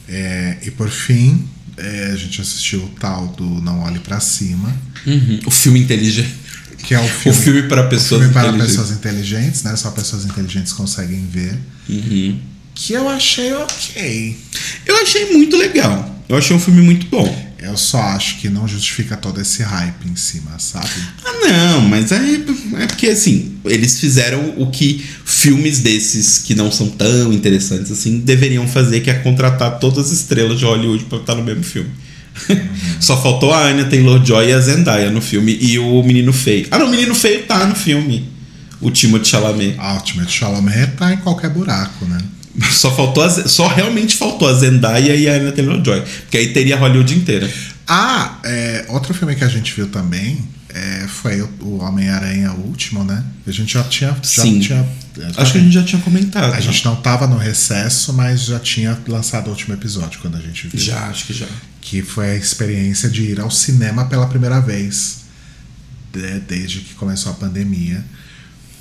[0.09, 1.47] É, e por fim,
[1.77, 4.75] é, a gente assistiu o tal do Não Olhe Pra Cima,
[5.07, 5.39] Uhum.
[5.47, 6.35] O filme inteligente.
[6.79, 8.77] que é o O filme, filme para pessoas filme para inteligentes.
[8.77, 9.77] pessoas inteligentes, né?
[9.77, 11.57] Só pessoas inteligentes conseguem ver.
[11.89, 12.41] Uhum.
[12.75, 14.37] Que eu achei ok.
[14.85, 16.21] Eu achei muito legal.
[16.29, 17.48] Eu achei um filme muito bom.
[17.61, 20.89] Eu só acho que não justifica todo esse hype em cima, sabe?
[21.25, 22.35] Ah, não, mas é,
[22.79, 28.21] é porque assim, eles fizeram o que filmes desses que não são tão interessantes assim
[28.21, 31.91] deveriam fazer, que é contratar todas as estrelas de Hollywood pra estar no mesmo filme.
[33.01, 36.69] Só faltou a Anya Taylor Joy e a Zendaya no filme e o Menino Feio.
[36.71, 38.29] Ah, não, o Menino Feio tá no filme.
[38.81, 39.75] O Timothée Chalamet.
[39.79, 42.19] A Ultimate Chalamet tá em qualquer buraco, né?
[42.73, 46.53] Só faltou a, só realmente faltou a Zendaya e a Anya Taylor Joy, porque aí
[46.53, 47.49] teria Hollywood inteira.
[47.87, 53.03] Ah, é, outro filme que a gente viu também é, foi o, o Homem-Aranha Último,
[53.05, 53.25] né?
[53.47, 54.11] A gente já tinha.
[54.23, 54.61] Já Sim.
[54.61, 54.87] tinha
[55.37, 56.53] Acho que a gente já tinha comentado.
[56.53, 60.41] A gente não tava no recesso, mas já tinha lançado o último episódio quando a
[60.41, 60.79] gente viu.
[60.81, 61.47] já, acho que já.
[61.81, 65.23] Que foi a experiência de ir ao cinema pela primeira vez,
[66.13, 68.05] de- desde que começou a pandemia.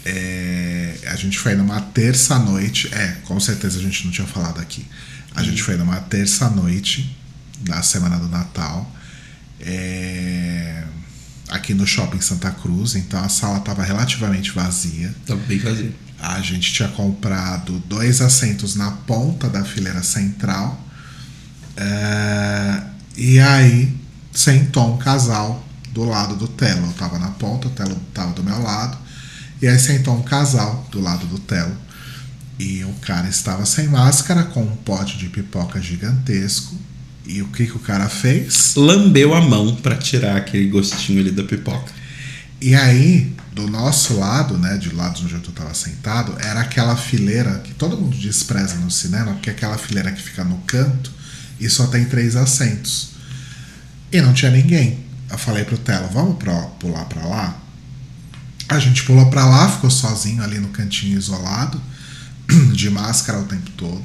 [0.10, 2.90] É, a gente foi numa terça-noite.
[2.94, 4.86] É, com certeza a gente não tinha falado aqui.
[5.36, 7.16] A gente foi numa terça-noite,
[7.68, 8.90] na semana do Natal.
[9.60, 10.84] é,
[11.50, 15.14] aqui no shopping Santa Cruz, então a sala estava relativamente vazia.
[15.26, 15.94] Tá bem vazio.
[16.20, 20.82] A gente tinha comprado dois assentos na ponta da fileira central.
[21.76, 22.82] É,
[23.16, 23.96] e aí
[24.34, 26.88] sentou um casal do lado do Telo.
[26.88, 28.98] Eu tava na ponta, o Telo tava do meu lado.
[29.62, 31.76] E aí sentou um casal do lado do Telo.
[32.60, 36.76] E o cara estava sem máscara, com um pote de pipoca gigantesco.
[37.26, 38.74] E o que, que o cara fez?
[38.76, 41.92] Lambeu a mão pra tirar aquele gostinho ali da pipoca.
[42.60, 47.60] E aí, do nosso lado, né, de lado onde eu estava sentado, era aquela fileira
[47.60, 51.12] que todo mundo despreza no cinema, porque é aquela fileira que fica no canto
[51.60, 53.10] e só tem três assentos.
[54.12, 55.00] E não tinha ninguém.
[55.30, 57.62] eu falei pro Telo, vamos pra, pular pra lá?
[58.70, 61.82] A gente pulou pra lá, ficou sozinho ali no cantinho isolado,
[62.74, 64.04] de máscara o tempo todo.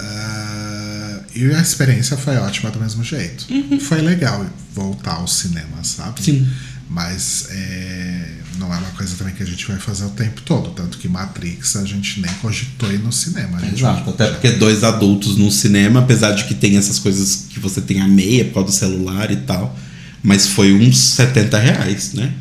[0.00, 3.46] Uh, e a experiência foi ótima do mesmo jeito.
[3.50, 3.80] Uhum.
[3.80, 6.22] Foi legal voltar ao cinema, sabe?
[6.22, 6.46] Sim.
[6.88, 8.28] Mas é,
[8.58, 10.70] não é uma coisa também que a gente vai fazer o tempo todo.
[10.70, 13.58] Tanto que Matrix a gente nem cogitou ir no cinema.
[13.58, 14.10] A gente Exato.
[14.10, 18.00] Até porque dois adultos no cinema, apesar de que tem essas coisas que você tem
[18.00, 19.76] a meia por causa do celular e tal.
[20.22, 22.32] Mas foi uns 70 reais, né?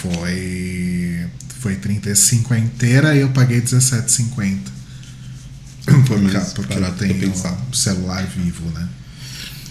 [0.00, 1.26] Foi.
[1.60, 4.58] Foi 35 a inteira e eu paguei 17,50.
[6.06, 8.88] Porque, mais porque eu tenho um celular vivo, né?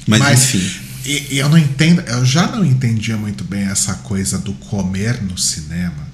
[0.07, 0.89] Mas, Mas- enfim.
[1.05, 5.21] E, e eu não entendo, eu já não entendia muito bem essa coisa do comer
[5.23, 6.07] no cinema.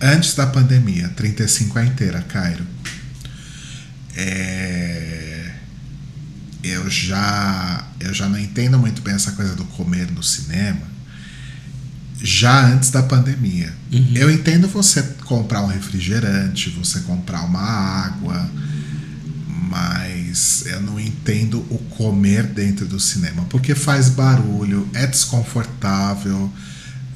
[0.00, 2.64] Antes da pandemia, 35 a inteira, Cairo.
[4.14, 5.52] É,
[6.62, 10.95] eu já eu já não entendo muito bem essa coisa do comer no cinema.
[12.22, 13.72] Já antes da pandemia.
[14.14, 18.50] Eu entendo você comprar um refrigerante, você comprar uma água,
[19.48, 26.50] mas eu não entendo o comer dentro do cinema, porque faz barulho, é desconfortável,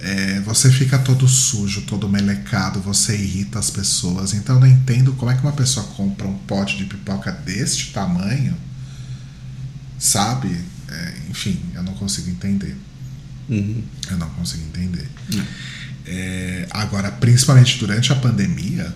[0.00, 4.32] é, você fica todo sujo, todo melecado, você irrita as pessoas.
[4.32, 7.92] Então eu não entendo como é que uma pessoa compra um pote de pipoca deste
[7.92, 8.56] tamanho,
[9.98, 10.58] sabe?
[10.88, 12.76] É, enfim, eu não consigo entender.
[13.50, 13.82] Uhum.
[14.10, 15.06] Eu não consigo entender.
[16.06, 18.92] É, agora, principalmente durante a pandemia,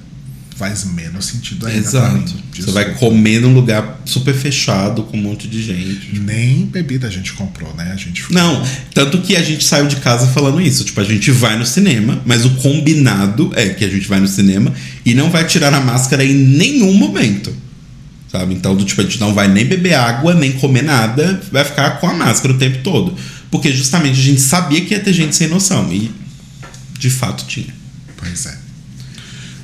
[0.56, 1.78] faz menos sentido ainda.
[1.78, 2.35] Exato.
[2.56, 6.18] Você vai comer num lugar super fechado com um monte de gente.
[6.18, 7.90] Nem bebida a gente comprou, né?
[7.93, 10.85] A gente ficou- Não, tanto que a gente saiu de casa falando isso.
[10.85, 14.28] Tipo, a gente vai no cinema, mas o combinado é que a gente vai no
[14.28, 14.72] cinema
[15.05, 17.52] e não vai tirar a máscara em nenhum momento.
[18.31, 18.55] Sabe?
[18.55, 22.01] Então, do tipo, a gente não vai nem beber água, nem comer nada, vai ficar
[22.01, 23.14] com a máscara o tempo todo.
[23.55, 25.89] Porque justamente a gente sabia que ia ter gente sem noção.
[25.93, 26.10] E
[26.98, 27.72] de fato tinha.
[28.16, 28.59] Pois é.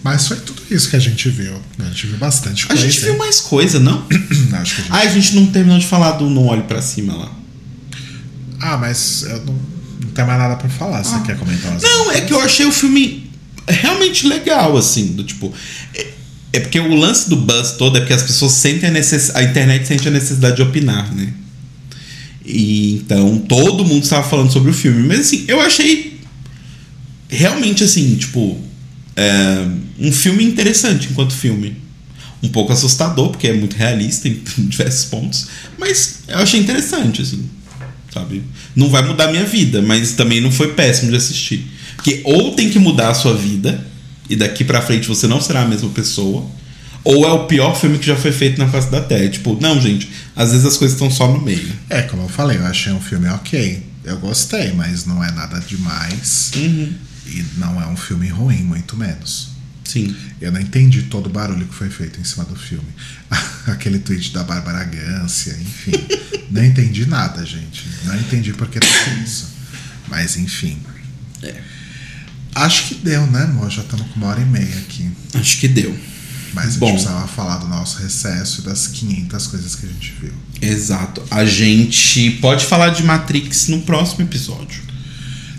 [0.00, 1.60] Mas foi tudo isso que a gente viu.
[1.80, 2.82] A gente viu bastante A coisa.
[2.84, 4.06] gente viu mais coisa, não?
[4.62, 4.92] Acho que a gente...
[4.92, 7.32] Ah, a gente não terminou de falar do Não Olhe Pra Cima lá.
[8.60, 9.54] Ah, mas eu não,
[10.04, 11.02] não tenho mais nada pra falar.
[11.02, 11.88] Você quer comentar umas Ah.
[11.88, 13.28] Não, é que eu achei o filme
[13.66, 15.52] realmente legal, assim, do tipo.
[15.92, 16.06] É,
[16.52, 19.44] é porque o lance do buzz todo é porque as pessoas sentem a necessidade.
[19.44, 21.32] A internet sente a necessidade de opinar, né?
[22.50, 25.06] E então todo mundo estava falando sobre o filme.
[25.06, 26.20] Mas assim, eu achei
[27.28, 28.58] realmente assim, tipo.
[29.16, 29.66] é,
[29.98, 31.76] um filme interessante enquanto filme.
[32.42, 35.46] Um pouco assustador, porque é muito realista em diversos pontos.
[35.78, 37.48] Mas eu achei interessante, assim
[38.12, 38.42] sabe?
[38.74, 41.66] Não vai mudar a minha vida, mas também não foi péssimo de assistir.
[41.96, 43.86] Porque ou tem que mudar a sua vida,
[44.28, 46.44] e daqui pra frente você não será a mesma pessoa,
[47.02, 49.28] ou é o pior filme que já foi feito na face da Terra.
[49.28, 51.72] Tipo, não, gente, às vezes as coisas estão só no meio.
[51.88, 53.86] É, como eu falei, eu achei um filme ok.
[54.04, 56.50] Eu gostei, mas não é nada demais.
[57.26, 59.50] E não é um filme ruim, muito menos.
[59.84, 60.14] Sim.
[60.40, 62.88] Eu não entendi todo o barulho que foi feito em cima do filme.
[63.66, 65.92] Aquele tweet da Bárbara Gância, enfim.
[66.50, 67.86] não entendi nada, gente.
[68.04, 69.48] Não entendi por que tudo isso.
[70.08, 70.78] Mas, enfim.
[71.42, 71.60] É.
[72.54, 73.70] Acho que deu, né, amor?
[73.70, 75.10] Já estamos com uma hora e meia aqui.
[75.34, 75.96] Acho que deu.
[76.52, 76.92] Mas a gente Bom.
[76.92, 80.32] precisava falar do nosso recesso e das 500 coisas que a gente viu.
[80.60, 81.22] Exato.
[81.30, 84.82] A gente pode falar de Matrix no próximo episódio.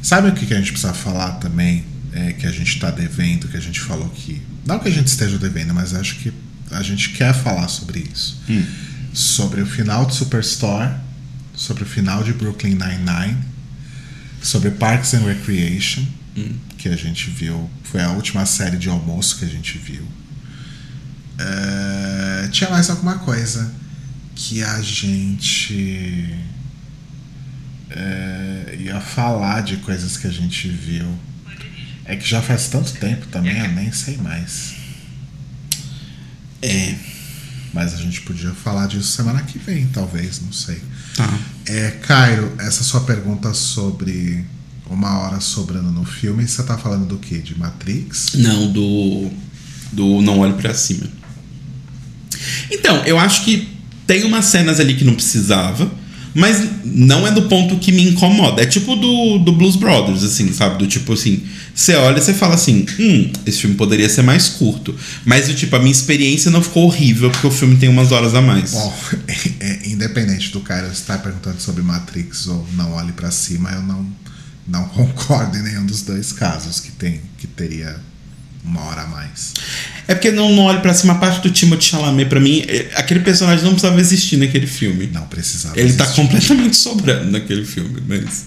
[0.02, 1.86] Sabe o que, a gente precisa falar também?
[2.14, 4.42] É, que a gente está devendo, que a gente falou que.
[4.66, 6.34] Não que a gente esteja devendo, mas acho que
[6.70, 8.42] a gente quer falar sobre isso.
[9.14, 10.92] Sobre o final de Superstore,
[11.56, 13.38] sobre o final de Brooklyn Nine-Nine,
[14.42, 16.04] sobre Parks and Recreation,
[16.78, 17.70] que a gente viu.
[17.84, 20.06] Foi a última série de almoço que a gente viu.
[21.42, 23.72] É, tinha mais alguma coisa
[24.36, 26.36] que a gente
[27.90, 31.08] é, ia falar de coisas que a gente viu.
[32.06, 34.74] É que já faz tanto tempo também, eu nem sei mais.
[36.62, 36.96] É.
[37.74, 40.82] Mas a gente podia falar disso semana que vem, talvez, não sei.
[41.16, 41.40] Tá.
[41.66, 44.46] É, Cairo, essa sua pergunta sobre
[44.90, 47.38] uma hora sobrando no filme, você tá falando do quê?
[47.38, 48.34] De Matrix?
[48.34, 49.32] Não, do.
[49.94, 51.21] Do Não Olhe Pra Cima.
[52.70, 53.68] Então, eu acho que
[54.08, 55.90] tem umas cenas ali que não precisava,
[56.34, 58.62] mas não é do ponto que me incomoda.
[58.62, 60.78] É tipo do, do Blues Brothers, assim, sabe?
[60.78, 61.44] Do tipo assim,
[61.74, 64.96] você olha e você fala assim, hum, esse filme poderia ser mais curto.
[65.26, 68.34] Mas do tipo, a minha experiência não ficou horrível porque o filme tem umas horas
[68.34, 68.72] a mais.
[68.72, 68.98] Bom,
[69.60, 74.06] é, independente do Cairo estar perguntando sobre Matrix ou não olhe pra cima, eu não,
[74.68, 78.00] não concordo em nenhum dos dois casos que tem que teria
[78.64, 79.54] uma hora a mais.
[80.08, 82.90] É porque não, não olho pra cima a parte do Timothée Chalamet, pra mim, é-
[82.96, 85.10] aquele personagem não precisava existir naquele filme.
[85.14, 85.80] Não precisava.
[85.80, 86.22] Ele tá existir.
[86.22, 88.46] completamente sobrando naquele filme, mas.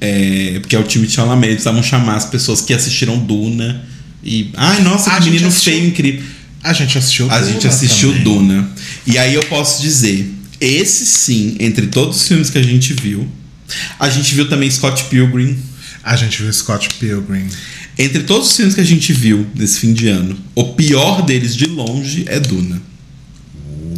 [0.00, 3.84] É, porque é o time de Chalamet, eles precisavam chamar as pessoas que assistiram Duna
[4.22, 4.50] e.
[4.54, 6.22] Ai, nossa, A que menino assistiu- feio, incrível.
[6.62, 8.24] A gente assistiu A Duna gente assistiu também.
[8.24, 8.68] Duna.
[9.06, 10.30] E aí eu posso dizer,
[10.60, 13.28] esse sim, entre todos os filmes que a gente viu,
[14.00, 15.56] a gente viu também Scott Pilgrim.
[16.02, 17.46] A gente viu Scott Pilgrim.
[17.98, 21.54] Entre todos os filmes que a gente viu nesse fim de ano, o pior deles
[21.54, 22.82] de longe é Duna.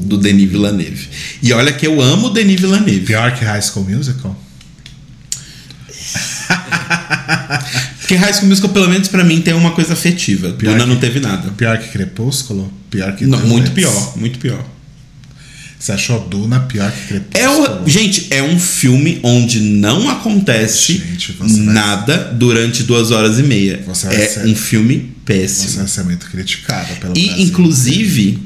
[0.02, 1.08] Do Denis Villeneuve.
[1.42, 3.00] E olha que eu amo o Denis Villeneuve.
[3.00, 4.36] Pior que High School Musical?
[7.98, 10.50] Porque High School Musical, pelo menos pra mim, tem uma coisa afetiva.
[10.52, 11.50] Pior Duna que- não teve nada.
[11.56, 12.72] Pior que Crepúsculo?
[12.90, 14.64] Pior que Não, muito pior, muito pior.
[15.86, 17.30] Você achou Duna pior que Crepúsculo?
[17.44, 23.12] É o, gente, é um filme onde não acontece Gente, você vai- nada durante duas
[23.12, 23.84] horas e meia.
[23.86, 25.76] Você É ser- um filme Você péssimo.
[25.78, 27.44] vai ser muito criticada pelo E, Brasil.
[27.46, 28.38] inclusive,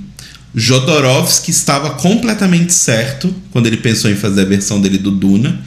[0.55, 5.59] Jodorowsky estava completamente certo quando ele pensou em fazer a versão dele do Duna.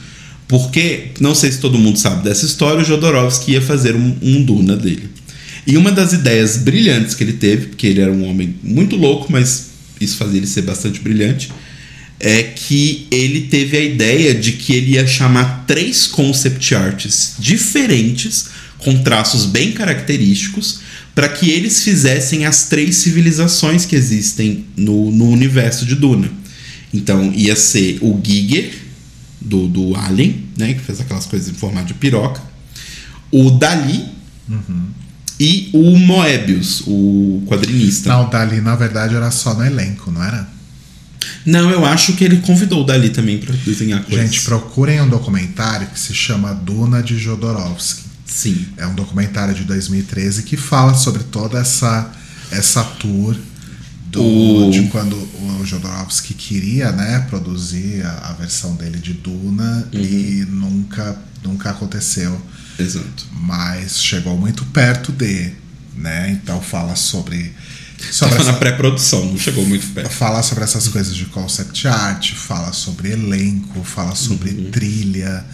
[0.46, 4.44] Porque, não sei se todo mundo sabe dessa história, o Jodorowsky ia fazer um, um
[4.44, 5.08] Duna dele.
[5.66, 9.26] E uma das ideias brilhantes que ele teve, porque ele era um homem muito louco,
[9.32, 9.70] mas
[10.00, 11.50] isso fazia ele ser bastante brilhante,
[12.26, 18.46] é que ele teve a ideia de que ele ia chamar três concept arts diferentes,
[18.78, 20.80] com traços bem característicos,
[21.14, 26.30] para que eles fizessem as três civilizações que existem no, no universo de Duna.
[26.94, 28.72] Então ia ser o Giger,
[29.38, 32.40] do, do Alien, né, que fez aquelas coisas em formato de piroca,
[33.30, 34.02] o Dali
[35.38, 38.08] e o Moebius, o quadrinista.
[38.08, 40.53] Não, Dali, na verdade, era só no elenco, não era?
[41.44, 44.24] Não, eu acho que ele convidou o Dali também para desenhar coisas.
[44.32, 48.02] Gente, procurem um documentário que se chama Duna de Jodorowsky.
[48.26, 48.66] Sim.
[48.76, 52.10] É um documentário de 2013 que fala sobre toda essa
[52.50, 53.36] essa tour
[54.06, 59.88] do, O- de quando o Jodorowsky queria, né, produzir a, a versão dele de Duna
[59.92, 60.00] Uhum.
[60.00, 62.40] e nunca nunca aconteceu,
[62.78, 63.26] Exato.
[63.32, 65.52] mas chegou muito perto de,
[65.96, 66.30] né?
[66.30, 67.52] Então fala sobre
[68.10, 70.10] sobre essa- na pré-produção, não chegou muito perto.
[70.10, 74.70] fala sobre essas coisas de concept art, fala sobre elenco, fala sobre Uhum.
[74.70, 75.44] trilha,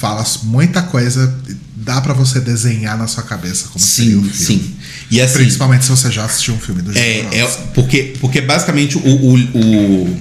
[0.00, 1.32] fala muita coisa.
[1.76, 4.62] Dá pra você desenhar na sua cabeça como seria o Sim, filme.
[4.62, 4.74] sim.
[5.10, 8.98] E assim, Principalmente se você já assistiu um filme do é, é porque, porque basicamente
[8.98, 10.20] o, o, o,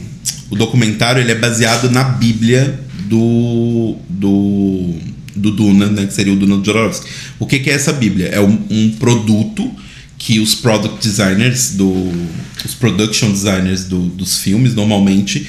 [0.51, 4.95] o documentário ele é baseado na Bíblia do, do,
[5.35, 7.05] do Duna, né, que seria o Duna do Jodorowsky.
[7.37, 8.27] O que, que é essa Bíblia?
[8.27, 9.69] É um, um produto
[10.19, 12.11] que os product designers, do,
[12.63, 15.47] os production designers do- dos filmes, normalmente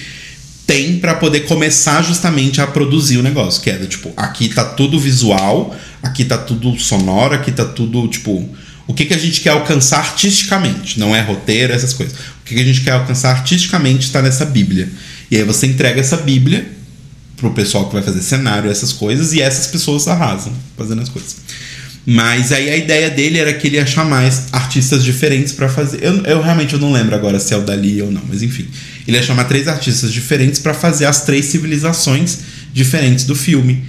[0.67, 3.61] tem para poder começar justamente a produzir o negócio.
[3.61, 8.49] Que é tipo, aqui tá tudo visual, aqui tá tudo sonoro, aqui tá tudo, tipo,
[8.87, 11.01] o que, que a gente quer alcançar artisticamente.
[11.01, 12.15] Não é roteiro, essas coisas.
[12.17, 14.89] O que, que a gente quer alcançar artisticamente está nessa Bíblia.
[15.31, 16.71] E aí você entrega essa Bíblia
[17.37, 21.37] pro pessoal que vai fazer cenário, essas coisas, e essas pessoas arrasam fazendo as coisas.
[22.07, 26.03] Mas aí a ideia dele era que ele ia chamar artistas diferentes pra fazer.
[26.03, 28.67] Eu, eu realmente eu não lembro agora se é o Dali ou não, mas enfim.
[29.07, 32.39] Ele ia chamar três artistas diferentes pra fazer as três civilizações
[32.73, 33.85] diferentes do filme.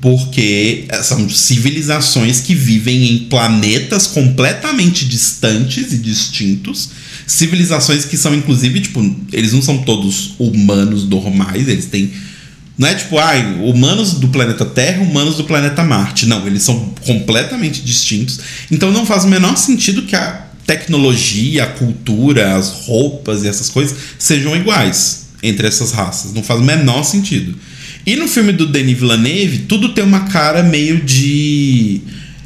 [0.00, 6.90] Porque são civilizações que vivem em planetas completamente distantes e distintos.
[7.26, 12.12] Civilizações que são, inclusive, tipo, eles não são todos humanos normais, eles têm
[12.76, 13.32] não é tipo, ah,
[13.62, 16.26] humanos do planeta Terra, humanos do planeta Marte.
[16.26, 18.40] Não, eles são completamente distintos.
[18.70, 23.70] Então não faz o menor sentido que a tecnologia, a cultura, as roupas e essas
[23.70, 26.32] coisas sejam iguais entre essas raças.
[26.32, 27.54] Não faz o menor sentido.
[28.04, 32.00] E no filme do Denis Villeneuve, tudo tem uma cara meio de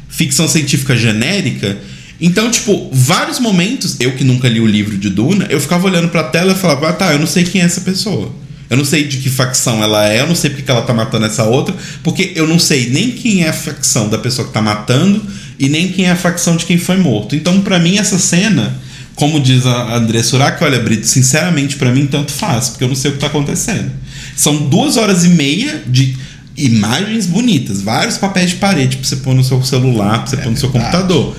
[0.07, 1.77] ficção científica genérica.
[2.21, 6.09] Então, tipo, vários momentos, eu que nunca li o livro de Duna, eu ficava olhando
[6.09, 8.31] pra tela e falava, ah, tá, eu não sei quem é essa pessoa.
[8.69, 10.93] Eu não sei de que facção ela é, eu não sei porque que ela tá
[10.93, 14.53] matando essa outra, porque eu não sei nem quem é a facção da pessoa que
[14.53, 15.21] tá matando
[15.57, 17.35] e nem quem é a facção de quem foi morto.
[17.35, 18.77] Então, pra mim, essa cena,
[19.15, 22.95] como diz a André Surak, olha, Brito, sinceramente, pra mim, tanto faz, porque eu não
[22.95, 23.91] sei o que tá acontecendo.
[24.35, 26.15] São duas horas e meia de
[26.55, 30.39] imagens bonitas, vários papéis de parede pra você pôr no seu celular, pra você É
[30.39, 30.95] pôr no seu verdade.
[30.97, 31.35] computador.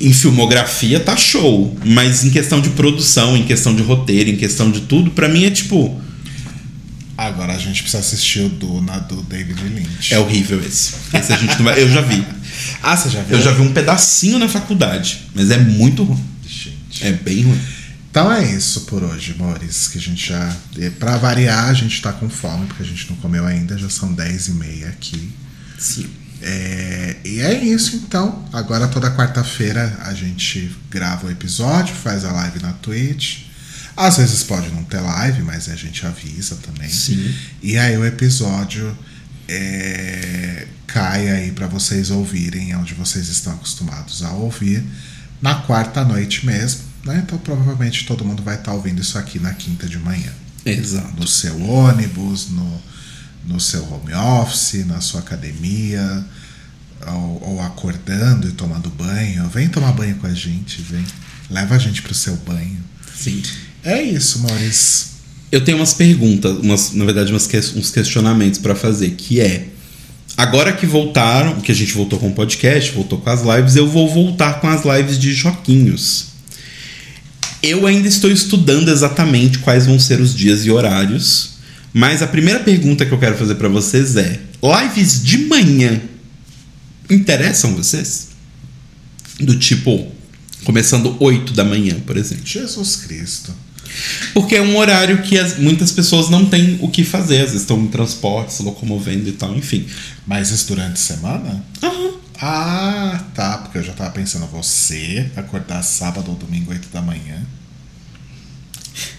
[0.00, 4.70] Em filmografia tá show, mas em questão de produção, em questão de roteiro, em questão
[4.70, 6.00] de tudo, pra mim é tipo.
[7.16, 10.12] Agora a gente precisa assistir o Duna do David Lynch.
[10.12, 10.94] É horrível esse.
[11.12, 11.80] Esse a gente não vai.
[11.80, 12.24] Eu já vi.
[12.80, 13.36] Ah, você já viu?
[13.36, 16.22] Eu já vi um pedacinho na faculdade, mas é muito ruim.
[16.46, 17.04] Gente.
[17.04, 17.60] É bem ruim.
[18.10, 19.90] Então é isso por hoje, Maurício.
[19.90, 20.56] Que a gente já.
[20.76, 23.90] e Pra variar, a gente tá com fome, porque a gente não comeu ainda, já
[23.90, 25.32] são 10 e meia aqui.
[25.78, 26.06] Sim.
[26.40, 28.44] É, e é isso então.
[28.52, 33.43] Agora toda quarta-feira a gente grava o episódio, faz a live na Twitch.
[33.96, 36.88] Às vezes pode não ter live, mas a gente avisa também.
[36.88, 37.34] Sim.
[37.62, 38.96] E aí o episódio
[39.48, 44.84] é, cai aí para vocês ouvirem onde vocês estão acostumados a ouvir
[45.40, 46.80] na quarta noite mesmo.
[47.04, 47.22] Né?
[47.24, 50.32] Então provavelmente todo mundo vai estar ouvindo isso aqui na quinta de manhã.
[50.64, 51.20] Exato.
[51.20, 52.82] No seu ônibus, no,
[53.46, 56.24] no seu home office, na sua academia,
[57.06, 59.48] ou, ou acordando e tomando banho.
[59.50, 61.04] Vem tomar banho com a gente, vem.
[61.50, 62.82] Leva a gente pro seu banho.
[63.14, 63.42] Sim.
[63.84, 65.08] É isso, Maurício.
[65.52, 69.68] Eu tenho umas perguntas, umas, na verdade, umas que- uns questionamentos pra fazer, que é.
[70.36, 73.86] Agora que voltaram, que a gente voltou com o podcast, voltou com as lives, eu
[73.88, 76.26] vou voltar com as lives de joquinhos.
[77.62, 81.50] Eu ainda estou estudando exatamente quais vão ser os dias e horários,
[81.92, 86.00] mas a primeira pergunta que eu quero fazer pra vocês é: lives de manhã
[87.08, 88.28] interessam vocês?
[89.38, 90.08] Do tipo,
[90.64, 92.44] começando 8 da manhã, por exemplo.
[92.44, 93.54] Jesus Cristo.
[94.32, 97.60] Porque é um horário que as- muitas pessoas não têm o que fazer, às vezes
[97.62, 99.86] estão em transporte, se locomovendo e tal, enfim.
[100.26, 101.64] Mas isso durante a semana?
[101.82, 102.10] Aham.
[102.40, 103.58] Ah, tá.
[103.58, 107.40] Porque eu já tava pensando, você acordar sábado ou domingo, 8 da manhã.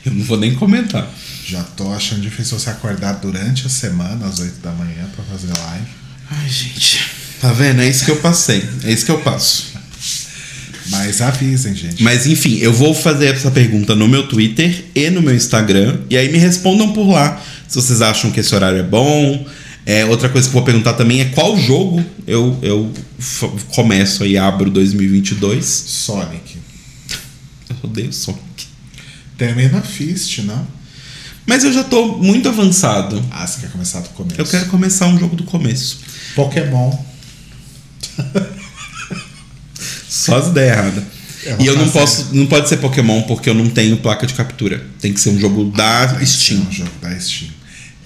[0.06, 1.10] Eu não vou nem comentar.
[1.45, 5.47] Já tô achando difícil você acordar durante a semana, às 8 da manhã, pra fazer
[5.47, 5.85] live.
[6.31, 7.11] Ai, gente.
[7.41, 7.81] Tá vendo?
[7.81, 8.68] É isso que eu passei.
[8.84, 9.73] É isso que eu passo.
[10.90, 12.03] Mas avisem, gente.
[12.03, 15.99] Mas enfim, eu vou fazer essa pergunta no meu Twitter e no meu Instagram.
[16.10, 19.45] E aí me respondam por lá se vocês acham que esse horário é bom.
[19.86, 22.91] É, outra coisa que eu vou perguntar também é qual jogo eu, eu
[23.74, 25.66] começo aí, abro 2022.
[25.66, 26.57] Sonic.
[27.70, 28.41] Eu odeio Sonic.
[29.38, 30.66] Termina Fist, não?
[31.45, 33.24] Mas eu já tô muito avançado.
[33.30, 34.41] Ah, você quer começar do começo.
[34.41, 35.99] Eu quero começar um jogo do começo.
[36.36, 36.91] Pokémon.
[40.16, 41.04] Só as ideias erradas.
[41.46, 42.30] Vou E eu não posso.
[42.34, 44.82] Não pode ser Pokémon porque eu não tenho placa de captura.
[45.00, 46.62] Tem que ser um jogo da Tem que ser Steam.
[46.68, 47.52] Um jogo da Steam.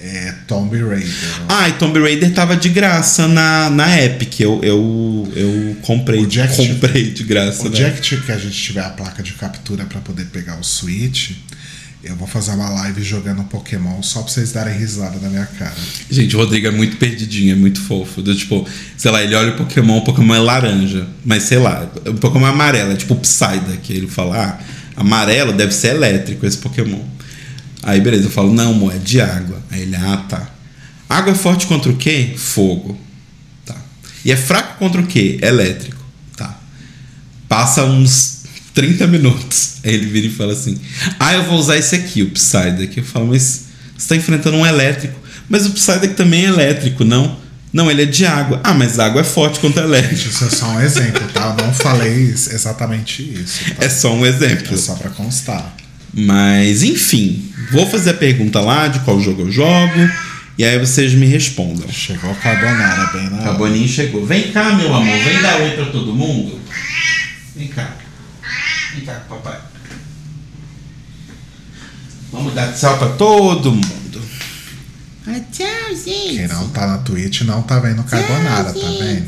[0.01, 1.09] É Tomb Raider.
[1.49, 4.39] Ah, e Tomb Raider tava de graça na, na Epic.
[4.39, 6.25] Eu, eu, eu comprei.
[6.25, 7.63] Jack- comprei de graça.
[7.63, 7.75] O né?
[7.75, 11.31] dia que que a gente tiver a placa de captura pra poder pegar o Switch,
[12.01, 15.75] eu vou fazer uma live jogando Pokémon só pra vocês darem risada na minha cara.
[16.09, 18.21] Gente, o Rodrigo é muito perdidinho, é muito fofo.
[18.21, 18.65] Do, tipo,
[18.97, 21.07] sei lá, ele olha o Pokémon, o Pokémon é laranja.
[21.25, 23.91] Mas sei lá, o Pokémon é amarelo, é tipo o Psyduck.
[23.91, 24.59] Ele fala, ah,
[24.95, 27.03] amarelo deve ser elétrico esse Pokémon.
[27.83, 29.61] Aí beleza, eu falo, não, amor, é de água.
[29.69, 30.49] Aí ele, ah, tá.
[31.09, 32.33] Água é forte contra o quê?
[32.37, 32.97] Fogo.
[33.65, 33.75] Tá.
[34.23, 35.37] E é fraco contra o quê?
[35.41, 36.01] Elétrico.
[36.37, 36.57] Tá.
[37.49, 38.38] Passa uns
[38.73, 39.77] 30 minutos.
[39.83, 40.79] Aí ele vira e fala assim:
[41.19, 42.97] Ah, eu vou usar esse aqui, o Psyduck.
[42.97, 45.19] Eu falo, mas você está enfrentando um elétrico.
[45.47, 47.37] Mas o Psyduck também é elétrico, não?
[47.71, 48.59] Não, ele é de água.
[48.63, 50.15] Ah, mas a água é forte contra elétrico.
[50.15, 51.55] Gente, isso é só um exemplo, tá?
[51.57, 53.63] Eu não falei exatamente isso.
[53.75, 53.85] Tá?
[53.85, 54.73] É só um exemplo.
[54.73, 55.75] É só pra constar.
[56.11, 60.09] Mas, enfim, vou fazer a pergunta lá de qual jogo eu jogo.
[60.57, 61.87] E aí vocês me respondam.
[61.89, 63.45] Chegou a Carbonara bem na hora.
[63.45, 64.25] Caboninho chegou.
[64.25, 65.17] Vem cá, meu amor.
[65.23, 66.59] Vem dar oi pra todo mundo.
[67.55, 67.95] Vem cá.
[68.93, 69.59] Vem cá, papai.
[72.31, 74.21] Vamos dar tchau pra todo mundo.
[75.27, 76.37] Ah, tchau, gente.
[76.37, 79.25] Quem não tá na Twitch não tá vendo Carbonara, tá vendo?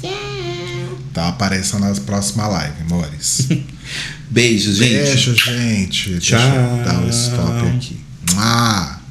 [0.00, 0.98] Tchau.
[1.10, 3.48] Então apareça na próxima live, amores.
[4.30, 4.92] Beijos, gente.
[4.92, 6.10] Beijo, gente.
[6.10, 6.48] Deixa Tchau.
[6.48, 8.00] eu dar o stop aqui.
[8.32, 9.01] Mua!